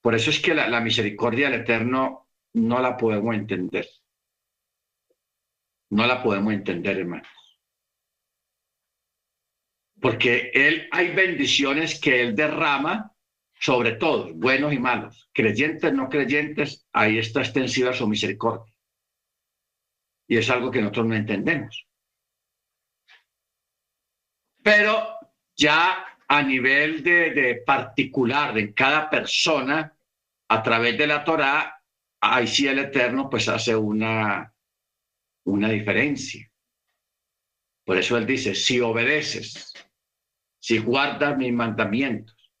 Por 0.00 0.14
eso 0.14 0.30
es 0.30 0.40
que 0.40 0.54
la, 0.54 0.80
misericordia 0.80 1.50
del 1.50 1.60
Eterno 1.60 2.28
no 2.54 2.80
la 2.80 2.96
podemos 2.96 3.34
entender. 3.34 3.86
No 5.90 6.06
la 6.06 6.22
podemos 6.22 6.52
entender, 6.52 6.98
hermanos. 6.98 7.28
Porque 10.00 10.50
Él 10.54 10.88
hay 10.90 11.14
bendiciones 11.14 12.00
que 12.00 12.22
Él 12.22 12.34
derrama 12.34 13.14
sobre 13.60 13.92
todos, 13.92 14.32
buenos 14.34 14.72
y 14.72 14.78
malos, 14.78 15.28
creyentes, 15.34 15.92
no 15.92 16.08
creyentes, 16.08 16.86
ahí 16.92 17.18
está 17.18 17.40
extensiva 17.40 17.92
su 17.92 18.08
misericordia. 18.08 18.72
Y 20.26 20.38
es 20.38 20.48
algo 20.48 20.70
que 20.70 20.80
nosotros 20.80 21.06
no 21.06 21.14
entendemos. 21.14 21.86
Pero 24.62 25.18
ya 25.56 26.09
a 26.32 26.42
nivel 26.44 27.02
de, 27.02 27.32
de 27.32 27.54
particular 27.56 28.56
en 28.56 28.72
cada 28.72 29.10
persona, 29.10 29.92
a 30.48 30.62
través 30.62 30.96
de 30.96 31.08
la 31.08 31.24
Torá, 31.24 31.82
ahí 32.20 32.46
sí 32.46 32.68
el 32.68 32.78
Eterno 32.78 33.28
pues 33.28 33.48
hace 33.48 33.74
una, 33.74 34.54
una 35.44 35.68
diferencia. 35.68 36.48
Por 37.84 37.98
eso 37.98 38.16
él 38.16 38.26
dice, 38.26 38.54
si 38.54 38.78
obedeces, 38.78 39.74
si 40.60 40.78
guardas 40.78 41.36
mis 41.36 41.52
mandamientos, 41.52 42.52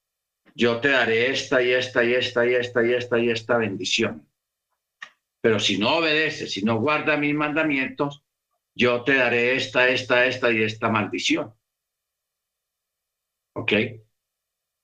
yo 0.52 0.80
te 0.80 0.88
daré 0.88 1.30
esta 1.30 1.62
y 1.62 1.70
esta 1.70 2.02
y 2.02 2.14
esta 2.14 2.44
y 2.44 2.54
esta 2.54 2.84
y 2.84 2.92
esta 2.92 3.18
y 3.20 3.30
esta 3.30 3.56
bendición. 3.56 4.28
Pero 5.40 5.60
si 5.60 5.78
no 5.78 5.98
obedeces, 5.98 6.52
si 6.54 6.62
no 6.62 6.80
guardas 6.80 7.20
mis 7.20 7.36
mandamientos, 7.36 8.24
yo 8.74 9.04
te 9.04 9.14
daré 9.14 9.54
esta, 9.54 9.88
esta, 9.88 10.26
esta 10.26 10.50
y 10.50 10.64
esta 10.64 10.88
maldición. 10.88 11.54
¿Ok? 13.54 13.72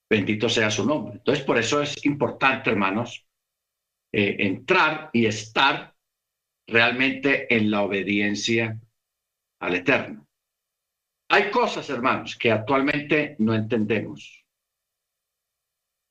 Bendito 0.08 0.48
sea 0.48 0.70
su 0.70 0.86
nombre. 0.86 1.14
Entonces, 1.16 1.44
por 1.44 1.58
eso 1.58 1.82
es 1.82 2.04
importante, 2.06 2.70
hermanos, 2.70 3.26
eh, 4.12 4.36
entrar 4.40 5.10
y 5.12 5.26
estar 5.26 5.94
realmente 6.66 7.54
en 7.54 7.70
la 7.70 7.82
obediencia 7.82 8.80
al 9.60 9.74
Eterno. 9.74 10.26
Hay 11.28 11.50
cosas, 11.50 11.90
hermanos, 11.90 12.36
que 12.36 12.52
actualmente 12.52 13.36
no 13.40 13.54
entendemos. 13.54 14.44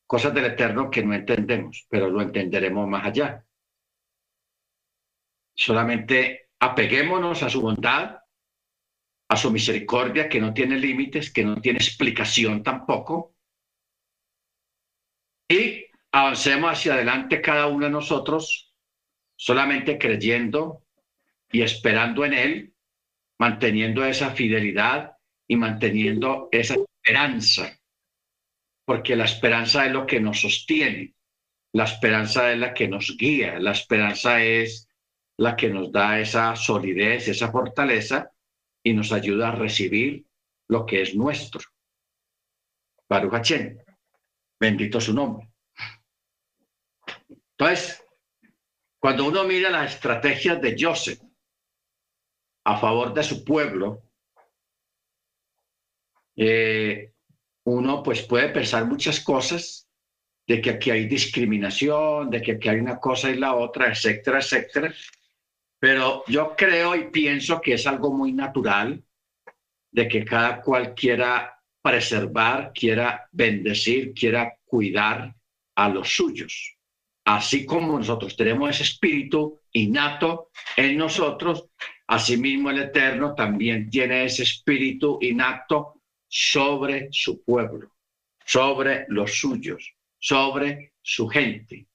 Cosas 0.07 0.33
del 0.33 0.45
Eterno 0.45 0.91
que 0.91 1.03
no 1.03 1.13
entendemos, 1.13 1.85
pero 1.89 2.09
lo 2.09 2.21
entenderemos 2.21 2.87
más 2.87 3.05
allá. 3.05 3.45
Solamente 5.55 6.49
apeguémonos 6.59 7.43
a 7.43 7.49
su 7.49 7.61
bondad, 7.61 8.19
a 9.27 9.35
su 9.35 9.51
misericordia 9.51 10.29
que 10.29 10.39
no 10.39 10.53
tiene 10.53 10.77
límites, 10.77 11.31
que 11.31 11.43
no 11.43 11.59
tiene 11.61 11.79
explicación 11.79 12.63
tampoco. 12.63 13.35
Y 15.49 15.85
avancemos 16.11 16.71
hacia 16.71 16.93
adelante 16.93 17.41
cada 17.41 17.67
uno 17.67 17.85
de 17.85 17.91
nosotros, 17.91 18.73
solamente 19.35 19.97
creyendo 19.97 20.83
y 21.51 21.61
esperando 21.61 22.25
en 22.25 22.33
Él, 22.33 22.73
manteniendo 23.39 24.05
esa 24.05 24.31
fidelidad 24.31 25.17
y 25.47 25.55
manteniendo 25.55 26.49
esa 26.51 26.75
esperanza, 26.75 27.79
porque 28.85 29.15
la 29.15 29.25
esperanza 29.25 29.85
es 29.85 29.91
lo 29.91 30.05
que 30.05 30.19
nos 30.19 30.41
sostiene, 30.41 31.15
la 31.73 31.83
esperanza 31.83 32.51
es 32.51 32.57
la 32.57 32.73
que 32.73 32.87
nos 32.87 33.15
guía, 33.17 33.59
la 33.59 33.71
esperanza 33.71 34.41
es 34.41 34.87
la 35.37 35.55
que 35.55 35.69
nos 35.69 35.91
da 35.91 36.19
esa 36.19 36.55
solidez, 36.55 37.27
esa 37.27 37.51
fortaleza 37.51 38.31
y 38.85 38.93
nos 38.93 39.11
ayuda 39.11 39.49
a 39.49 39.55
recibir 39.55 40.27
lo 40.69 40.85
que 40.85 41.01
es 41.01 41.15
nuestro. 41.15 41.61
Baruch 43.09 43.51
bendito 44.59 45.01
su 45.01 45.11
nombre. 45.11 45.51
Entonces, 47.57 48.03
cuando 48.99 49.25
uno 49.25 49.43
mira 49.43 49.71
las 49.71 49.95
estrategias 49.95 50.61
de 50.61 50.75
Joseph 50.79 51.19
a 52.63 52.77
favor 52.77 53.11
de 53.13 53.23
su 53.23 53.43
pueblo, 53.43 54.03
eh, 56.35 57.11
uno 57.63 58.03
pues 58.03 58.21
puede 58.21 58.49
pensar 58.49 58.85
muchas 58.85 59.19
cosas 59.19 59.89
de 60.45 60.61
que 60.61 60.69
aquí 60.69 60.91
hay 60.91 61.07
discriminación, 61.07 62.29
de 62.29 62.39
que 62.39 62.51
aquí 62.51 62.69
hay 62.69 62.77
una 62.77 62.99
cosa 62.99 63.31
y 63.31 63.37
la 63.37 63.55
otra, 63.55 63.87
etcétera, 63.87 64.39
etcétera. 64.39 64.93
Pero 65.85 66.23
yo 66.25 66.55
creo 66.57 66.95
y 66.95 67.11
pienso 67.11 67.61
que 67.61 67.73
es 67.73 67.85
algo 67.85 68.11
muy 68.11 68.33
natural 68.33 69.03
de 69.91 70.07
que 70.07 70.25
cada 70.25 70.59
cual 70.59 70.95
quiera 70.95 71.61
preservar, 71.79 72.71
quiera 72.73 73.29
bendecir, 73.31 74.11
quiera 74.15 74.57
cuidar 74.65 75.35
a 75.75 75.89
los 75.89 76.09
suyos. 76.09 76.75
Así 77.25 77.67
como 77.67 77.99
nosotros 77.99 78.35
tenemos 78.35 78.71
ese 78.71 78.81
espíritu 78.81 79.61
innato 79.73 80.49
en 80.75 80.97
nosotros, 80.97 81.67
asimismo 82.07 82.71
el 82.71 82.79
Eterno 82.79 83.35
también 83.35 83.87
tiene 83.87 84.25
ese 84.25 84.41
espíritu 84.41 85.19
innato 85.21 86.01
sobre 86.27 87.09
su 87.11 87.43
pueblo, 87.43 87.91
sobre 88.43 89.05
los 89.09 89.37
suyos, 89.37 89.93
sobre 90.17 90.93
su 91.03 91.27
gente. 91.27 91.85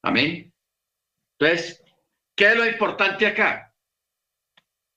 Amén. 0.00 0.50
Entonces, 1.38 1.85
¿Qué 2.36 2.48
es 2.48 2.56
lo 2.56 2.66
importante 2.66 3.26
acá? 3.26 3.74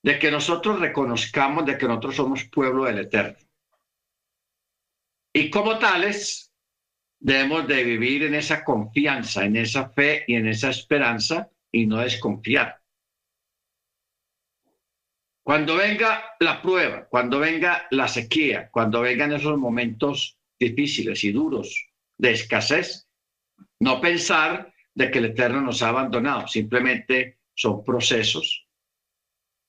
De 0.04 0.20
que 0.20 0.30
nosotros 0.30 0.80
reconozcamos 0.80 1.66
de 1.66 1.78
que 1.78 1.88
nosotros 1.88 2.16
somos 2.18 2.44
pueblo 2.44 2.84
del 2.84 3.00
Eterno. 3.00 3.38
Y 5.34 5.50
como 5.50 5.80
tales, 5.80 6.52
debemos 7.20 7.66
de 7.68 7.84
vivir 7.84 8.24
en 8.24 8.36
esa 8.36 8.64
confianza, 8.64 9.46
en 9.46 9.56
esa 9.56 9.90
fe 9.90 10.26
y 10.28 10.36
en 10.36 10.48
esa 10.48 10.70
esperanza 10.70 11.50
y 11.72 11.86
no 11.86 11.98
desconfiar. 11.98 12.82
Cuando 15.44 15.78
venga 15.78 16.36
la 16.40 16.62
prueba, 16.62 17.08
cuando 17.08 17.40
venga 17.40 17.88
la 17.92 18.08
sequía, 18.08 18.70
cuando 18.70 19.02
vengan 19.02 19.32
esos 19.32 19.58
momentos 19.58 20.38
difíciles 20.60 21.24
y 21.24 21.32
duros 21.32 21.88
de 22.18 22.32
escasez, 22.32 23.08
no 23.80 24.02
pensar 24.02 24.74
de 24.94 25.12
que 25.12 25.20
el 25.20 25.26
Eterno 25.26 25.62
nos 25.62 25.82
ha 25.82 25.90
abandonado, 25.90 26.48
simplemente 26.48 27.40
son 27.56 27.84
procesos 27.84 28.68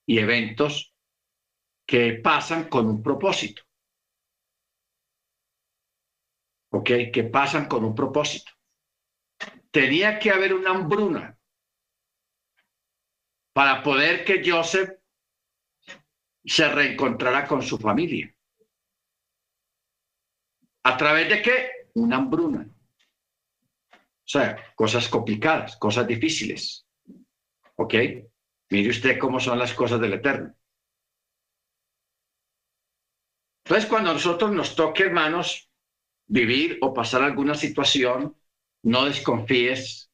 y 0.07 0.19
eventos 0.19 0.95
que 1.87 2.15
pasan 2.15 2.69
con 2.69 2.87
un 2.87 3.03
propósito. 3.03 3.63
¿Ok? 6.73 6.91
Que 7.13 7.25
pasan 7.25 7.67
con 7.67 7.85
un 7.85 7.95
propósito. 7.95 8.53
Tenía 9.71 10.19
que 10.19 10.31
haber 10.31 10.55
una 10.55 10.71
hambruna 10.71 11.39
para 13.53 13.83
poder 13.83 14.25
que 14.25 14.43
Joseph 14.45 14.91
se 16.45 16.69
reencontrara 16.69 17.47
con 17.47 17.63
su 17.63 17.79
familia. 17.79 18.35
¿A 20.85 20.97
través 20.97 21.29
de 21.29 21.43
qué? 21.43 21.71
Una 21.95 22.17
hambruna. 22.17 22.69
Sea, 24.31 24.75
cosas 24.77 25.09
complicadas, 25.09 25.77
cosas 25.77 26.07
difíciles. 26.07 26.87
¿Ok? 27.75 27.95
Mire 28.71 28.91
usted 28.91 29.19
cómo 29.19 29.41
son 29.41 29.59
las 29.59 29.75
cosas 29.75 30.01
del 30.01 30.13
Eterno. 30.13 30.55
Entonces, 33.65 33.91
cuando 33.91 34.11
a 34.11 34.15
nosotros 34.15 34.53
nos 34.53 34.77
toque, 34.77 35.03
hermanos, 35.03 35.69
vivir 36.29 36.79
o 36.81 36.95
pasar 36.95 37.23
alguna 37.23 37.57
situación, 37.57 38.37
no 38.85 39.07
desconfíes 39.07 40.13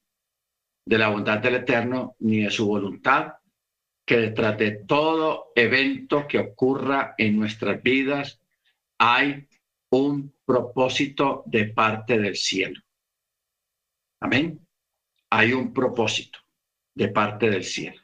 de 0.86 0.96
la 0.96 1.10
bondad 1.10 1.40
del 1.40 1.56
Eterno 1.56 2.16
ni 2.20 2.40
de 2.40 2.50
su 2.50 2.66
voluntad, 2.66 3.34
que 4.06 4.16
detrás 4.16 4.56
de 4.56 4.82
todo 4.86 5.52
evento 5.54 6.26
que 6.26 6.38
ocurra 6.38 7.14
en 7.18 7.38
nuestras 7.38 7.82
vidas 7.82 8.40
hay 8.96 9.46
un 9.90 10.34
propósito 10.46 11.42
de 11.44 11.66
parte 11.66 12.18
del 12.18 12.36
cielo. 12.36 12.85
Amén. 14.20 14.66
Hay 15.30 15.52
un 15.52 15.72
propósito 15.72 16.38
de 16.94 17.08
parte 17.08 17.50
del 17.50 17.64
cielo. 17.64 18.00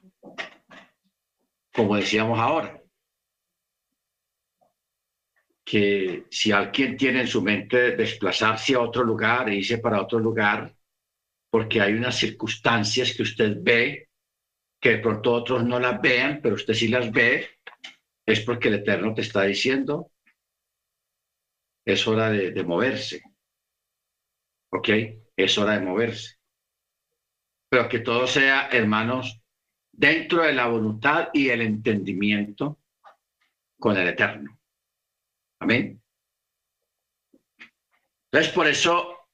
Como 1.74 1.96
decíamos 1.96 2.38
ahora, 2.38 2.82
que 5.64 6.26
si 6.30 6.52
alguien 6.52 6.96
tiene 6.96 7.22
en 7.22 7.28
su 7.28 7.40
mente 7.40 7.96
desplazarse 7.96 8.74
a 8.74 8.80
otro 8.80 9.04
lugar 9.04 9.48
e 9.48 9.56
irse 9.56 9.78
para 9.78 10.02
otro 10.02 10.18
lugar, 10.18 10.74
porque 11.50 11.80
hay 11.80 11.94
unas 11.94 12.16
circunstancias 12.16 13.14
que 13.14 13.22
usted 13.22 13.56
ve, 13.60 14.08
que 14.80 14.90
de 14.90 14.98
pronto 14.98 15.32
otros 15.32 15.64
no 15.64 15.78
las 15.78 16.00
vean, 16.00 16.40
pero 16.42 16.56
usted 16.56 16.74
sí 16.74 16.88
las 16.88 17.10
ve, 17.10 17.48
es 18.26 18.40
porque 18.40 18.68
el 18.68 18.74
Eterno 18.74 19.14
te 19.14 19.22
está 19.22 19.44
diciendo, 19.44 20.10
es 21.84 22.06
hora 22.06 22.30
de, 22.30 22.50
de 22.50 22.64
moverse. 22.64 23.22
¿Ok? 24.70 24.88
Es 25.36 25.56
hora 25.58 25.78
de 25.78 25.84
moverse. 25.84 26.36
Pero 27.68 27.88
que 27.88 28.00
todo 28.00 28.26
sea, 28.26 28.68
hermanos, 28.70 29.40
dentro 29.90 30.42
de 30.42 30.52
la 30.52 30.66
voluntad 30.66 31.28
y 31.32 31.48
el 31.48 31.62
entendimiento 31.62 32.78
con 33.78 33.96
el 33.96 34.08
Eterno. 34.08 34.58
Amén. 35.58 36.02
Entonces, 38.30 38.52
por 38.52 38.66
eso, 38.66 39.28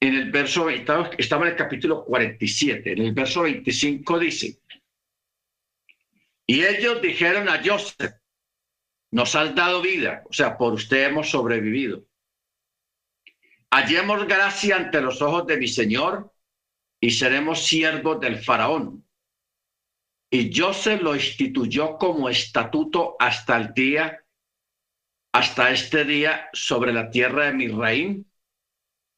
en 0.00 0.14
el 0.14 0.30
verso, 0.30 0.68
estamos 0.70 1.16
en 1.18 1.46
el 1.46 1.56
capítulo 1.56 2.04
47, 2.04 2.92
en 2.92 2.98
el 2.98 3.12
verso 3.12 3.42
25 3.42 4.18
dice, 4.18 4.60
y 6.46 6.64
ellos 6.64 7.02
dijeron 7.02 7.48
a 7.48 7.60
Joseph, 7.62 8.14
nos 9.10 9.34
has 9.34 9.54
dado 9.54 9.82
vida, 9.82 10.22
o 10.28 10.32
sea, 10.32 10.56
por 10.56 10.72
usted 10.72 11.08
hemos 11.08 11.30
sobrevivido 11.30 12.07
hallemos 13.70 14.26
gracia 14.26 14.76
ante 14.76 15.00
los 15.00 15.20
ojos 15.22 15.46
de 15.46 15.56
mi 15.56 15.68
Señor 15.68 16.32
y 17.00 17.10
seremos 17.10 17.64
siervos 17.64 18.20
del 18.20 18.42
faraón. 18.42 19.04
Y 20.30 20.50
Joseph 20.54 21.00
lo 21.00 21.14
instituyó 21.14 21.96
como 21.96 22.28
estatuto 22.28 23.16
hasta 23.18 23.56
el 23.56 23.72
día 23.72 24.24
hasta 25.32 25.70
este 25.70 26.04
día 26.04 26.48
sobre 26.52 26.92
la 26.92 27.10
tierra 27.10 27.44
de 27.44 27.52
Misraim. 27.52 28.24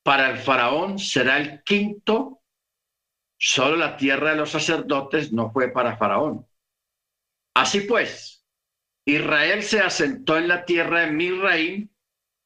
Para 0.03 0.31
el 0.31 0.39
faraón 0.39 0.99
será 0.99 1.39
el 1.39 1.63
quinto. 1.63 2.43
Solo 3.39 3.77
la 3.77 3.97
tierra 3.97 4.31
de 4.31 4.37
los 4.37 4.51
sacerdotes 4.51 5.33
no 5.33 5.51
fue 5.51 5.73
para 5.73 5.97
faraón. 5.97 6.47
Así 7.55 7.83
pues, 7.83 8.45
Israel 9.07 9.63
se 9.63 9.81
asentó 9.81 10.37
en 10.37 10.49
la 10.49 10.65
tierra 10.65 11.01
de 11.01 11.11
Misraim, 11.11 11.89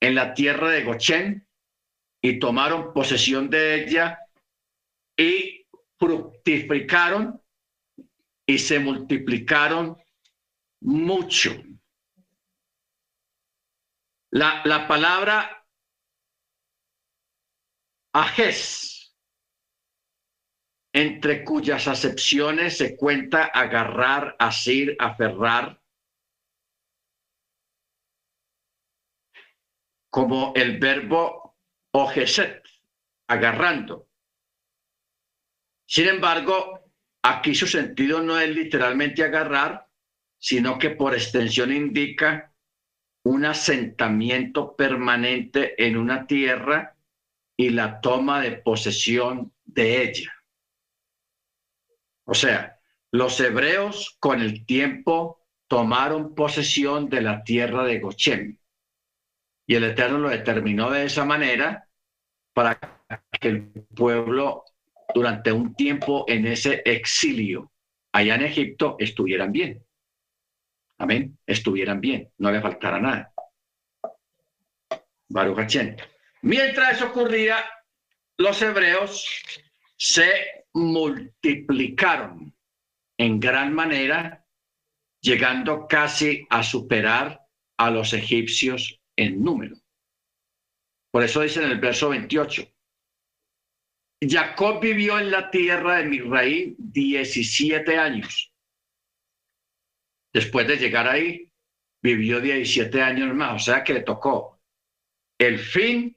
en 0.00 0.14
la 0.14 0.34
tierra 0.34 0.70
de 0.70 0.84
Gochen, 0.84 1.48
y 2.24 2.38
tomaron 2.38 2.94
posesión 2.94 3.50
de 3.50 3.84
ella 3.84 4.18
y 5.14 5.66
fructificaron 5.98 7.38
y 8.46 8.58
se 8.58 8.78
multiplicaron 8.78 9.94
mucho. 10.80 11.50
La, 14.30 14.62
la 14.64 14.88
palabra 14.88 15.68
ajes, 18.14 19.14
entre 20.94 21.44
cuyas 21.44 21.86
acepciones 21.88 22.78
se 22.78 22.96
cuenta 22.96 23.44
agarrar, 23.44 24.34
asir, 24.38 24.96
aferrar, 24.98 25.78
como 30.10 30.54
el 30.56 30.78
verbo 30.78 31.43
ojeset, 31.94 32.62
agarrando. 33.28 34.08
Sin 35.86 36.08
embargo, 36.08 36.90
aquí 37.22 37.54
su 37.54 37.66
sentido 37.66 38.20
no 38.20 38.38
es 38.38 38.54
literalmente 38.54 39.22
agarrar, 39.22 39.86
sino 40.38 40.78
que 40.78 40.90
por 40.90 41.14
extensión 41.14 41.72
indica 41.72 42.52
un 43.22 43.44
asentamiento 43.44 44.74
permanente 44.74 45.82
en 45.82 45.96
una 45.96 46.26
tierra 46.26 46.96
y 47.56 47.70
la 47.70 48.00
toma 48.00 48.40
de 48.40 48.52
posesión 48.52 49.52
de 49.64 50.02
ella. 50.02 50.34
O 52.24 52.34
sea, 52.34 52.80
los 53.12 53.38
hebreos 53.38 54.16
con 54.18 54.42
el 54.42 54.66
tiempo 54.66 55.46
tomaron 55.68 56.34
posesión 56.34 57.08
de 57.08 57.22
la 57.22 57.44
tierra 57.44 57.84
de 57.84 58.00
Goshen. 58.00 58.58
Y 59.66 59.76
el 59.76 59.84
Eterno 59.84 60.18
lo 60.18 60.28
determinó 60.28 60.90
de 60.90 61.04
esa 61.04 61.24
manera 61.24 61.83
para 62.54 62.78
que 63.40 63.48
el 63.48 63.70
pueblo 63.94 64.64
durante 65.14 65.52
un 65.52 65.74
tiempo 65.74 66.24
en 66.28 66.46
ese 66.46 66.82
exilio 66.84 67.72
allá 68.12 68.36
en 68.36 68.42
Egipto 68.42 68.96
estuvieran 68.98 69.52
bien. 69.52 69.84
Amén, 70.98 71.36
estuvieran 71.46 72.00
bien, 72.00 72.30
no 72.38 72.50
le 72.50 72.60
faltara 72.60 73.00
nada. 73.00 73.32
Baruch 75.28 75.76
Mientras 76.42 76.96
eso 76.96 77.06
ocurría, 77.06 77.56
los 78.36 78.62
hebreos 78.62 79.26
se 79.96 80.64
multiplicaron 80.74 82.54
en 83.18 83.40
gran 83.40 83.72
manera, 83.72 84.44
llegando 85.20 85.86
casi 85.88 86.46
a 86.50 86.62
superar 86.62 87.40
a 87.76 87.90
los 87.90 88.12
egipcios 88.12 89.00
en 89.16 89.42
número. 89.42 89.76
Por 91.14 91.22
eso 91.22 91.42
dice 91.42 91.62
en 91.62 91.70
el 91.70 91.78
verso 91.78 92.08
28, 92.08 92.66
Jacob 94.20 94.80
vivió 94.80 95.16
en 95.20 95.30
la 95.30 95.48
tierra 95.48 95.98
de 95.98 96.06
Misraí 96.06 96.74
17 96.76 97.96
años. 97.96 98.52
Después 100.32 100.66
de 100.66 100.76
llegar 100.76 101.06
ahí, 101.06 101.48
vivió 102.02 102.40
17 102.40 103.00
años 103.00 103.32
más, 103.32 103.62
o 103.62 103.64
sea 103.64 103.84
que 103.84 103.94
le 103.94 104.00
tocó 104.00 104.60
el 105.38 105.60
fin, 105.60 106.16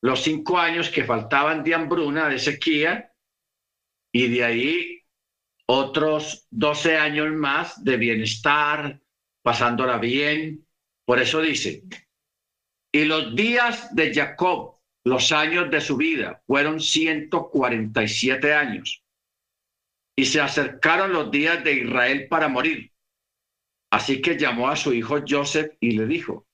los 0.00 0.22
cinco 0.22 0.58
años 0.58 0.90
que 0.90 1.02
faltaban 1.02 1.64
de 1.64 1.74
hambruna, 1.74 2.28
de 2.28 2.38
sequía, 2.38 3.12
y 4.12 4.28
de 4.28 4.44
ahí 4.44 5.02
otros 5.66 6.46
12 6.52 6.96
años 6.96 7.32
más 7.32 7.82
de 7.82 7.96
bienestar, 7.96 9.00
pasándola 9.42 9.98
bien. 9.98 10.64
Por 11.04 11.18
eso 11.18 11.40
dice, 11.40 11.82
y 12.96 13.04
los 13.04 13.36
días 13.36 13.94
de 13.94 14.14
Jacob, 14.14 14.76
los 15.04 15.30
años 15.30 15.70
de 15.70 15.82
su 15.82 15.98
vida, 15.98 16.42
fueron 16.46 16.80
147 16.80 18.54
años. 18.54 19.04
Y 20.16 20.24
se 20.24 20.40
acercaron 20.40 21.12
los 21.12 21.30
días 21.30 21.62
de 21.62 21.74
Israel 21.74 22.26
para 22.26 22.48
morir. 22.48 22.94
Así 23.90 24.22
que 24.22 24.38
llamó 24.38 24.70
a 24.70 24.76
su 24.76 24.94
hijo 24.94 25.18
Joseph 25.28 25.74
y 25.78 25.90
le 25.90 26.06
dijo, 26.06 26.46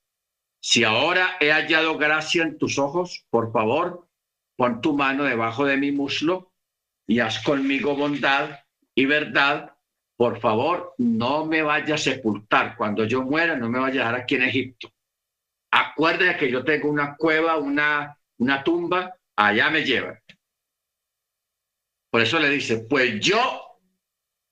si 0.61 0.83
ahora 0.83 1.37
he 1.39 1.49
hallado 1.53 1.97
gracia 1.97 2.43
en 2.43 2.57
tus 2.57 2.77
ojos, 2.77 3.25
por 3.29 3.53
favor, 3.53 4.09
pon 4.57 4.81
tu 4.81 4.97
mano 4.97 5.23
debajo 5.23 5.63
de 5.63 5.77
mi 5.77 5.93
muslo 5.93 6.51
y 7.07 7.21
haz 7.21 7.41
conmigo 7.41 7.95
bondad 7.95 8.59
y 8.93 9.05
verdad. 9.05 9.77
Por 10.17 10.41
favor, 10.41 10.93
no 10.97 11.45
me 11.45 11.61
vaya 11.61 11.95
a 11.95 11.97
sepultar. 11.97 12.75
Cuando 12.75 13.05
yo 13.05 13.23
muera, 13.23 13.55
no 13.55 13.69
me 13.69 13.79
vaya 13.79 14.01
a 14.01 14.05
dejar 14.07 14.15
aquí 14.15 14.35
en 14.35 14.43
Egipto. 14.43 14.92
Acuérdate 15.75 16.37
que 16.37 16.51
yo 16.51 16.63
tengo 16.63 16.87
una 16.87 17.15
cueva, 17.15 17.57
una, 17.57 18.15
una 18.37 18.63
tumba, 18.63 19.17
allá 19.35 19.71
me 19.71 19.83
lleva. 19.83 20.21
Por 22.11 22.21
eso 22.21 22.37
le 22.37 22.47
dice, 22.49 22.85
pues 22.87 23.19
yo 23.19 23.79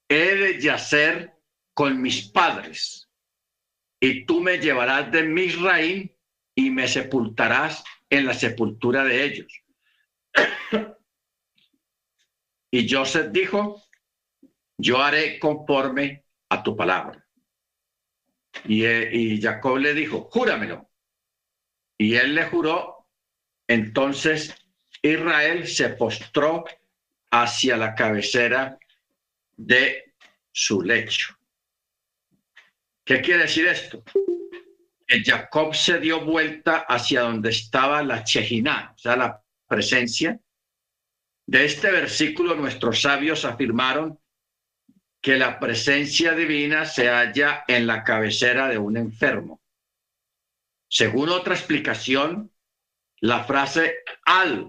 he 0.10 0.36
de 0.36 0.60
yacer 0.60 1.38
con 1.76 2.02
mis 2.02 2.28
padres, 2.32 3.08
y 4.00 4.26
tú 4.26 4.42
me 4.42 4.58
llevarás 4.58 5.12
de 5.12 5.22
Misraim 5.22 6.10
y 6.56 6.72
me 6.72 6.88
sepultarás 6.88 7.84
en 8.10 8.26
la 8.26 8.34
sepultura 8.34 9.04
de 9.04 9.24
ellos. 9.24 9.64
y 12.72 12.92
Joseph 12.92 13.28
dijo, 13.32 13.80
yo 14.76 15.00
haré 15.04 15.38
conforme 15.38 16.26
a 16.50 16.64
tu 16.64 16.76
palabra. 16.76 17.24
Y, 18.66 18.88
y 18.88 19.40
Jacob 19.40 19.78
le 19.78 19.94
dijo, 19.94 20.22
júramelo. 20.32 20.91
Y 22.02 22.16
él 22.16 22.34
le 22.34 22.46
juró. 22.46 23.06
Entonces 23.68 24.56
Israel 25.04 25.68
se 25.68 25.90
postró 25.90 26.66
hacia 27.30 27.78
la 27.78 27.94
cabecera 27.94 28.80
de 29.56 30.16
su 30.52 30.82
lecho. 30.82 31.38
¿Qué 33.06 33.22
quiere 33.22 33.44
decir 33.44 33.68
esto? 33.68 34.04
Que 35.06 35.24
Jacob 35.24 35.76
se 35.76 36.00
dio 36.00 36.26
vuelta 36.26 36.86
hacia 36.90 37.22
donde 37.22 37.52
estaba 37.52 38.02
la 38.02 38.24
Chejiná, 38.24 38.94
o 38.96 38.98
sea, 38.98 39.16
la 39.16 39.40
presencia. 39.68 40.40
De 41.46 41.66
este 41.66 41.92
versículo 41.92 42.56
nuestros 42.56 43.00
sabios 43.00 43.46
afirmaron 43.46 44.20
que 45.22 45.38
la 45.38 45.60
presencia 45.60 46.34
divina 46.34 46.84
se 46.84 47.10
halla 47.10 47.64
en 47.68 47.86
la 47.86 48.04
cabecera 48.04 48.70
de 48.70 48.80
un 48.80 48.98
enfermo. 48.98 49.61
Según 50.94 51.30
otra 51.30 51.56
explicación, 51.56 52.52
la 53.22 53.46
frase 53.46 54.00
al 54.26 54.68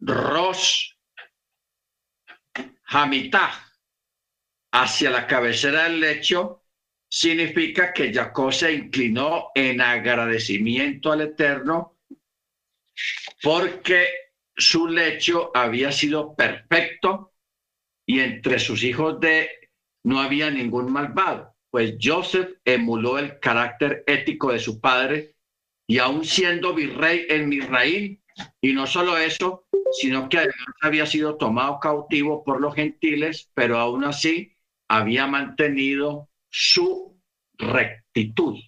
ros 0.00 0.98
hamitah 2.86 3.52
hacia 4.72 5.10
la 5.10 5.28
cabecera 5.28 5.84
del 5.84 6.00
lecho 6.00 6.64
significa 7.08 7.92
que 7.92 8.12
Jacob 8.12 8.52
se 8.52 8.72
inclinó 8.72 9.52
en 9.54 9.80
agradecimiento 9.80 11.12
al 11.12 11.20
Eterno 11.20 12.00
porque 13.40 14.08
su 14.56 14.88
lecho 14.88 15.52
había 15.54 15.92
sido 15.92 16.34
perfecto 16.34 17.32
y 18.04 18.18
entre 18.18 18.58
sus 18.58 18.82
hijos 18.82 19.20
de 19.20 19.70
no 20.02 20.20
había 20.20 20.50
ningún 20.50 20.92
malvado. 20.92 21.54
Pues 21.70 21.94
Joseph 22.02 22.56
emuló 22.64 23.20
el 23.20 23.38
carácter 23.38 24.02
ético 24.08 24.50
de 24.50 24.58
su 24.58 24.80
padre 24.80 25.33
y 25.86 25.98
aún 25.98 26.24
siendo 26.24 26.74
virrey 26.74 27.26
en 27.28 27.48
Misraín, 27.48 28.22
y 28.60 28.72
no 28.72 28.86
solo 28.86 29.16
eso, 29.16 29.66
sino 29.92 30.28
que 30.28 30.38
además 30.38 30.74
había 30.80 31.06
sido 31.06 31.36
tomado 31.36 31.78
cautivo 31.78 32.42
por 32.42 32.60
los 32.60 32.74
gentiles, 32.74 33.50
pero 33.54 33.78
aún 33.78 34.04
así 34.04 34.56
había 34.88 35.26
mantenido 35.26 36.30
su 36.50 37.20
rectitud. 37.58 38.58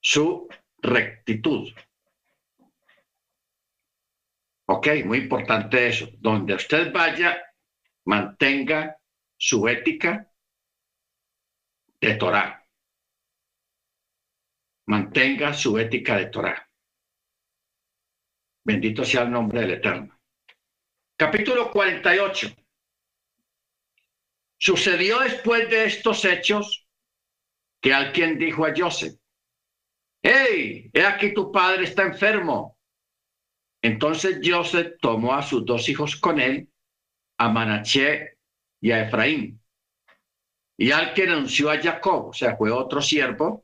Su 0.00 0.48
rectitud. 0.78 1.68
Ok, 4.66 4.88
muy 5.04 5.18
importante 5.18 5.88
eso. 5.88 6.08
Donde 6.18 6.54
usted 6.54 6.92
vaya, 6.92 7.38
mantenga 8.04 8.96
su 9.36 9.68
ética 9.68 10.30
de 12.00 12.14
Torah. 12.14 12.61
Mantenga 14.92 15.54
su 15.54 15.78
ética 15.78 16.18
de 16.18 16.26
Torah. 16.26 16.68
Bendito 18.62 19.06
sea 19.06 19.22
el 19.22 19.30
nombre 19.30 19.62
del 19.62 19.70
Eterno. 19.70 20.20
Capítulo 21.16 21.70
48. 21.70 22.48
Sucedió 24.58 25.20
después 25.20 25.70
de 25.70 25.86
estos 25.86 26.22
hechos 26.26 26.86
que 27.80 27.94
alguien 27.94 28.38
dijo 28.38 28.66
a 28.66 28.74
Joseph, 28.76 29.14
hey, 30.22 30.90
he 30.92 31.06
aquí 31.06 31.32
tu 31.32 31.50
padre 31.50 31.84
está 31.84 32.02
enfermo. 32.02 32.78
Entonces 33.80 34.40
Joseph 34.44 34.98
tomó 35.00 35.32
a 35.32 35.40
sus 35.40 35.64
dos 35.64 35.88
hijos 35.88 36.16
con 36.16 36.38
él, 36.38 36.70
a 37.38 37.48
Manaché 37.48 38.36
y 38.78 38.90
a 38.90 39.06
Efraín. 39.06 39.58
Y 40.76 40.90
al 40.90 41.14
que 41.14 41.22
anunció 41.22 41.70
a 41.70 41.80
Jacob, 41.80 42.26
o 42.26 42.32
sea, 42.34 42.58
fue 42.58 42.70
otro 42.70 43.00
siervo, 43.00 43.61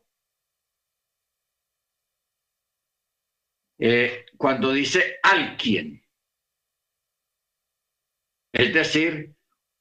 eh, 3.78 4.26
cuando 4.36 4.72
dice 4.72 5.18
al 5.22 5.56
quien, 5.56 6.02
es 8.52 8.74
decir, 8.74 9.34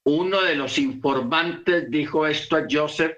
uno 0.06 0.42
de 0.42 0.56
los 0.56 0.78
informantes 0.78 1.90
dijo 1.90 2.28
esto 2.28 2.56
a 2.56 2.66
Joseph, 2.70 3.18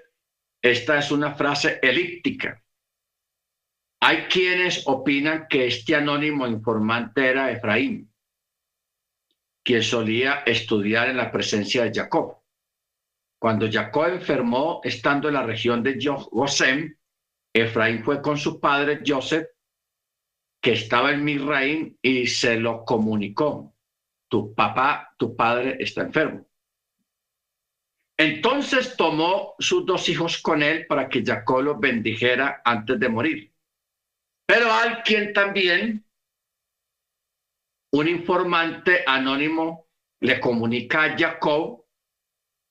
esta 0.62 0.98
es 0.98 1.10
una 1.10 1.34
frase 1.34 1.78
elíptica. 1.82 2.62
Hay 4.02 4.24
quienes 4.24 4.86
opinan 4.86 5.46
que 5.48 5.66
este 5.66 5.94
anónimo 5.94 6.46
informante 6.46 7.28
era 7.28 7.50
Efraín, 7.50 8.10
quien 9.62 9.82
solía 9.82 10.42
estudiar 10.46 11.10
en 11.10 11.18
la 11.18 11.30
presencia 11.30 11.84
de 11.84 11.92
Jacob. 11.94 12.38
Cuando 13.38 13.70
Jacob 13.70 14.08
enfermó 14.08 14.80
estando 14.82 15.28
en 15.28 15.34
la 15.34 15.44
región 15.44 15.82
de 15.82 15.98
Gosem, 16.30 16.96
Efraín 17.52 18.02
fue 18.02 18.22
con 18.22 18.38
su 18.38 18.58
padre 18.60 19.00
Joseph, 19.06 19.46
que 20.60 20.72
estaba 20.72 21.12
en 21.12 21.24
Misraín, 21.24 21.98
y 22.02 22.26
se 22.26 22.56
lo 22.56 22.84
comunicó. 22.84 23.74
Tu 24.28 24.54
papá, 24.54 25.14
tu 25.18 25.34
padre 25.34 25.76
está 25.80 26.02
enfermo. 26.02 26.46
Entonces 28.18 28.96
tomó 28.96 29.54
sus 29.58 29.86
dos 29.86 30.08
hijos 30.10 30.42
con 30.42 30.62
él 30.62 30.86
para 30.86 31.08
que 31.08 31.24
Jacob 31.24 31.62
los 31.62 31.80
bendijera 31.80 32.60
antes 32.64 33.00
de 33.00 33.08
morir. 33.08 33.54
Pero 34.46 34.70
alguien 34.70 35.32
también, 35.32 36.04
un 37.92 38.08
informante 38.08 39.04
anónimo, 39.06 39.88
le 40.20 40.38
comunica 40.38 41.04
a 41.04 41.18
Jacob 41.18 41.86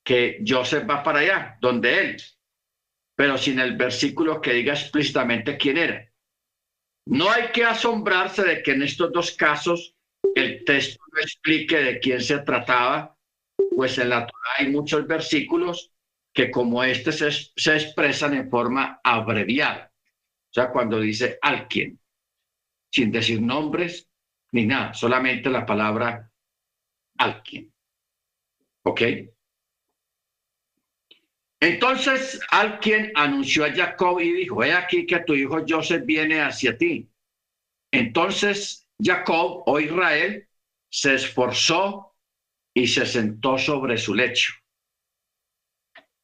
que 0.04 0.42
Joseph 0.46 0.88
va 0.88 1.02
para 1.02 1.18
allá, 1.18 1.58
donde 1.60 1.98
él, 1.98 2.16
pero 3.16 3.36
sin 3.36 3.58
el 3.58 3.76
versículo 3.76 4.40
que 4.40 4.52
diga 4.52 4.72
explícitamente 4.74 5.58
quién 5.58 5.78
era. 5.78 6.09
No 7.06 7.30
hay 7.30 7.48
que 7.52 7.64
asombrarse 7.64 8.42
de 8.44 8.62
que 8.62 8.72
en 8.72 8.82
estos 8.82 9.12
dos 9.12 9.32
casos 9.32 9.94
el 10.34 10.64
texto 10.64 11.02
no 11.12 11.20
explique 11.20 11.76
de 11.76 12.00
quién 12.00 12.20
se 12.20 12.38
trataba, 12.40 13.16
pues 13.74 13.98
en 13.98 14.10
la 14.10 14.26
Torah 14.26 14.54
hay 14.58 14.68
muchos 14.68 15.06
versículos 15.06 15.92
que 16.32 16.50
como 16.50 16.84
este 16.84 17.12
se, 17.12 17.28
expresan 17.74 18.34
en 18.34 18.50
forma 18.50 19.00
abreviada. 19.02 19.92
O 20.50 20.52
sea, 20.52 20.70
cuando 20.70 21.00
dice 21.00 21.38
al 21.42 21.68
quien, 21.68 21.98
sin 22.90 23.10
decir 23.10 23.40
nombres 23.40 24.08
ni 24.52 24.66
nada, 24.66 24.94
solamente 24.94 25.48
la 25.48 25.64
palabra 25.64 26.30
al 27.18 27.42
quien. 27.42 27.72
¿Ok? 28.82 29.02
Entonces 31.60 32.40
alguien 32.50 33.12
anunció 33.14 33.66
a 33.66 33.72
Jacob 33.72 34.18
y 34.20 34.32
dijo, 34.32 34.64
he 34.64 34.72
aquí 34.72 35.06
que 35.06 35.20
tu 35.20 35.34
hijo 35.34 35.62
Joseph 35.68 36.04
viene 36.06 36.40
hacia 36.40 36.76
ti. 36.76 37.10
Entonces 37.92 38.88
Jacob 38.98 39.64
o 39.66 39.78
Israel 39.78 40.48
se 40.90 41.14
esforzó 41.14 42.14
y 42.74 42.86
se 42.86 43.04
sentó 43.04 43.58
sobre 43.58 43.98
su 43.98 44.14
lecho. 44.14 44.54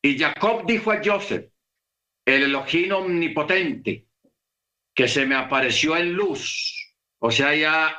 Y 0.02 0.18
Jacob 0.18 0.64
dijo 0.66 0.90
a 0.90 1.00
Joseph, 1.04 1.50
el 2.24 2.44
Elohim 2.44 2.92
omnipotente, 2.92 4.06
que 4.94 5.08
se 5.08 5.26
me 5.26 5.34
apareció 5.34 5.96
en 5.96 6.14
luz, 6.14 6.94
o 7.18 7.30
sea, 7.30 7.54
ya 7.54 7.94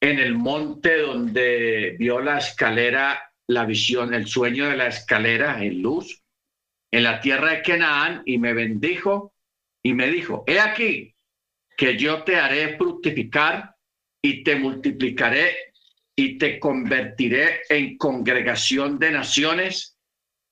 en 0.00 0.18
el 0.18 0.34
monte 0.34 1.00
donde 1.00 1.96
vio 1.98 2.20
la 2.20 2.38
escalera, 2.38 3.32
la 3.46 3.64
visión, 3.64 4.12
el 4.14 4.26
sueño 4.26 4.68
de 4.68 4.76
la 4.76 4.88
escalera 4.88 5.62
en 5.64 5.80
luz, 5.80 6.22
en 6.90 7.02
la 7.02 7.20
tierra 7.20 7.50
de 7.50 7.62
Canaán, 7.62 8.22
y 8.24 8.38
me 8.38 8.52
bendijo 8.52 9.34
y 9.82 9.94
me 9.94 10.08
dijo, 10.08 10.44
he 10.46 10.58
aquí 10.58 11.14
que 11.76 11.96
yo 11.96 12.24
te 12.24 12.36
haré 12.36 12.76
fructificar 12.76 13.74
y 14.22 14.42
te 14.42 14.56
multiplicaré 14.56 15.72
y 16.16 16.36
te 16.38 16.58
convertiré 16.58 17.60
en 17.68 17.96
congregación 17.96 18.98
de 18.98 19.12
naciones 19.12 19.96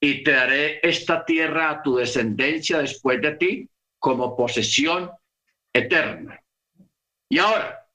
y 0.00 0.22
te 0.22 0.30
daré 0.30 0.78
esta 0.82 1.24
tierra 1.24 1.70
a 1.70 1.82
tu 1.82 1.96
descendencia 1.96 2.78
después 2.78 3.20
de 3.20 3.32
ti 3.36 3.68
como 3.98 4.36
posesión 4.36 5.10
eterna. 5.72 6.40
Y 7.28 7.38
ahora, 7.38 7.88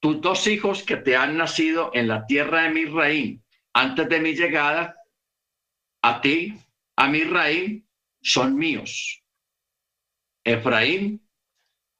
tus 0.00 0.20
dos 0.20 0.48
hijos 0.48 0.82
que 0.82 0.96
te 0.96 1.14
han 1.14 1.36
nacido 1.36 1.92
en 1.94 2.08
la 2.08 2.26
tierra 2.26 2.64
de 2.64 2.70
mi 2.70 2.84
reino 2.86 3.40
antes 3.72 4.08
de 4.08 4.20
mi 4.20 4.34
llegada, 4.34 4.96
a 6.02 6.20
ti, 6.20 6.54
a 6.96 7.08
mi 7.08 7.24
reino, 7.24 7.84
son 8.20 8.56
míos. 8.56 9.22
Efraín 10.44 11.28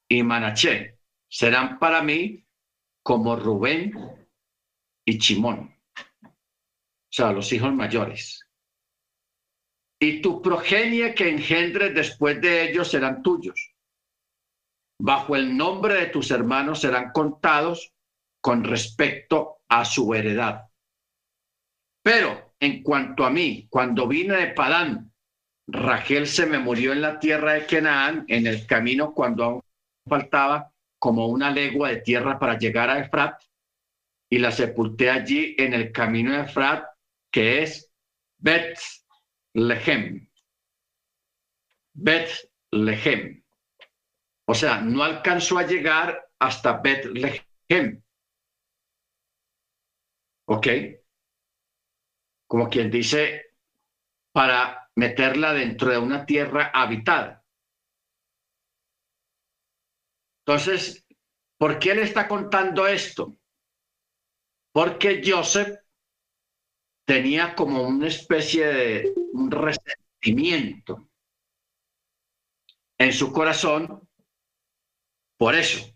y 0.08 0.22
Manaché 0.22 0.98
serán 1.28 1.78
para 1.78 2.02
mí 2.02 2.44
como 3.02 3.36
Rubén 3.36 3.92
y 5.04 5.18
Chimón, 5.18 5.76
o 6.22 6.28
sea, 7.10 7.32
los 7.32 7.52
hijos 7.52 7.72
mayores. 7.72 8.46
Y 10.00 10.20
tu 10.20 10.42
progenie 10.42 11.14
que 11.14 11.28
engendres 11.28 11.94
después 11.94 12.40
de 12.40 12.68
ellos 12.68 12.90
serán 12.90 13.22
tuyos. 13.22 13.74
Bajo 14.98 15.36
el 15.36 15.56
nombre 15.56 15.94
de 15.94 16.06
tus 16.06 16.30
hermanos 16.30 16.80
serán 16.80 17.12
contados 17.12 17.92
con 18.40 18.64
respecto 18.64 19.62
a 19.68 19.84
su 19.84 20.12
heredad. 20.14 20.68
Pero 22.02 22.51
en 22.62 22.80
cuanto 22.84 23.24
a 23.24 23.30
mí, 23.30 23.66
cuando 23.68 24.06
vine 24.06 24.36
de 24.36 24.46
Padán, 24.52 25.12
Rachel 25.66 26.28
se 26.28 26.46
me 26.46 26.60
murió 26.60 26.92
en 26.92 27.02
la 27.02 27.18
tierra 27.18 27.54
de 27.54 27.66
Canaán, 27.66 28.24
en 28.28 28.46
el 28.46 28.68
camino 28.68 29.12
cuando 29.12 29.44
aún 29.44 29.62
faltaba 30.08 30.72
como 31.00 31.26
una 31.26 31.50
legua 31.50 31.88
de 31.88 32.02
tierra 32.02 32.38
para 32.38 32.56
llegar 32.56 32.88
a 32.88 33.00
Efrat 33.00 33.42
y 34.30 34.38
la 34.38 34.52
sepulté 34.52 35.10
allí 35.10 35.56
en 35.58 35.74
el 35.74 35.90
camino 35.90 36.30
de 36.30 36.42
Efrat, 36.42 36.86
que 37.32 37.64
es 37.64 37.90
Bet 38.38 38.78
Lehem. 39.54 40.28
Bet 41.94 42.30
Lehem. 42.70 43.42
O 44.46 44.54
sea, 44.54 44.80
no 44.80 45.02
alcanzó 45.02 45.58
a 45.58 45.66
llegar 45.66 46.28
hasta 46.38 46.80
Bet 46.80 47.06
Lehem. 47.06 48.00
¿Ok? 50.46 50.68
Como 52.52 52.68
quien 52.68 52.90
dice, 52.90 53.54
para 54.30 54.90
meterla 54.96 55.54
dentro 55.54 55.90
de 55.90 55.96
una 55.96 56.26
tierra 56.26 56.70
habitada. 56.74 57.42
Entonces, 60.44 61.02
¿por 61.56 61.78
qué 61.78 61.94
le 61.94 62.02
está 62.02 62.28
contando 62.28 62.86
esto? 62.86 63.38
Porque 64.70 65.22
Joseph 65.24 65.78
tenía 67.06 67.54
como 67.54 67.84
una 67.84 68.08
especie 68.08 68.66
de 68.66 69.14
un 69.32 69.50
resentimiento 69.50 71.08
en 72.98 73.14
su 73.14 73.32
corazón 73.32 74.06
por 75.38 75.54
eso. 75.54 75.90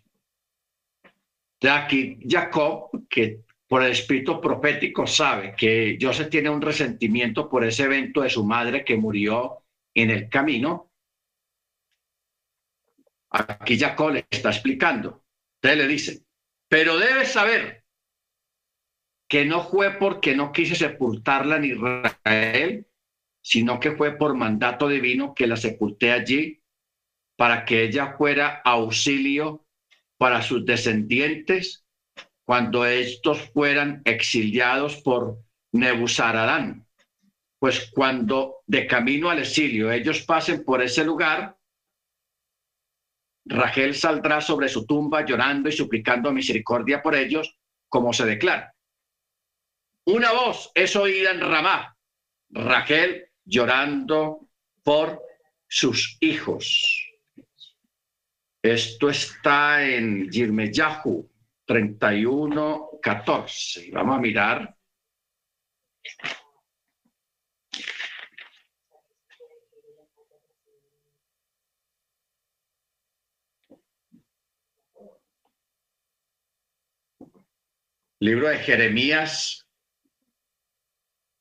De 1.61 1.69
aquí 1.69 2.17
Jacob, 2.27 2.89
que 3.07 3.45
por 3.67 3.83
el 3.83 3.91
espíritu 3.91 4.39
profético 4.39 5.05
sabe 5.05 5.53
que 5.57 5.97
Joseph 6.01 6.29
tiene 6.29 6.49
un 6.49 6.61
resentimiento 6.61 7.49
por 7.49 7.65
ese 7.65 7.83
evento 7.83 8.21
de 8.21 8.29
su 8.29 8.45
madre 8.45 8.85
que 8.85 8.95
murió 8.95 9.63
en 9.93 10.09
el 10.09 10.29
camino, 10.29 10.87
Aquí 13.29 13.77
Jacob 13.77 14.11
le 14.11 14.25
está 14.29 14.49
explicando. 14.49 15.23
Usted 15.55 15.77
le 15.77 15.87
dice, 15.87 16.23
pero 16.69 16.97
debes 16.97 17.31
saber 17.31 17.85
que 19.27 19.45
no 19.45 19.63
fue 19.63 19.91
porque 19.91 20.35
no 20.35 20.51
quise 20.51 20.75
sepultarla 20.75 21.57
en 21.57 21.65
Israel, 21.65 22.87
sino 23.41 23.79
que 23.79 23.91
fue 23.91 24.17
por 24.17 24.35
mandato 24.35 24.87
divino 24.87 25.33
que 25.33 25.47
la 25.47 25.57
sepulté 25.57 26.11
allí 26.11 26.63
para 27.35 27.65
que 27.65 27.83
ella 27.83 28.15
fuera 28.17 28.61
auxilio 28.63 29.67
para 30.17 30.41
sus 30.41 30.65
descendientes 30.65 31.85
cuando 32.47 32.85
estos 32.85 33.41
fueran 33.51 34.01
exiliados 34.05 35.01
por 35.01 35.37
Nebuzaradán. 35.73 36.87
Pues 37.59 37.91
cuando 37.91 38.59
de 38.65 38.87
camino 38.87 39.29
al 39.29 39.39
exilio 39.39 39.91
ellos 39.91 40.21
pasen 40.21 40.63
por 40.63 40.81
ese 40.81 41.03
lugar, 41.03 41.57
Rachel 43.43 43.95
saldrá 43.95 44.39
sobre 44.39 44.69
su 44.69 44.85
tumba 44.85 45.25
llorando 45.25 45.67
y 45.67 45.73
suplicando 45.73 46.31
misericordia 46.31 47.01
por 47.01 47.15
ellos, 47.15 47.53
como 47.89 48.13
se 48.13 48.25
declara. 48.25 48.73
Una 50.05 50.31
voz 50.31 50.71
es 50.73 50.95
oída 50.95 51.31
en 51.31 51.41
Ramá, 51.41 51.97
Rachel 52.49 53.27
llorando 53.43 54.47
por 54.83 55.21
sus 55.67 56.17
hijos. 56.21 57.11
Esto 58.61 59.09
está 59.09 59.85
en 59.85 60.31
Yirmeyahu 60.31 61.29
31, 61.67 62.89
14. 63.01 63.91
Vamos 63.91 64.17
a 64.17 64.19
mirar. 64.19 64.73
Libro 78.19 78.47
de 78.49 78.57
Jeremías 78.59 79.67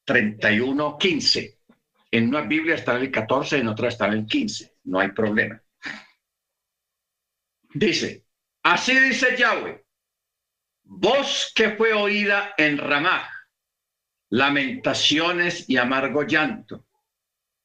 31, 0.04 0.98
15. 0.98 1.58
En 2.10 2.28
una 2.28 2.42
Biblia 2.42 2.74
está 2.74 2.96
el 2.96 3.10
14, 3.10 3.58
en 3.58 3.68
otra 3.68 3.88
está 3.88 4.06
el 4.06 4.26
15. 4.26 4.74
No 4.84 4.98
hay 4.98 5.12
problema. 5.12 5.62
Dice, 7.72 8.26
así 8.62 8.98
dice 8.98 9.36
Yahweh, 9.36 9.85
voz 10.86 11.52
que 11.54 11.70
fue 11.76 11.92
oída 11.92 12.54
en 12.56 12.78
Ramá, 12.78 13.28
lamentaciones 14.30 15.68
y 15.68 15.76
amargo 15.76 16.22
llanto. 16.22 16.86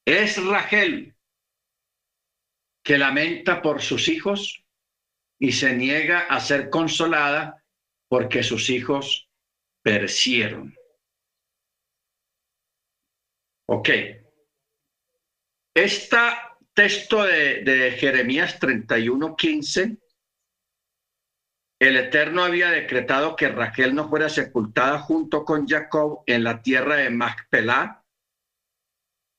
Es 0.05 0.43
Rachel 0.43 1.15
que 2.83 2.97
lamenta 2.97 3.61
por 3.61 3.81
sus 3.81 4.07
hijos 4.07 4.65
y 5.39 5.51
se 5.51 5.75
niega 5.75 6.21
a 6.21 6.39
ser 6.39 6.69
consolada 6.69 7.63
porque 8.07 8.43
sus 8.43 8.69
hijos 8.69 9.29
perecieron. 9.83 10.75
Ok. 13.67 13.89
Este 15.73 16.17
texto 16.73 17.23
de, 17.23 17.63
de 17.63 17.91
Jeremías 17.91 18.59
31, 18.59 19.35
15 19.35 19.97
el 21.81 21.97
Eterno 21.97 22.43
había 22.43 22.69
decretado 22.69 23.35
que 23.35 23.47
Raquel 23.47 23.95
no 23.95 24.07
fuera 24.07 24.29
sepultada 24.29 24.99
junto 24.99 25.43
con 25.43 25.67
Jacob 25.67 26.21
en 26.27 26.43
la 26.43 26.61
tierra 26.61 26.97
de 26.97 27.09
Macpelá, 27.09 28.05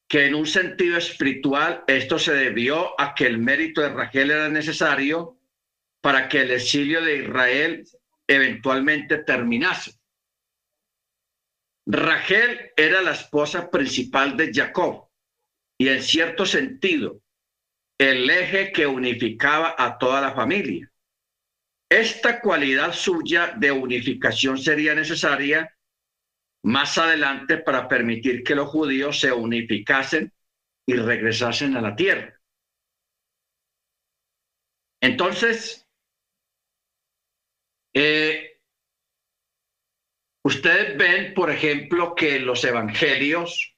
que 0.08 0.26
en 0.26 0.34
un 0.34 0.46
sentido 0.46 0.98
espiritual 0.98 1.84
esto 1.86 2.18
se 2.18 2.34
debió 2.34 3.00
a 3.00 3.14
que 3.14 3.26
el 3.26 3.38
mérito 3.38 3.80
de 3.80 3.90
Raquel 3.90 4.32
era 4.32 4.48
necesario 4.48 5.38
para 6.00 6.28
que 6.28 6.40
el 6.40 6.50
exilio 6.50 7.00
de 7.00 7.18
Israel 7.18 7.84
eventualmente 8.26 9.18
terminase. 9.18 9.92
Rachel 11.86 12.72
era 12.76 13.02
la 13.02 13.12
esposa 13.12 13.70
principal 13.70 14.36
de 14.36 14.50
Jacob 14.52 15.08
y 15.78 15.88
en 15.90 16.02
cierto 16.02 16.44
sentido 16.44 17.20
el 17.98 18.28
eje 18.28 18.72
que 18.72 18.88
unificaba 18.88 19.76
a 19.78 19.96
toda 19.96 20.20
la 20.20 20.32
familia. 20.32 20.91
Esta 21.92 22.40
cualidad 22.40 22.94
suya 22.94 23.48
de 23.54 23.70
unificación 23.70 24.56
sería 24.56 24.94
necesaria 24.94 25.76
más 26.64 26.96
adelante 26.96 27.58
para 27.58 27.86
permitir 27.86 28.42
que 28.42 28.54
los 28.54 28.70
judíos 28.70 29.20
se 29.20 29.30
unificasen 29.30 30.32
y 30.86 30.94
regresasen 30.94 31.76
a 31.76 31.82
la 31.82 31.94
tierra. 31.94 32.40
Entonces, 35.02 35.86
eh, 37.92 38.58
ustedes 40.46 40.96
ven, 40.96 41.34
por 41.34 41.50
ejemplo, 41.50 42.14
que 42.14 42.40
los 42.40 42.64
evangelios, 42.64 43.76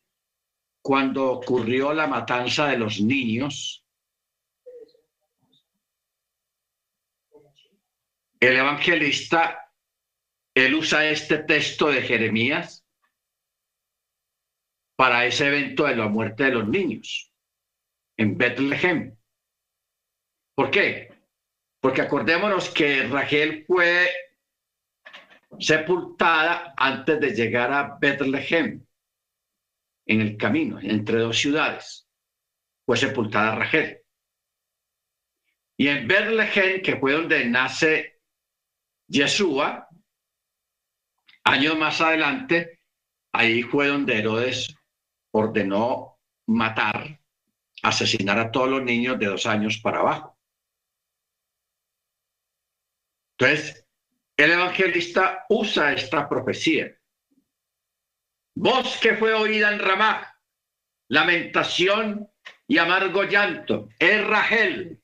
cuando 0.85 1.32
ocurrió 1.32 1.93
la 1.93 2.07
matanza 2.07 2.69
de 2.69 2.78
los 2.78 3.01
niños, 3.01 3.84
el 8.45 8.57
evangelista, 8.57 9.71
él 10.55 10.75
usa 10.75 11.09
este 11.09 11.39
texto 11.39 11.89
de 11.89 12.03
Jeremías 12.03 12.85
para 14.97 15.27
ese 15.27 15.47
evento 15.49 15.85
de 15.85 15.97
la 15.97 16.09
muerte 16.09 16.45
de 16.45 16.51
los 16.53 16.69
niños 16.69 17.33
en 18.16 18.37
Bethlehem. 18.37 19.16
¿Por 20.55 20.71
qué? 20.71 21.12
Porque 21.81 22.03
acordémonos 22.03 22.71
que 22.71 23.07
Rachel 23.09 23.65
fue 23.66 24.09
sepultada 25.59 26.75
antes 26.77 27.21
de 27.21 27.35
llegar 27.35 27.73
a 27.73 27.99
Bethlehem, 28.01 28.85
en 30.07 30.21
el 30.21 30.37
camino, 30.37 30.79
entre 30.81 31.19
dos 31.19 31.39
ciudades. 31.39 32.09
Fue 32.87 32.97
sepultada 32.97 33.57
Rachel. 33.57 34.01
Y 35.77 35.89
en 35.89 36.07
Bethlehem, 36.07 36.83
que 36.83 36.97
fue 36.97 37.12
donde 37.12 37.45
nace 37.47 38.14
Yeshua, 39.15 39.89
años 41.45 41.78
más 41.78 42.01
adelante, 42.01 42.81
ahí 43.32 43.62
fue 43.62 43.86
donde 43.86 44.19
Herodes 44.19 44.74
ordenó 45.31 46.19
matar, 46.49 47.20
asesinar 47.85 48.41
a 48.41 48.51
todos 48.51 48.69
los 48.69 48.82
niños 48.82 49.16
de 49.20 49.27
dos 49.27 49.47
años 49.47 49.78
para 49.78 50.01
abajo. 50.01 50.36
Entonces, 53.39 53.86
el 54.36 54.51
evangelista 54.51 55.47
usa 55.49 55.93
esta 55.93 56.28
profecía. 56.28 56.93
Voz 58.57 58.99
que 58.99 59.16
fue 59.16 59.32
oída 59.32 59.73
en 59.73 59.78
Ramá, 59.78 60.41
lamentación 61.09 62.28
y 62.66 62.78
amargo 62.78 63.23
llanto, 63.23 63.89
es 63.97 64.27
Rachel, 64.27 65.04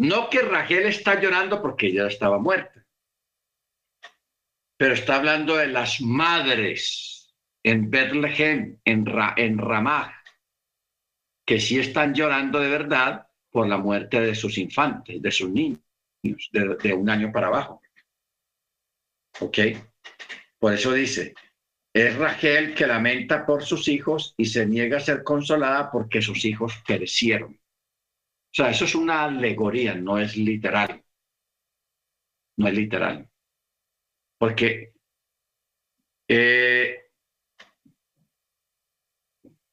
no 0.00 0.30
que 0.30 0.40
Rachel 0.40 0.86
está 0.86 1.20
llorando 1.20 1.60
porque 1.60 1.88
ella 1.88 2.06
estaba 2.06 2.38
muerta, 2.38 2.86
pero 4.78 4.94
está 4.94 5.16
hablando 5.16 5.56
de 5.56 5.66
las 5.66 6.00
madres 6.00 7.34
en 7.62 7.90
Bethlehem, 7.90 8.78
en, 8.82 9.04
Ra 9.04 10.24
que 11.44 11.60
sí 11.60 11.78
están 11.78 12.14
llorando 12.14 12.60
de 12.60 12.70
verdad 12.70 13.26
por 13.50 13.68
la 13.68 13.76
muerte 13.76 14.22
de 14.22 14.34
sus 14.34 14.56
infantes, 14.56 15.20
de 15.20 15.30
sus 15.30 15.50
niños, 15.50 15.80
de, 16.22 16.94
un 16.94 17.10
año 17.10 17.30
para 17.30 17.48
abajo. 17.48 17.82
¿Ok? 19.40 19.58
Por 20.58 20.72
eso 20.72 20.94
dice, 20.94 21.34
es 21.92 22.16
Rachel 22.16 22.74
que 22.74 22.86
lamenta 22.86 23.44
por 23.44 23.64
sus 23.64 23.86
hijos 23.86 24.32
y 24.38 24.46
se 24.46 24.64
niega 24.64 24.96
a 24.96 25.00
ser 25.00 25.22
consolada 25.22 25.90
porque 25.90 26.22
sus 26.22 26.46
hijos 26.46 26.72
perecieron. 26.86 27.59
O 28.50 28.52
sea, 28.52 28.70
eso 28.70 28.84
es 28.84 28.94
una 28.96 29.24
alegoría, 29.24 29.94
no 29.94 30.18
es 30.18 30.36
literal. 30.36 31.04
No 32.56 32.66
es 32.66 32.74
literal. 32.74 33.30
Porque 34.38 34.92
eh, 36.26 37.10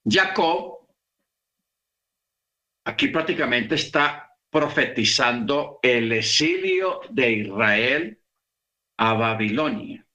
Jacob 0.06 0.88
aquí 2.86 3.08
prácticamente 3.08 3.76
está 3.76 4.38
profetizando 4.50 5.80
el 5.82 6.12
exilio 6.12 7.02
de 7.10 7.32
Israel 7.32 8.22
a 8.98 9.14
Babilonia, 9.14 10.06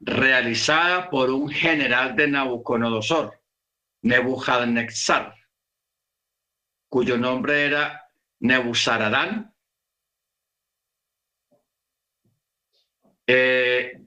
realizada 0.00 1.10
por 1.10 1.30
un 1.30 1.48
general 1.50 2.14
de 2.14 2.28
Nabucodonosor, 2.28 3.40
Nebuchadnezzar 4.02 5.37
cuyo 6.88 7.18
nombre 7.18 7.64
era 7.66 8.10
Nebuzaradán. 8.40 9.54
Eh, 13.26 14.00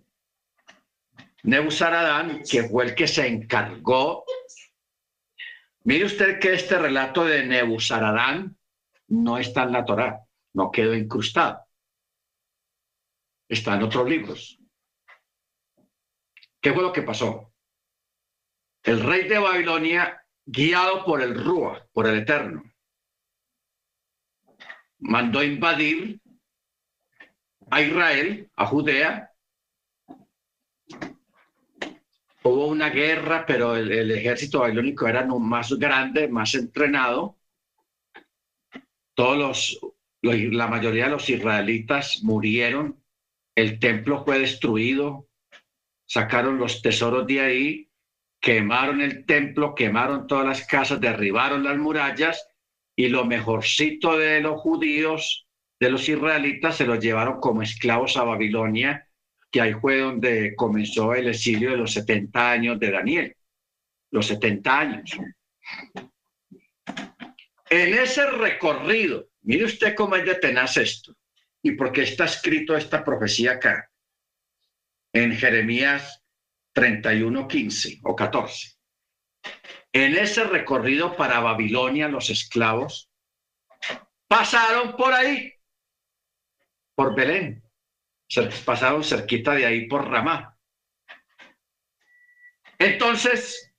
Nebuzaradán, 1.43 2.41
que 2.49 2.63
fue 2.63 2.85
el 2.85 2.95
que 2.95 3.07
se 3.07 3.27
encargó. 3.27 4.25
Mire 5.83 6.05
usted 6.05 6.39
que 6.39 6.53
este 6.53 6.77
relato 6.77 7.25
de 7.25 7.45
Nebuzaradán 7.45 8.57
no 9.07 9.37
está 9.37 9.63
en 9.63 9.71
la 9.73 9.85
Torá, 9.85 10.21
no 10.53 10.71
quedó 10.71 10.95
incrustado. 10.95 11.65
Está 13.49 13.75
en 13.75 13.83
otros 13.83 14.07
libros. 14.07 14.59
¿Qué 16.61 16.73
fue 16.73 16.83
lo 16.83 16.93
que 16.93 17.01
pasó? 17.01 17.51
El 18.83 19.03
rey 19.03 19.27
de 19.27 19.39
Babilonia, 19.39 20.25
guiado 20.45 21.03
por 21.03 21.21
el 21.21 21.35
Rúa, 21.35 21.87
por 21.91 22.07
el 22.07 22.19
Eterno, 22.19 22.70
mandó 25.01 25.43
invadir 25.43 26.19
a 27.69 27.81
Israel, 27.81 28.49
a 28.55 28.65
Judea. 28.65 29.31
Hubo 32.43 32.67
una 32.67 32.89
guerra, 32.89 33.45
pero 33.45 33.75
el, 33.75 34.11
ejército 34.11 34.59
babilónico 34.59 35.07
era 35.07 35.25
más 35.25 35.73
grande, 35.73 36.27
más 36.27 36.55
entrenado. 36.55 37.37
Todos 39.13 39.37
los, 39.37 39.79
la 40.21 40.67
mayoría 40.67 41.05
de 41.05 41.11
los 41.11 41.29
israelitas 41.29 42.23
murieron. 42.23 43.03
El 43.55 43.79
templo 43.79 44.23
fue 44.23 44.39
destruido. 44.39 45.27
Sacaron 46.05 46.57
los 46.57 46.81
tesoros 46.81 47.27
de 47.27 47.41
ahí, 47.41 47.89
quemaron 48.39 49.01
el 49.01 49.25
templo, 49.25 49.75
quemaron 49.75 50.27
todas 50.27 50.45
las 50.45 50.67
casas, 50.67 50.99
derribaron 50.99 51.63
las 51.63 51.77
murallas 51.77 52.50
y 52.95 53.07
lo 53.07 53.25
mejorcito 53.25 54.17
de 54.17 54.41
los 54.41 54.59
judíos, 54.59 55.47
de 55.79 55.89
los 55.89 56.07
israelitas, 56.07 56.77
se 56.77 56.85
los 56.85 56.99
llevaron 56.99 57.39
como 57.39 57.61
esclavos 57.61 58.17
a 58.17 58.23
Babilonia, 58.23 59.07
que 59.49 59.61
ahí 59.61 59.73
fue 59.73 59.99
donde 59.99 60.55
comenzó 60.55 61.13
el 61.13 61.27
exilio 61.27 61.71
de 61.71 61.77
los 61.77 61.93
70 61.93 62.51
años 62.51 62.79
de 62.79 62.91
Daniel, 62.91 63.35
los 64.11 64.27
70 64.27 64.79
años. 64.79 65.11
En 67.69 67.93
ese 67.93 68.29
recorrido, 68.29 69.29
mire 69.41 69.65
usted 69.65 69.95
cómo 69.95 70.15
es 70.15 70.25
de 70.25 70.35
tenaz 70.35 70.77
esto 70.77 71.15
y 71.61 71.71
por 71.71 71.91
qué 71.91 72.03
está 72.03 72.25
escrito 72.25 72.75
esta 72.75 73.03
profecía 73.03 73.53
acá, 73.53 73.89
en 75.13 75.33
Jeremías 75.33 76.21
31, 76.73 77.47
15 77.47 77.99
o 78.03 78.15
14. 78.15 78.80
En 79.93 80.15
ese 80.15 80.45
recorrido 80.45 81.17
para 81.17 81.39
Babilonia, 81.39 82.07
los 82.07 82.29
esclavos 82.29 83.11
pasaron 84.27 84.95
por 84.95 85.13
ahí, 85.13 85.53
por 86.95 87.13
Belén, 87.13 87.61
pasaron 88.65 89.03
cerquita 89.03 89.53
de 89.53 89.65
ahí 89.65 89.87
por 89.87 90.09
Ramá. 90.09 90.57
Entonces, 92.79 93.73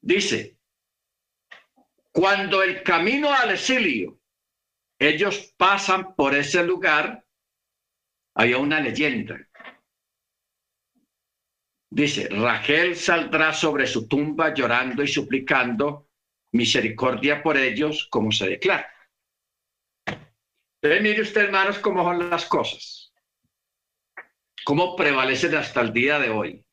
dice, 0.00 0.58
cuando 2.10 2.62
el 2.62 2.82
camino 2.82 3.32
al 3.32 3.52
exilio, 3.52 4.20
ellos 4.98 5.54
pasan 5.56 6.16
por 6.16 6.34
ese 6.34 6.64
lugar, 6.64 7.24
había 8.34 8.58
una 8.58 8.80
leyenda 8.80 9.38
Dice, 11.96 12.28
Rachel 12.28 12.94
saldrá 12.94 13.54
sobre 13.54 13.86
su 13.86 14.06
tumba 14.06 14.52
llorando 14.52 15.02
y 15.02 15.08
suplicando 15.08 16.10
misericordia 16.52 17.42
por 17.42 17.56
ellos, 17.56 18.06
como 18.10 18.30
se 18.30 18.50
declara. 18.50 18.86
Mire 20.82 21.22
usted, 21.22 21.44
hermanos, 21.44 21.78
cómo 21.78 22.04
son 22.04 22.28
las 22.28 22.44
cosas, 22.44 23.14
cómo 24.62 24.94
prevalecen 24.94 25.54
hasta 25.54 25.80
el 25.80 25.94
día 25.94 26.18
de 26.18 26.28
hoy. 26.28 26.66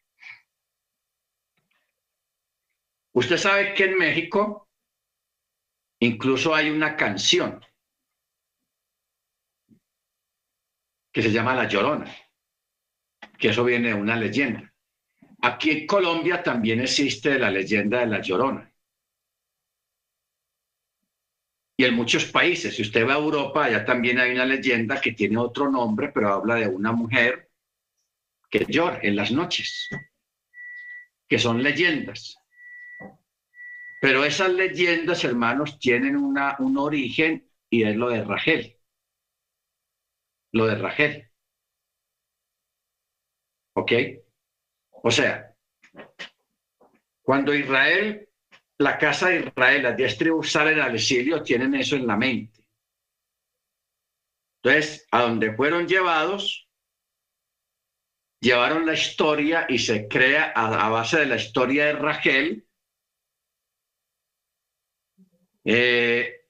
Usted 3.13 3.37
sabe 3.37 3.73
que 3.75 3.85
en 3.85 3.97
México 3.97 4.67
incluso 5.99 6.53
hay 6.53 6.69
una 6.69 6.97
canción 6.97 7.65
que 11.13 11.21
se 11.21 11.31
llama 11.31 11.55
La 11.55 11.69
Llorona, 11.69 12.13
que 13.39 13.47
eso 13.47 13.63
viene 13.63 13.87
de 13.87 13.93
una 13.93 14.17
leyenda. 14.17 14.72
Aquí 15.45 15.71
en 15.71 15.85
Colombia 15.85 16.41
también 16.41 16.79
existe 16.79 17.37
la 17.37 17.51
leyenda 17.51 17.99
de 17.99 18.07
la 18.07 18.21
Llorona. 18.21 18.73
Y 21.75 21.83
en 21.83 21.95
muchos 21.95 22.25
países, 22.31 22.73
si 22.75 22.81
usted 22.81 23.05
va 23.05 23.15
a 23.15 23.17
Europa, 23.17 23.65
allá 23.65 23.83
también 23.83 24.19
hay 24.19 24.31
una 24.31 24.45
leyenda 24.45 25.01
que 25.01 25.11
tiene 25.11 25.37
otro 25.37 25.69
nombre, 25.69 26.09
pero 26.13 26.29
habla 26.33 26.55
de 26.55 26.67
una 26.67 26.93
mujer 26.93 27.51
que 28.49 28.65
llora 28.69 28.99
en 29.01 29.17
las 29.17 29.33
noches, 29.33 29.89
que 31.27 31.37
son 31.37 31.61
leyendas. 31.61 32.37
Pero 33.99 34.23
esas 34.23 34.49
leyendas, 34.49 35.25
hermanos, 35.25 35.77
tienen 35.77 36.15
una, 36.15 36.55
un 36.59 36.77
origen 36.77 37.49
y 37.69 37.83
es 37.83 37.97
lo 37.97 38.09
de 38.09 38.23
Rachel. 38.23 38.77
Lo 40.53 40.67
de 40.67 40.75
Rachel. 40.75 41.29
¿Ok? 43.73 44.22
O 45.05 45.11
sea, 45.11 45.53
cuando 47.21 47.53
Israel, 47.53 48.29
la 48.77 48.97
casa 48.97 49.29
de 49.29 49.39
Israel, 49.41 49.83
las 49.83 49.97
diez 49.97 50.17
tribus 50.17 50.51
salen 50.51 50.79
al 50.79 50.95
exilio, 50.95 51.43
tienen 51.43 51.75
eso 51.75 51.97
en 51.97 52.07
la 52.07 52.15
mente. 52.15 52.65
Entonces, 54.61 55.05
a 55.11 55.23
donde 55.23 55.53
fueron 55.55 55.87
llevados, 55.87 56.69
llevaron 58.39 58.85
la 58.85 58.93
historia 58.93 59.65
y 59.67 59.77
se 59.79 60.07
crea 60.07 60.53
a, 60.55 60.87
base 60.89 61.19
de 61.19 61.25
la 61.25 61.35
historia 61.35 61.85
de 61.87 61.93
Rachel. 61.93 62.67
Eh, 65.65 66.45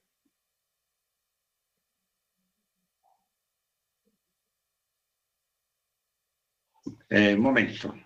eh, 7.09 7.35
momento. 7.35 8.02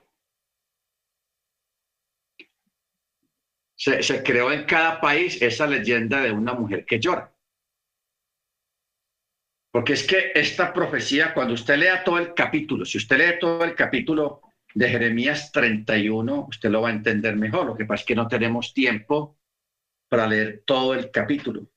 Se, 3.87 4.23
creó 4.23 4.51
en 4.51 4.65
cada 4.65 4.99
país 4.99 5.41
esa 5.41 5.67
leyenda 5.67 6.21
de 6.21 6.31
una 6.31 6.53
mujer 6.53 6.85
que 6.85 6.99
llora. 6.99 7.33
Porque 9.71 9.93
es 9.93 10.05
que 10.05 10.31
esta 10.33 10.73
profecía, 10.73 11.33
cuando 11.33 11.53
usted 11.53 11.77
lea 11.77 12.03
todo 12.03 12.17
el 12.17 12.33
capítulo, 12.33 12.85
si 12.85 12.97
usted 12.97 13.17
lee 13.17 13.39
todo 13.39 13.63
el 13.63 13.75
capítulo 13.75 14.41
de 14.73 14.89
Jeremías 14.89 15.51
31, 15.51 16.47
usted 16.49 16.69
lo 16.69 16.81
va 16.81 16.89
a 16.89 16.93
entender 16.93 17.35
mejor. 17.35 17.67
Lo 17.67 17.75
que 17.75 17.85
pasa 17.85 18.01
es 18.01 18.07
que 18.07 18.15
no 18.15 18.27
tenemos 18.27 18.73
tiempo 18.73 19.37
para 20.09 20.27
leer 20.27 20.63
todo 20.65 20.93
el 20.93 21.11
capítulo. 21.11 21.69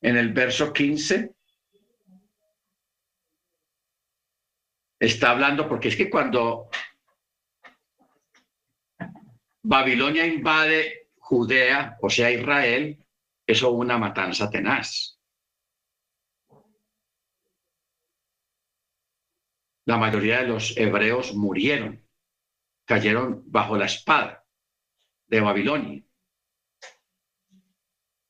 En 0.00 0.16
el 0.16 0.32
verso 0.32 0.72
15 0.72 1.34
está 4.98 5.30
hablando, 5.30 5.68
porque 5.68 5.88
es 5.88 5.96
que 5.96 6.10
cuando 6.10 6.68
Babilonia 9.68 10.24
invade 10.24 11.08
Judea, 11.18 11.98
o 12.00 12.08
sea, 12.08 12.30
Israel, 12.30 13.04
eso 13.44 13.72
una 13.72 13.98
matanza 13.98 14.48
tenaz. 14.48 15.18
La 19.86 19.96
mayoría 19.96 20.42
de 20.42 20.46
los 20.46 20.76
hebreos 20.76 21.34
murieron, 21.34 22.00
cayeron 22.84 23.42
bajo 23.46 23.76
la 23.76 23.86
espada 23.86 24.46
de 25.26 25.40
Babilonia. 25.40 26.04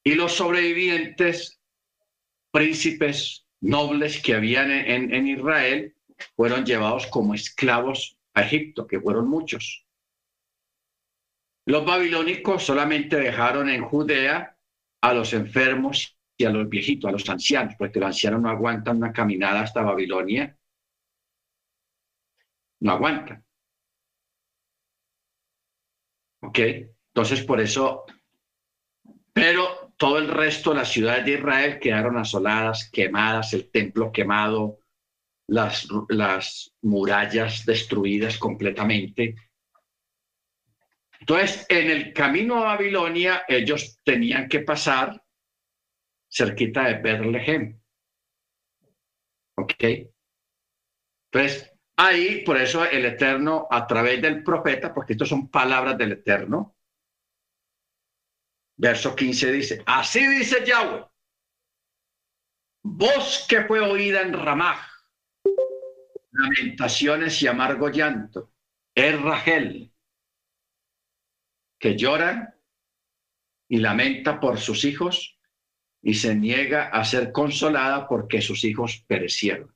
Y 0.05 0.15
los 0.15 0.33
sobrevivientes, 0.33 1.61
príncipes 2.51 3.47
nobles 3.61 4.23
que 4.23 4.35
habían 4.35 4.71
en, 4.71 5.13
en 5.13 5.29
Israel, 5.29 5.95
fueron 6.35 6.65
llevados 6.65 7.07
como 7.09 7.35
esclavos 7.35 8.19
a 8.33 8.41
Egipto, 8.41 8.87
que 8.87 8.99
fueron 8.99 9.29
muchos. 9.29 9.86
Los 11.67 11.85
babilónicos 11.85 12.65
solamente 12.65 13.17
dejaron 13.17 13.69
en 13.69 13.83
Judea 13.83 14.57
a 15.03 15.13
los 15.13 15.33
enfermos 15.33 16.17
y 16.37 16.45
a 16.45 16.51
los 16.51 16.69
viejitos, 16.69 17.09
a 17.09 17.13
los 17.13 17.29
ancianos, 17.29 17.75
porque 17.77 17.99
los 17.99 18.07
ancianos 18.07 18.41
no 18.41 18.49
aguantan 18.49 18.99
una 18.99 19.13
caminada 19.13 19.63
hasta 19.63 19.83
Babilonia. 19.83 20.57
No 22.81 22.93
aguantan. 22.93 23.45
¿Ok? 26.43 26.59
Entonces, 27.09 27.45
por 27.45 27.61
eso, 27.61 28.05
pero 29.33 29.93
todo 29.97 30.19
el 30.19 30.29
resto 30.29 30.71
de 30.71 30.77
las 30.77 30.93
ciudades 30.93 31.25
de 31.25 31.33
Israel 31.33 31.81
quedaron 31.81 32.17
asoladas, 32.17 32.89
quemadas, 32.93 33.55
el 33.55 33.71
templo 33.71 34.13
quemado, 34.13 34.79
las, 35.49 35.89
las 36.11 36.73
murallas 36.83 37.65
destruidas 37.65 38.39
completamente. 38.39 39.35
Entonces, 41.21 41.67
en 41.69 41.91
el 41.91 42.13
camino 42.13 42.59
a 42.59 42.75
Babilonia, 42.75 43.45
ellos 43.49 44.01
tenían 44.05 44.49
que 44.49 44.61
pasar 44.61 45.23
cerquita 46.29 46.85
de 46.85 46.95
Betlehem. 46.95 47.81
¿Ok? 49.57 49.75
Entonces, 51.33 51.73
ahí, 51.97 52.43
por 52.45 52.57
eso 52.57 52.85
el 52.85 53.05
Eterno, 53.07 53.67
a 53.71 53.87
través 53.87 54.21
del 54.21 54.43
profeta, 54.43 54.93
porque 54.93 55.15
estas 55.15 55.29
son 55.29 55.51
palabras 55.51 55.97
del 55.97 56.13
Eterno, 56.13 56.77
verso 58.77 59.17
15 59.17 59.53
dice, 59.53 59.83
así 59.87 60.27
dice 60.27 60.65
Yahweh, 60.65 61.07
voz 62.83 63.47
que 63.49 63.65
fue 63.65 63.81
oída 63.81 64.21
en 64.21 64.35
Ramá, 64.35 64.87
lamentaciones 66.31 67.43
y 67.43 67.47
amargo 67.47 67.89
llanto, 67.89 68.53
es 68.95 69.21
Rachel, 69.21 69.93
que 71.79 71.97
llora 71.97 72.59
y 73.69 73.79
lamenta 73.79 74.41
por 74.41 74.59
sus 74.59 74.85
hijos 74.85 75.39
y 76.03 76.15
se 76.15 76.35
niega 76.35 76.89
a 76.89 77.05
ser 77.05 77.33
consolada 77.33 78.07
porque 78.09 78.41
sus 78.41 78.65
hijos 78.65 79.05
perecieron. 79.07 79.75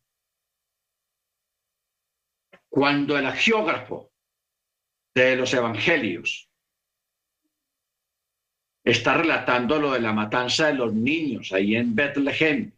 Cuando 2.69 3.19
el 3.19 3.31
geógrafo 3.33 4.13
de 5.15 5.35
los 5.37 5.53
evangelios 5.53 6.49
está 8.85 9.15
relatando 9.15 9.79
lo 9.79 9.93
de 9.93 10.01
la 10.01 10.13
matanza 10.13 10.69
de 10.69 10.75
los 10.75 10.95
niños 10.95 11.53
ahí 11.53 11.75
en 11.75 11.95
Betlehem, 11.95 12.73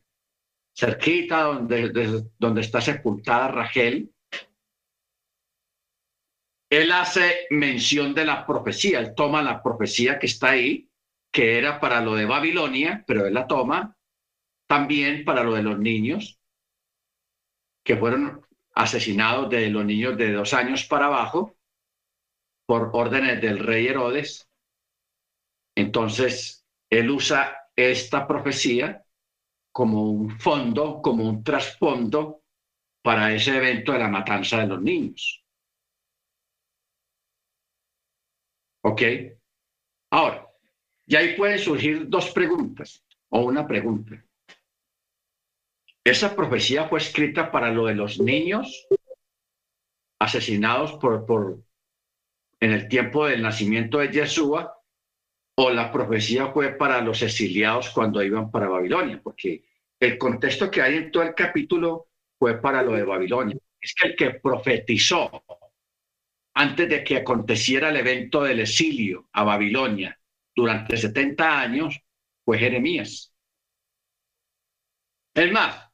cerquita 0.74 1.42
donde, 1.42 2.24
donde 2.38 2.60
está 2.62 2.80
sepultada 2.80 3.48
Rachel, 3.48 4.12
él 6.72 6.90
hace 6.90 7.48
mención 7.50 8.14
de 8.14 8.24
la 8.24 8.46
profecía, 8.46 8.98
él 8.98 9.14
toma 9.14 9.42
la 9.42 9.62
profecía 9.62 10.18
que 10.18 10.24
está 10.24 10.52
ahí, 10.52 10.88
que 11.30 11.58
era 11.58 11.78
para 11.78 12.00
lo 12.00 12.14
de 12.14 12.24
Babilonia, 12.24 13.04
pero 13.06 13.26
él 13.26 13.34
la 13.34 13.46
toma 13.46 13.94
también 14.66 15.22
para 15.22 15.44
lo 15.44 15.52
de 15.52 15.62
los 15.62 15.78
niños 15.78 16.40
que 17.84 17.98
fueron 17.98 18.40
asesinados 18.74 19.50
de 19.50 19.68
los 19.68 19.84
niños 19.84 20.16
de 20.16 20.32
dos 20.32 20.54
años 20.54 20.86
para 20.86 21.06
abajo 21.06 21.58
por 22.64 22.88
órdenes 22.94 23.42
del 23.42 23.58
rey 23.58 23.88
Herodes. 23.88 24.48
Entonces, 25.76 26.64
él 26.88 27.10
usa 27.10 27.54
esta 27.76 28.26
profecía 28.26 29.04
como 29.72 30.10
un 30.10 30.40
fondo, 30.40 31.02
como 31.02 31.28
un 31.28 31.44
trasfondo 31.44 32.44
para 33.02 33.34
ese 33.34 33.58
evento 33.58 33.92
de 33.92 33.98
la 33.98 34.08
matanza 34.08 34.60
de 34.60 34.68
los 34.68 34.80
niños. 34.80 35.41
¿Ok? 38.82 39.02
Ahora, 40.10 40.48
y 41.06 41.16
ahí 41.16 41.36
pueden 41.36 41.58
surgir 41.58 42.08
dos 42.08 42.30
preguntas 42.30 43.04
o 43.30 43.40
una 43.40 43.66
pregunta. 43.66 44.24
Esa 46.04 46.34
profecía 46.34 46.88
fue 46.88 46.98
escrita 46.98 47.50
para 47.50 47.70
lo 47.70 47.86
de 47.86 47.94
los 47.94 48.18
niños 48.18 48.86
asesinados 50.20 50.92
por, 50.94 51.26
por 51.26 51.62
en 52.60 52.72
el 52.72 52.88
tiempo 52.88 53.26
del 53.26 53.42
nacimiento 53.42 53.98
de 53.98 54.10
Yeshua 54.10 54.78
o 55.56 55.70
la 55.70 55.92
profecía 55.92 56.48
fue 56.48 56.70
para 56.70 57.00
los 57.00 57.22
exiliados 57.22 57.90
cuando 57.90 58.22
iban 58.22 58.50
para 58.50 58.68
Babilonia, 58.68 59.20
porque 59.22 59.64
el 60.00 60.18
contexto 60.18 60.70
que 60.70 60.82
hay 60.82 60.96
en 60.96 61.10
todo 61.10 61.22
el 61.22 61.34
capítulo 61.34 62.08
fue 62.38 62.60
para 62.60 62.82
lo 62.82 62.92
de 62.92 63.04
Babilonia. 63.04 63.56
Es 63.80 63.94
que 63.94 64.08
el 64.08 64.16
que 64.16 64.30
profetizó 64.40 65.44
antes 66.54 66.88
de 66.88 67.04
que 67.04 67.16
aconteciera 67.16 67.88
el 67.88 67.96
evento 67.96 68.42
del 68.42 68.60
exilio 68.60 69.28
a 69.32 69.44
Babilonia 69.44 70.18
durante 70.54 70.96
70 70.96 71.60
años 71.60 72.00
fue 72.44 72.58
Jeremías. 72.58 73.34
Es 75.34 75.50
más, 75.50 75.88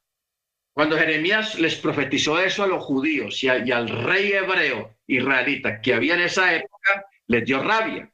cuando 0.73 0.97
Jeremías 0.97 1.59
les 1.59 1.75
profetizó 1.75 2.39
eso 2.39 2.63
a 2.63 2.67
los 2.67 2.83
judíos 2.83 3.43
y, 3.43 3.49
al 3.49 3.89
rey 3.89 4.31
hebreo 4.33 4.97
israelita 5.07 5.81
que 5.81 5.93
había 5.93 6.15
en 6.15 6.21
esa 6.21 6.53
época, 6.53 7.05
les 7.27 7.45
dio 7.45 7.63
rabia 7.63 8.11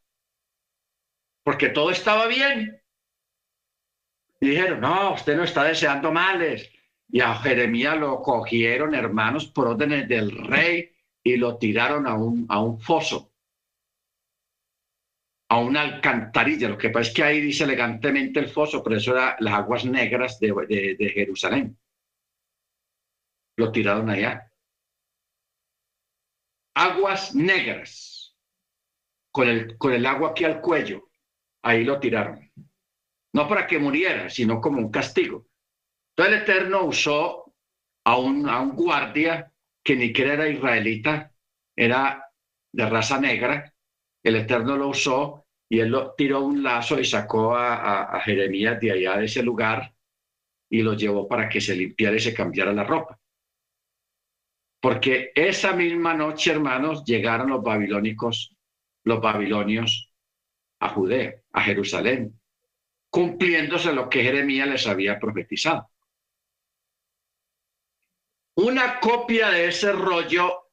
porque 1.46 1.70
todo 1.70 1.92
estaba 1.92 2.26
bien. 2.26 2.82
Dijeron, 4.42 4.82
no, 4.82 5.14
usted 5.14 5.38
no 5.38 5.44
está 5.44 5.64
deseando 5.64 6.12
males. 6.12 6.72
Y 7.08 7.22
a 7.22 7.36
Jeremías 7.36 7.98
lo 7.98 8.20
cogieron, 8.24 8.96
hermanos, 8.96 9.46
por 9.46 9.68
órdenes 9.68 10.08
del 10.08 10.32
rey 10.32 10.95
y 11.26 11.38
lo 11.38 11.58
tiraron 11.58 12.06
a 12.06 12.14
un, 12.14 12.46
a 12.50 12.62
un 12.62 12.80
foso, 12.80 13.34
a 15.50 15.60
una 15.60 15.82
alcantarilla. 15.82 16.70
Lo 16.70 16.78
que 16.78 16.92
pasa 16.92 17.10
es 17.10 17.16
que 17.16 17.24
ahí 17.24 17.42
dice 17.42 17.64
elegantemente 17.64 18.40
el 18.40 18.48
foso, 18.48 18.84
pero 18.84 18.98
eso 18.98 19.12
era 19.12 19.36
las 19.40 19.56
aguas 19.56 19.86
negras 19.86 20.40
de, 20.40 20.96
de, 21.00 21.10
Jerusalén. 21.10 21.78
Lo 23.58 23.72
tiraron 23.72 24.10
allá. 24.10 24.52
Aguas 26.76 27.34
negras, 27.34 28.38
con 29.32 29.48
el, 29.48 29.78
con 29.80 29.94
el 29.94 30.06
agua 30.06 30.30
aquí 30.30 30.44
al 30.44 30.62
cuello 30.62 31.10
ahí 31.64 31.84
lo 31.84 32.00
tiraron. 32.00 32.52
No 33.34 33.48
para 33.50 33.66
que 33.66 33.80
muriera, 33.80 34.30
sino 34.30 34.62
como 34.62 34.78
un 34.78 34.92
castigo. 34.92 35.48
Entonces 36.12 36.36
el 36.36 36.42
Eterno 36.44 36.86
usó 36.86 37.54
a 38.06 38.18
un, 38.18 38.48
a 38.48 38.62
un 38.62 38.76
guardia 38.76 39.52
que 39.86 39.96
ni 39.96 40.08
siquiera 40.08 40.34
era 40.34 40.50
israelita, 40.50 41.32
era 41.76 42.26
de 42.74 42.90
raza 42.90 43.20
negra. 43.20 43.72
El 44.24 44.38
Eterno 44.38 44.76
lo 44.76 44.90
usó 44.90 45.46
y 45.70 45.80
él 45.80 45.90
lo 45.90 46.16
tiró 46.16 46.42
un 46.42 46.64
lazo 46.64 47.00
y 47.00 47.06
sacó 47.06 47.56
a, 47.56 48.04
a 48.04 48.20
Jeremías 48.22 48.80
de 48.82 48.92
allá 48.92 49.18
de 49.18 49.26
ese 49.26 49.44
lugar 49.44 49.94
y 50.72 50.82
lo 50.82 50.96
llevó 50.96 51.28
para 51.28 51.48
que 51.48 51.62
se 51.62 51.76
limpiara 51.76 52.16
y 52.16 52.20
se 52.20 52.34
cambiara 52.34 52.74
la 52.74 52.84
ropa. 52.84 53.20
Porque 54.82 55.32
esa 55.36 55.74
misma 55.74 56.16
noche, 56.16 56.52
hermanos, 56.52 57.04
llegaron 57.06 57.52
los 57.52 57.62
babilónicos, 57.62 58.56
los 59.04 59.22
babilonios 59.22 60.12
a 60.80 60.90
Judea, 60.90 61.36
a 61.52 61.62
Jerusalén, 61.62 62.40
cumpliéndose 63.12 63.94
lo 63.94 64.10
que 64.10 64.24
Jeremías 64.24 64.68
les 64.68 64.88
había 64.88 65.20
profetizado. 65.20 65.92
Una 68.56 69.00
copia 69.00 69.50
de 69.50 69.68
ese 69.68 69.92
rollo 69.92 70.70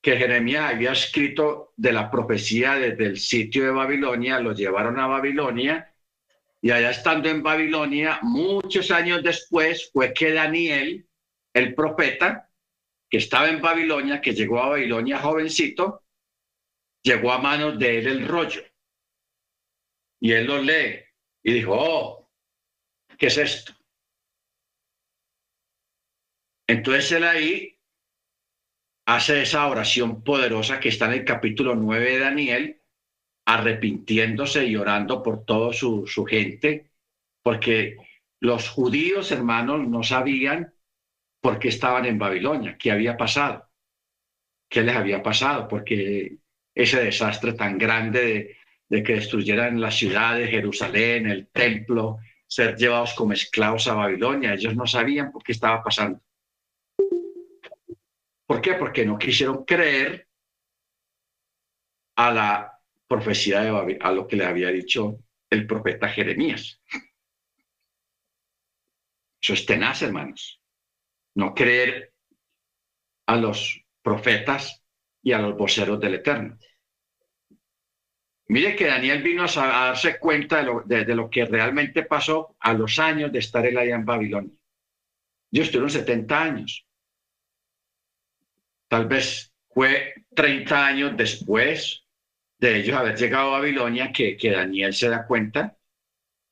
que 0.00 0.16
Jeremías 0.16 0.72
había 0.72 0.92
escrito 0.92 1.74
de 1.76 1.92
la 1.92 2.10
profecía 2.10 2.76
desde 2.76 3.04
el 3.04 3.18
sitio 3.18 3.64
de 3.64 3.70
Babilonia, 3.70 4.40
lo 4.40 4.52
llevaron 4.52 4.98
a 4.98 5.06
Babilonia 5.06 5.92
y 6.62 6.70
allá 6.70 6.90
estando 6.90 7.28
en 7.28 7.42
Babilonia, 7.42 8.18
muchos 8.22 8.90
años 8.90 9.22
después 9.22 9.90
fue 9.92 10.12
que 10.14 10.32
Daniel, 10.32 11.06
el 11.52 11.74
profeta, 11.74 12.50
que 13.08 13.18
estaba 13.18 13.48
en 13.48 13.60
Babilonia, 13.60 14.20
que 14.20 14.34
llegó 14.34 14.60
a 14.60 14.70
Babilonia 14.70 15.18
jovencito, 15.18 16.02
llegó 17.02 17.32
a 17.32 17.38
manos 17.38 17.78
de 17.78 17.98
él 17.98 18.06
el 18.06 18.26
rollo. 18.26 18.62
Y 20.18 20.32
él 20.32 20.46
lo 20.46 20.62
lee 20.62 21.04
y 21.42 21.52
dijo, 21.52 21.76
oh, 21.78 22.30
¿qué 23.18 23.26
es 23.26 23.38
esto? 23.38 23.72
Entonces 26.66 27.12
él 27.12 27.24
ahí 27.24 27.78
hace 29.06 29.42
esa 29.42 29.66
oración 29.68 30.22
poderosa 30.24 30.80
que 30.80 30.88
está 30.88 31.06
en 31.06 31.20
el 31.20 31.24
capítulo 31.24 31.74
9 31.76 32.12
de 32.12 32.18
Daniel, 32.18 32.82
arrepintiéndose 33.46 34.66
y 34.66 34.76
orando 34.76 35.22
por 35.22 35.44
toda 35.44 35.72
su, 35.72 36.06
su 36.06 36.24
gente, 36.24 36.90
porque 37.42 37.96
los 38.40 38.68
judíos 38.68 39.30
hermanos 39.30 39.86
no 39.86 40.02
sabían 40.02 40.74
por 41.40 41.58
qué 41.60 41.68
estaban 41.68 42.04
en 42.06 42.18
Babilonia, 42.18 42.76
qué 42.76 42.90
había 42.90 43.16
pasado, 43.16 43.68
qué 44.68 44.82
les 44.82 44.96
había 44.96 45.22
pasado, 45.22 45.68
porque 45.68 46.38
ese 46.74 47.04
desastre 47.04 47.52
tan 47.54 47.78
grande 47.78 48.56
de, 48.88 49.02
que 49.02 49.14
destruyeran 49.14 49.80
la 49.80 49.90
ciudad 49.90 50.36
de 50.36 50.48
Jerusalén, 50.48 51.26
el 51.26 51.46
templo, 51.48 52.18
ser 52.46 52.76
llevados 52.76 53.14
como 53.14 53.32
esclavos 53.32 53.88
a 53.88 53.94
Babilonia. 53.94 54.54
Ellos 54.54 54.76
no 54.76 54.86
sabían 54.86 55.32
por 55.32 55.42
qué 55.42 55.52
estaba 55.52 55.82
pasando. 55.82 56.20
¿Por 58.46 58.60
qué? 58.60 58.74
Porque 58.74 59.04
no 59.04 59.18
quisieron 59.18 59.64
creer 59.64 60.28
a 62.16 62.32
la 62.32 62.80
profecía 63.08 63.60
de 63.60 63.70
Babilonia, 63.70 64.06
a 64.06 64.12
lo 64.12 64.26
que 64.26 64.36
le 64.36 64.46
había 64.46 64.68
dicho 64.68 65.18
el 65.50 65.66
profeta 65.66 66.08
Jeremías. 66.08 66.80
Eso 69.40 69.52
es 69.52 69.66
tenaz, 69.66 70.02
hermanos. 70.02 70.60
No 71.34 71.54
creer 71.54 72.12
a 73.26 73.36
los 73.36 73.80
profetas 74.02 74.82
y 75.22 75.32
a 75.32 75.38
los 75.38 75.56
voceros 75.56 76.00
del 76.00 76.14
Eterno. 76.14 76.58
Mire 78.48 78.76
que 78.76 78.86
Daniel 78.86 79.22
vino 79.22 79.44
a, 79.44 79.46
darse 79.46 80.18
cuenta 80.18 80.64
de 80.84 81.14
lo, 81.14 81.28
que 81.28 81.44
realmente 81.46 82.04
pasó 82.04 82.56
a 82.60 82.72
los 82.72 82.98
años 83.00 83.32
de 83.32 83.40
estar 83.40 83.66
él 83.66 83.76
allá 83.76 83.96
en 83.96 84.04
Babilonia. 84.04 84.54
Yo 85.50 85.62
estuvieron 85.62 85.90
70 85.90 86.42
años. 86.42 86.85
Tal 88.88 89.06
vez 89.06 89.52
fue 89.68 90.14
30 90.34 90.86
años 90.86 91.16
después 91.16 92.04
de 92.58 92.78
ellos 92.78 92.96
haber 92.96 93.16
llegado 93.16 93.54
a 93.54 93.58
Babilonia 93.58 94.12
que, 94.12 94.36
Daniel 94.50 94.94
se 94.94 95.08
da 95.08 95.26
cuenta 95.26 95.76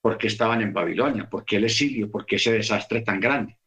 por 0.00 0.18
qué 0.18 0.26
estaban 0.26 0.60
en 0.60 0.72
Babilonia, 0.72 1.28
por 1.30 1.44
qué 1.44 1.56
el 1.56 1.64
exilio, 1.64 2.10
por 2.10 2.26
qué 2.26 2.36
ese 2.36 2.52
desastre 2.52 3.00
tan 3.02 3.20
grande. 3.20 3.58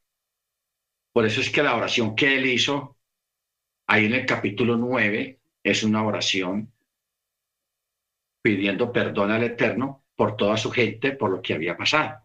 Por 1.11 1.25
eso 1.25 1.41
es 1.41 1.49
que 1.49 1.63
la 1.63 1.75
oración 1.75 2.15
que 2.15 2.37
él 2.37 2.45
hizo 2.45 2.97
ahí 3.87 4.05
en 4.05 4.13
el 4.13 4.25
capítulo 4.25 4.77
9 4.77 5.39
es 5.63 5.83
una 5.83 6.05
oración 6.05 6.71
pidiendo 8.43 8.91
perdón 8.91 9.31
al 9.31 9.43
Eterno 9.43 10.05
por 10.15 10.35
toda 10.35 10.57
su 10.57 10.69
gente, 10.71 11.13
por 11.13 11.31
lo 11.31 11.41
que 11.41 11.53
había 11.55 11.75
pasado, 11.75 12.23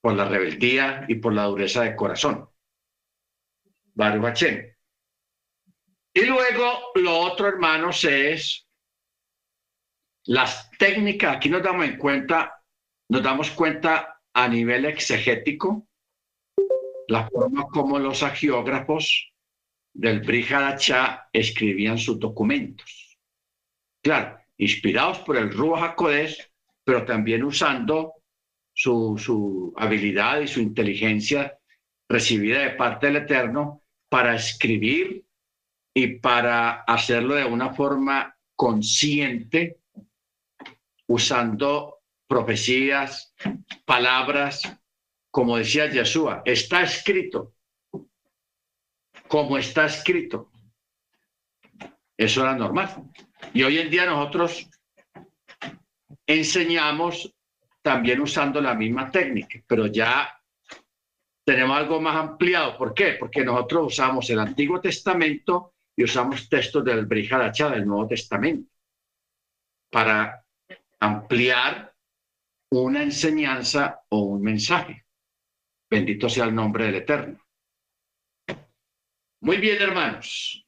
por 0.00 0.14
la 0.14 0.26
rebeldía 0.26 1.04
y 1.08 1.16
por 1.16 1.34
la 1.34 1.44
dureza 1.44 1.82
de 1.82 1.94
corazón. 1.94 2.51
Baruch 3.94 4.42
Y 6.14 6.24
luego 6.24 6.92
lo 6.94 7.18
otro, 7.18 7.48
hermanos, 7.48 8.04
es 8.04 8.66
las 10.24 10.70
técnicas. 10.78 11.36
Aquí 11.36 11.48
nos 11.48 11.62
damos 11.62 11.84
en 11.86 11.96
cuenta, 11.98 12.62
nos 13.08 13.22
damos 13.22 13.50
cuenta 13.50 14.20
a 14.32 14.48
nivel 14.48 14.86
exegético, 14.86 15.86
la 17.08 17.28
forma 17.28 17.64
como 17.64 17.98
los 17.98 18.22
agiógrafos 18.22 19.32
del 19.92 20.20
Brihadachá 20.20 21.28
escribían 21.32 21.98
sus 21.98 22.18
documentos. 22.18 23.18
Claro, 24.02 24.38
inspirados 24.56 25.18
por 25.18 25.36
el 25.36 25.52
Ruach 25.52 25.82
HaKodesh, 25.82 26.50
pero 26.84 27.04
también 27.04 27.44
usando 27.44 28.14
su, 28.72 29.18
su 29.18 29.74
habilidad 29.76 30.40
y 30.40 30.48
su 30.48 30.60
inteligencia 30.60 31.58
recibida 32.08 32.60
de 32.60 32.70
parte 32.70 33.06
del 33.08 33.16
Eterno 33.16 33.81
para 34.12 34.34
escribir 34.34 35.24
y 35.94 36.18
para 36.18 36.82
hacerlo 36.82 37.34
de 37.34 37.46
una 37.46 37.72
forma 37.72 38.36
consciente, 38.54 39.78
usando 41.06 42.00
profecías, 42.26 43.34
palabras, 43.86 44.70
como 45.30 45.56
decía 45.56 45.90
Yeshua, 45.90 46.42
está 46.44 46.82
escrito, 46.82 47.54
como 49.28 49.56
está 49.56 49.86
escrito. 49.86 50.52
Eso 52.14 52.42
era 52.42 52.54
normal. 52.54 53.10
Y 53.54 53.62
hoy 53.62 53.78
en 53.78 53.88
día 53.88 54.04
nosotros 54.04 54.68
enseñamos 56.26 57.34
también 57.80 58.20
usando 58.20 58.60
la 58.60 58.74
misma 58.74 59.10
técnica, 59.10 59.58
pero 59.66 59.86
ya 59.86 60.38
tenemos 61.44 61.76
algo 61.76 62.00
más 62.00 62.16
ampliado. 62.16 62.76
¿Por 62.76 62.94
qué? 62.94 63.16
Porque 63.18 63.44
nosotros 63.44 63.88
usamos 63.88 64.28
el 64.30 64.38
Antiguo 64.38 64.80
Testamento 64.80 65.74
y 65.96 66.04
usamos 66.04 66.48
textos 66.48 66.84
del 66.84 67.06
Brihadacha 67.06 67.70
del 67.70 67.86
Nuevo 67.86 68.08
Testamento 68.08 68.70
para 69.90 70.44
ampliar 71.00 71.92
una 72.70 73.02
enseñanza 73.02 74.02
o 74.08 74.20
un 74.20 74.42
mensaje. 74.42 75.04
Bendito 75.90 76.28
sea 76.28 76.44
el 76.44 76.54
nombre 76.54 76.86
del 76.86 76.94
Eterno. 76.96 77.38
Muy 79.40 79.58
bien, 79.58 79.82
hermanos. 79.82 80.64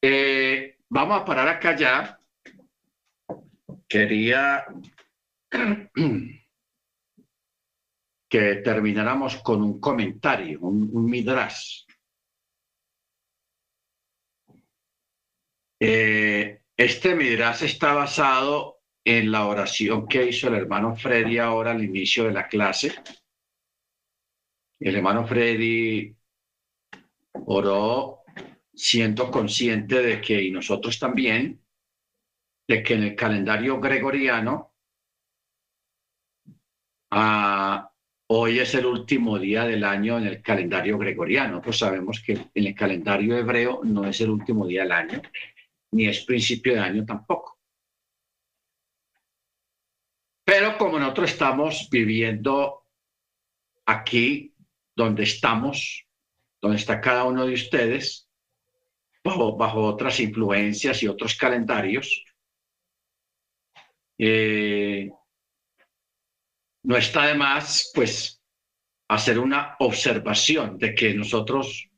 Eh, 0.00 0.76
vamos 0.88 1.20
a 1.20 1.24
parar 1.24 1.48
acá 1.48 1.74
ya. 1.74 2.20
Quería 3.88 4.64
que 8.36 8.56
termináramos 8.56 9.36
con 9.36 9.62
un 9.62 9.80
comentario, 9.80 10.60
un, 10.60 10.90
un 10.92 11.06
midrash. 11.06 11.86
Eh, 15.80 16.60
este 16.76 17.14
midrash 17.14 17.62
está 17.62 17.94
basado 17.94 18.82
en 19.02 19.32
la 19.32 19.46
oración 19.46 20.06
que 20.06 20.26
hizo 20.26 20.48
el 20.48 20.56
hermano 20.56 20.94
Freddy 20.94 21.38
ahora 21.38 21.70
al 21.70 21.82
inicio 21.82 22.24
de 22.24 22.32
la 22.32 22.46
clase. 22.46 22.94
El 24.80 24.96
hermano 24.96 25.26
Freddy 25.26 26.14
oró 27.46 28.20
siendo 28.74 29.30
consciente 29.30 30.02
de 30.02 30.20
que, 30.20 30.42
y 30.42 30.50
nosotros 30.50 30.98
también, 30.98 31.64
de 32.68 32.82
que 32.82 32.92
en 32.92 33.02
el 33.04 33.16
calendario 33.16 33.80
gregoriano 33.80 34.74
ah, 37.10 37.85
Hoy 38.28 38.58
es 38.58 38.74
el 38.74 38.86
último 38.86 39.38
día 39.38 39.64
del 39.64 39.84
año 39.84 40.18
en 40.18 40.26
el 40.26 40.42
calendario 40.42 40.98
gregoriano. 40.98 41.62
Pues 41.62 41.78
sabemos 41.78 42.20
que 42.20 42.32
en 42.32 42.66
el 42.66 42.74
calendario 42.74 43.36
hebreo 43.36 43.82
no 43.84 44.04
es 44.04 44.20
el 44.20 44.30
último 44.30 44.66
día 44.66 44.82
del 44.82 44.92
año, 44.92 45.22
ni 45.92 46.06
es 46.08 46.24
principio 46.24 46.74
de 46.74 46.80
año 46.80 47.04
tampoco. 47.04 47.60
Pero 50.44 50.76
como 50.76 50.98
nosotros 50.98 51.30
estamos 51.30 51.88
viviendo 51.90 52.84
aquí, 53.86 54.54
donde 54.96 55.22
estamos, 55.22 56.06
donde 56.60 56.78
está 56.78 57.00
cada 57.00 57.24
uno 57.24 57.46
de 57.46 57.54
ustedes, 57.54 58.28
bajo, 59.22 59.82
otras 59.82 60.18
influencias 60.18 61.00
y 61.02 61.08
otros 61.08 61.36
calendarios, 61.36 62.24
eh, 64.18 65.10
no 66.86 66.96
está 66.96 67.26
de 67.26 67.34
más, 67.34 67.90
pues, 67.92 68.40
hacer 69.08 69.40
una 69.40 69.74
observación 69.80 70.78
de 70.78 70.94
que 70.94 71.14
nosotros, 71.14 71.88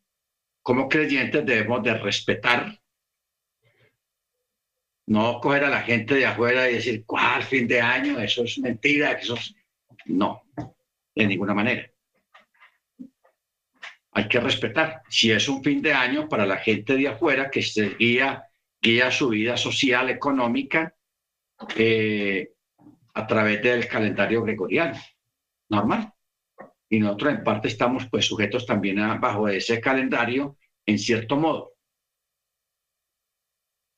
como 0.63 0.89
creyentes, 0.89 1.45
debemos 1.45 1.83
de 1.83 1.93
respetar, 1.93 2.81
no 5.07 5.41
coger 5.41 5.65
a 5.65 5.71
la 5.71 5.83
gente 5.83 6.15
de 6.15 6.25
afuera 6.25 6.71
y 6.71 6.75
decir, 6.75 7.05
¿cuál 7.05 7.43
fin 7.43 7.69
de 7.69 7.83
año? 7.83 8.19
Eso 8.19 8.45
es 8.45 8.59
mentira, 8.59 9.13
eso 9.13 9.35
es... 9.35 9.55
No, 10.07 10.45
de 11.15 11.27
ninguna 11.27 11.53
manera. 11.53 11.91
Hay 14.13 14.27
que 14.27 14.41
respetar. 14.41 15.03
Si 15.11 15.31
es 15.31 15.51
un 15.51 15.63
fin 15.63 15.83
de 15.83 15.93
año 15.93 16.31
para 16.31 16.47
la 16.47 16.57
gente 16.57 16.97
de 16.97 17.09
afuera 17.09 17.51
que 17.51 17.61
se 17.61 17.91
guía, 17.91 18.43
guía 18.81 19.11
su 19.11 19.29
vida 19.29 19.59
social, 19.59 20.09
económica, 20.09 20.95
eh, 21.77 22.55
a 23.19 23.27
través 23.27 23.61
del 23.61 23.89
calendario 23.89 24.45
gregoriano, 24.45 24.97
normal. 25.69 26.13
Y 26.89 27.01
nosotros 27.01 27.35
en 27.35 27.43
parte 27.43 27.67
estamos 27.67 28.07
pues 28.09 28.27
sujetos 28.27 28.65
también 28.65 29.01
a, 29.01 29.17
bajo 29.17 29.49
ese 29.49 29.81
calendario 29.81 30.57
en 30.87 31.01
cierto 31.01 31.35
modo. 31.35 31.73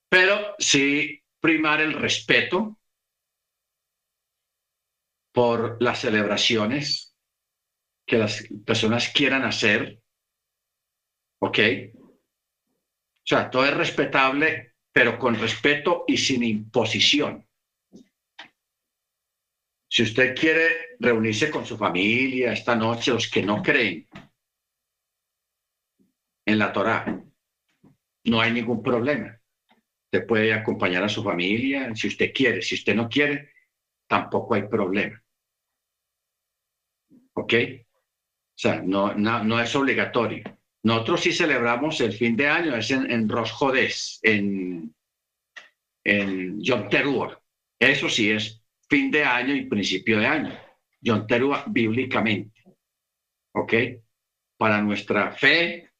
Pero 0.09 0.55
sí 0.59 1.22
primar 1.38 1.82
el 1.82 1.92
respeto 1.92 2.78
por 5.32 5.76
las 5.82 6.01
celebraciones 6.01 7.14
que 8.06 8.16
las 8.16 8.42
personas 8.64 9.10
quieran 9.10 9.44
hacer. 9.44 10.01
¿Ok? 11.40 11.59
O 11.94 13.26
sea, 13.26 13.51
todo 13.51 13.66
es 13.66 13.76
respetable, 13.76 14.76
pero 14.90 15.18
con 15.18 15.38
respeto 15.38 16.05
y 16.09 16.16
sin 16.16 16.42
imposición. 16.42 17.49
Si 19.93 20.05
usted 20.05 20.37
quiere 20.37 20.97
reunirse 21.01 21.51
con 21.51 21.67
su 21.67 21.77
familia 21.77 22.53
esta 22.53 22.77
noche, 22.77 23.11
los 23.11 23.29
que 23.29 23.43
no 23.43 23.61
creen 23.61 24.09
en 26.47 26.59
la 26.59 26.73
Torá, 26.73 27.21
no 28.25 28.41
hay 28.41 28.53
ningún 28.53 28.85
problema. 28.85 29.37
Usted 30.05 30.27
puede 30.29 30.55
acompañar 30.55 31.03
a 31.03 31.09
su 31.09 31.25
familia 31.25 31.93
si 31.97 32.07
usted 32.07 32.33
quiere. 32.33 32.62
Si 32.62 32.77
usted 32.77 32.95
no 32.95 33.09
quiere, 33.09 33.53
tampoco 34.07 34.55
hay 34.55 34.69
problema. 34.69 35.21
¿Ok? 37.35 37.55
O 37.55 38.59
sea, 38.62 38.83
no, 38.83 39.15
no, 39.15 39.61
es 39.61 39.75
obligatorio. 39.75 40.45
Nosotros 40.85 41.21
sí 41.23 41.33
celebramos 41.33 42.01
el 42.01 42.12
fin 42.12 42.37
de 42.37 42.49
año, 42.49 42.77
es 42.77 42.93
en, 42.93 43.11
en 43.11 43.29
en, 44.23 44.95
en 46.05 46.61
Yom. 46.61 46.89
Eso 47.81 48.09
sí 48.09 48.31
es 48.31 48.60
fin 48.91 49.11
de 49.11 49.25
año 49.25 49.55
y 49.55 49.67
principio 49.67 50.19
de 50.19 50.27
año. 50.27 50.59
Yom 51.01 51.27
Teruah 51.27 51.65
bíblicamente. 51.69 52.62
¿Ok? 53.53 53.73
Para 54.57 54.83
nuestra 54.83 55.31
fe, 55.31 55.93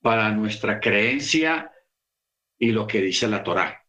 para 0.00 0.30
nuestra 0.30 0.80
creencia 0.80 1.70
y 2.58 2.70
lo 2.70 2.86
que 2.86 3.02
dice 3.02 3.26
la 3.26 3.42
Torá. 3.42 3.84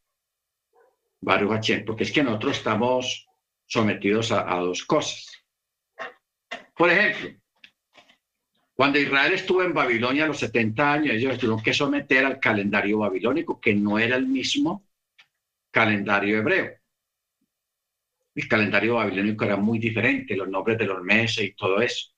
Baruch 1.22 1.86
porque 1.86 2.04
es 2.04 2.12
que 2.12 2.24
nosotros 2.24 2.58
estamos 2.58 3.28
sometidos 3.68 4.32
a, 4.32 4.52
a 4.52 4.60
dos 4.60 4.84
cosas. 4.84 5.32
Por 6.76 6.90
ejemplo, 6.90 7.40
cuando 8.74 9.00
Israel 9.00 9.34
estuvo 9.34 9.62
en 9.62 9.74
Babilonia 9.74 10.24
a 10.24 10.28
los 10.28 10.40
70 10.40 10.94
años, 10.94 11.14
ellos 11.14 11.38
tuvieron 11.38 11.62
que 11.62 11.74
someter 11.74 12.26
al 12.26 12.40
calendario 12.40 13.00
babilónico, 13.00 13.60
que 13.60 13.76
no 13.76 14.00
era 14.00 14.16
el 14.16 14.28
mismo 14.28 14.88
calendario 15.72 16.38
hebreo 16.38 16.79
el 18.40 18.48
calendario 18.48 18.96
babilónico 18.96 19.46
era 19.46 19.58
muy 19.58 19.80
diferente, 19.80 20.36
los 20.36 20.48
nombres 20.48 20.78
de 20.78 20.86
los 20.86 21.02
meses 21.02 21.46
y 21.46 21.54
todo 21.54 21.82
eso. 21.82 22.12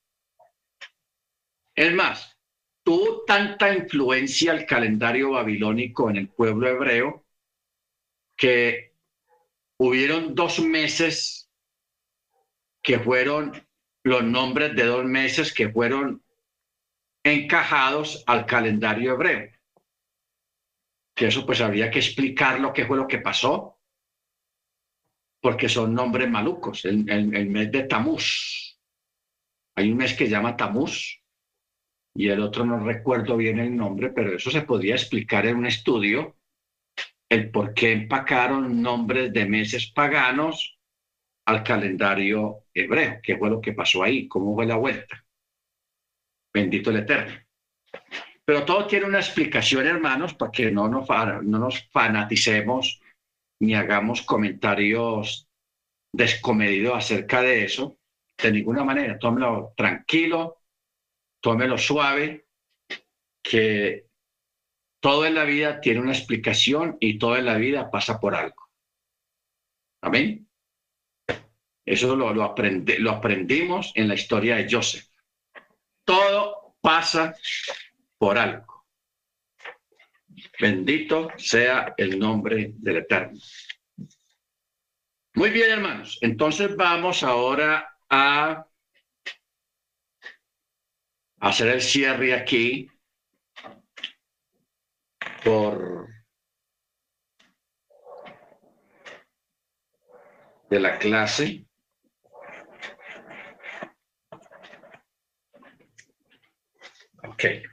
Es 1.74 1.92
más, 1.94 2.38
tuvo 2.84 3.24
tanta 3.24 3.74
influencia 3.74 4.52
el 4.52 4.66
calendario 4.66 5.30
babilónico 5.32 6.10
en 6.10 6.16
el 6.16 6.28
pueblo 6.28 6.68
hebreo 6.68 7.24
que 8.36 8.94
hubieron 9.78 10.34
dos 10.34 10.60
meses 10.60 11.50
que 12.82 12.98
fueron 12.98 13.52
los 14.04 14.24
nombres 14.24 14.74
de 14.74 14.84
dos 14.84 15.04
meses 15.04 15.52
que 15.54 15.70
fueron 15.70 16.22
encajados 17.24 18.24
al 18.26 18.46
calendario 18.46 19.14
hebreo. 19.14 19.50
Que 21.14 21.26
eso 21.26 21.46
pues 21.46 21.60
habría 21.60 21.90
que 21.90 22.00
explicar 22.00 22.58
lo 22.60 22.72
que 22.72 22.86
fue 22.86 22.96
lo 22.96 23.06
que 23.06 23.18
pasó 23.18 23.71
porque 25.42 25.68
son 25.68 25.92
nombres 25.92 26.30
malucos. 26.30 26.84
El, 26.84 27.04
mes 27.04 27.72
de 27.72 27.82
Tamuz. 27.82 28.78
Hay 29.74 29.90
un 29.90 29.98
mes 29.98 30.14
que 30.14 30.28
llama 30.28 30.56
Tamuz 30.56 31.20
y 32.14 32.28
el 32.28 32.40
otro 32.40 32.64
no 32.64 32.78
recuerdo 32.78 33.36
bien 33.36 33.58
el 33.58 33.76
nombre, 33.76 34.10
pero 34.10 34.36
eso 34.36 34.50
se 34.50 34.62
podría 34.62 34.94
explicar 34.94 35.46
en 35.46 35.56
un 35.56 35.66
estudio, 35.66 36.36
el 37.28 37.50
por 37.50 37.74
qué 37.74 37.92
empacaron 37.92 38.82
nombres 38.82 39.32
de 39.32 39.46
meses 39.46 39.90
paganos 39.90 40.78
al 41.46 41.64
calendario 41.64 42.66
hebreo, 42.72 43.18
qué 43.22 43.36
fue 43.36 43.50
lo 43.50 43.60
que 43.60 43.72
pasó 43.72 44.02
ahí, 44.02 44.28
cómo 44.28 44.54
fue 44.54 44.66
la 44.66 44.76
vuelta. 44.76 45.24
Bendito 46.54 46.90
el 46.90 46.98
Eterno. 46.98 47.34
Pero 48.44 48.64
todo 48.64 48.86
tiene 48.86 49.06
una 49.06 49.18
explicación, 49.18 49.86
hermanos, 49.86 50.34
para 50.34 50.52
que 50.52 50.70
no 50.70 50.86
nos, 50.88 51.08
no 51.42 51.58
nos 51.58 51.88
fanaticemos 51.90 53.01
ni 53.62 53.76
hagamos 53.76 54.22
comentarios 54.22 55.48
descomedidos 56.12 56.96
acerca 56.96 57.42
de 57.42 57.64
eso, 57.64 57.96
de 58.36 58.50
ninguna 58.50 58.82
manera. 58.82 59.20
Tómelo 59.20 59.72
tranquilo, 59.76 60.64
tómelo 61.40 61.78
suave, 61.78 62.48
que 63.40 64.08
todo 65.00 65.26
en 65.26 65.36
la 65.36 65.44
vida 65.44 65.80
tiene 65.80 66.00
una 66.00 66.10
explicación 66.10 66.96
y 66.98 67.18
todo 67.18 67.36
en 67.36 67.44
la 67.44 67.56
vida 67.56 67.88
pasa 67.88 68.18
por 68.18 68.34
algo. 68.34 68.68
Amén. 70.02 70.48
Eso 71.86 72.16
lo, 72.16 72.34
lo, 72.34 72.54
lo 72.98 73.10
aprendimos 73.12 73.92
en 73.94 74.08
la 74.08 74.14
historia 74.14 74.56
de 74.56 74.66
Joseph. 74.68 75.06
Todo 76.04 76.74
pasa 76.80 77.36
por 78.18 78.38
algo. 78.38 78.71
Bendito 80.62 81.28
sea 81.38 81.92
el 81.96 82.20
nombre 82.20 82.70
del 82.76 82.98
Eterno. 82.98 83.36
Muy 85.34 85.50
bien, 85.50 85.72
hermanos. 85.72 86.18
Entonces 86.20 86.76
vamos 86.76 87.24
ahora 87.24 87.98
a 88.08 88.64
hacer 91.40 91.66
el 91.66 91.82
cierre 91.82 92.32
aquí 92.32 92.88
por 95.42 96.06
de 100.70 100.78
la 100.78 100.96
clase. 100.96 101.66
Ok. 107.24 107.71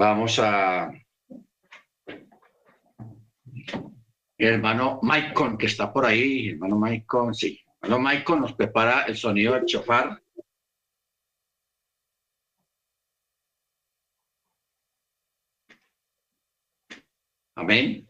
Vamos 0.00 0.38
a 0.38 0.90
hermano 4.38 4.98
Maicon, 5.02 5.58
que 5.58 5.66
está 5.66 5.92
por 5.92 6.06
ahí, 6.06 6.48
hermano 6.50 6.78
Maicon, 6.78 7.34
sí. 7.34 7.60
Hermano 7.82 8.02
Maicon 8.04 8.40
nos 8.40 8.54
prepara 8.54 9.02
el 9.02 9.16
sonido 9.16 9.52
del 9.54 9.66
chofar. 9.66 10.22
Amén. 17.54 18.08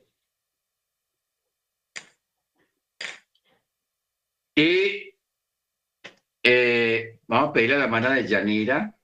Y 4.55 5.12
eh, 6.45 7.19
vamos 7.27 7.51
a 7.51 7.53
pedirle 7.53 7.77
a 7.77 7.79
la 7.81 7.89
mano 7.89 8.11
de 8.11 8.27
Yanira 8.29 9.00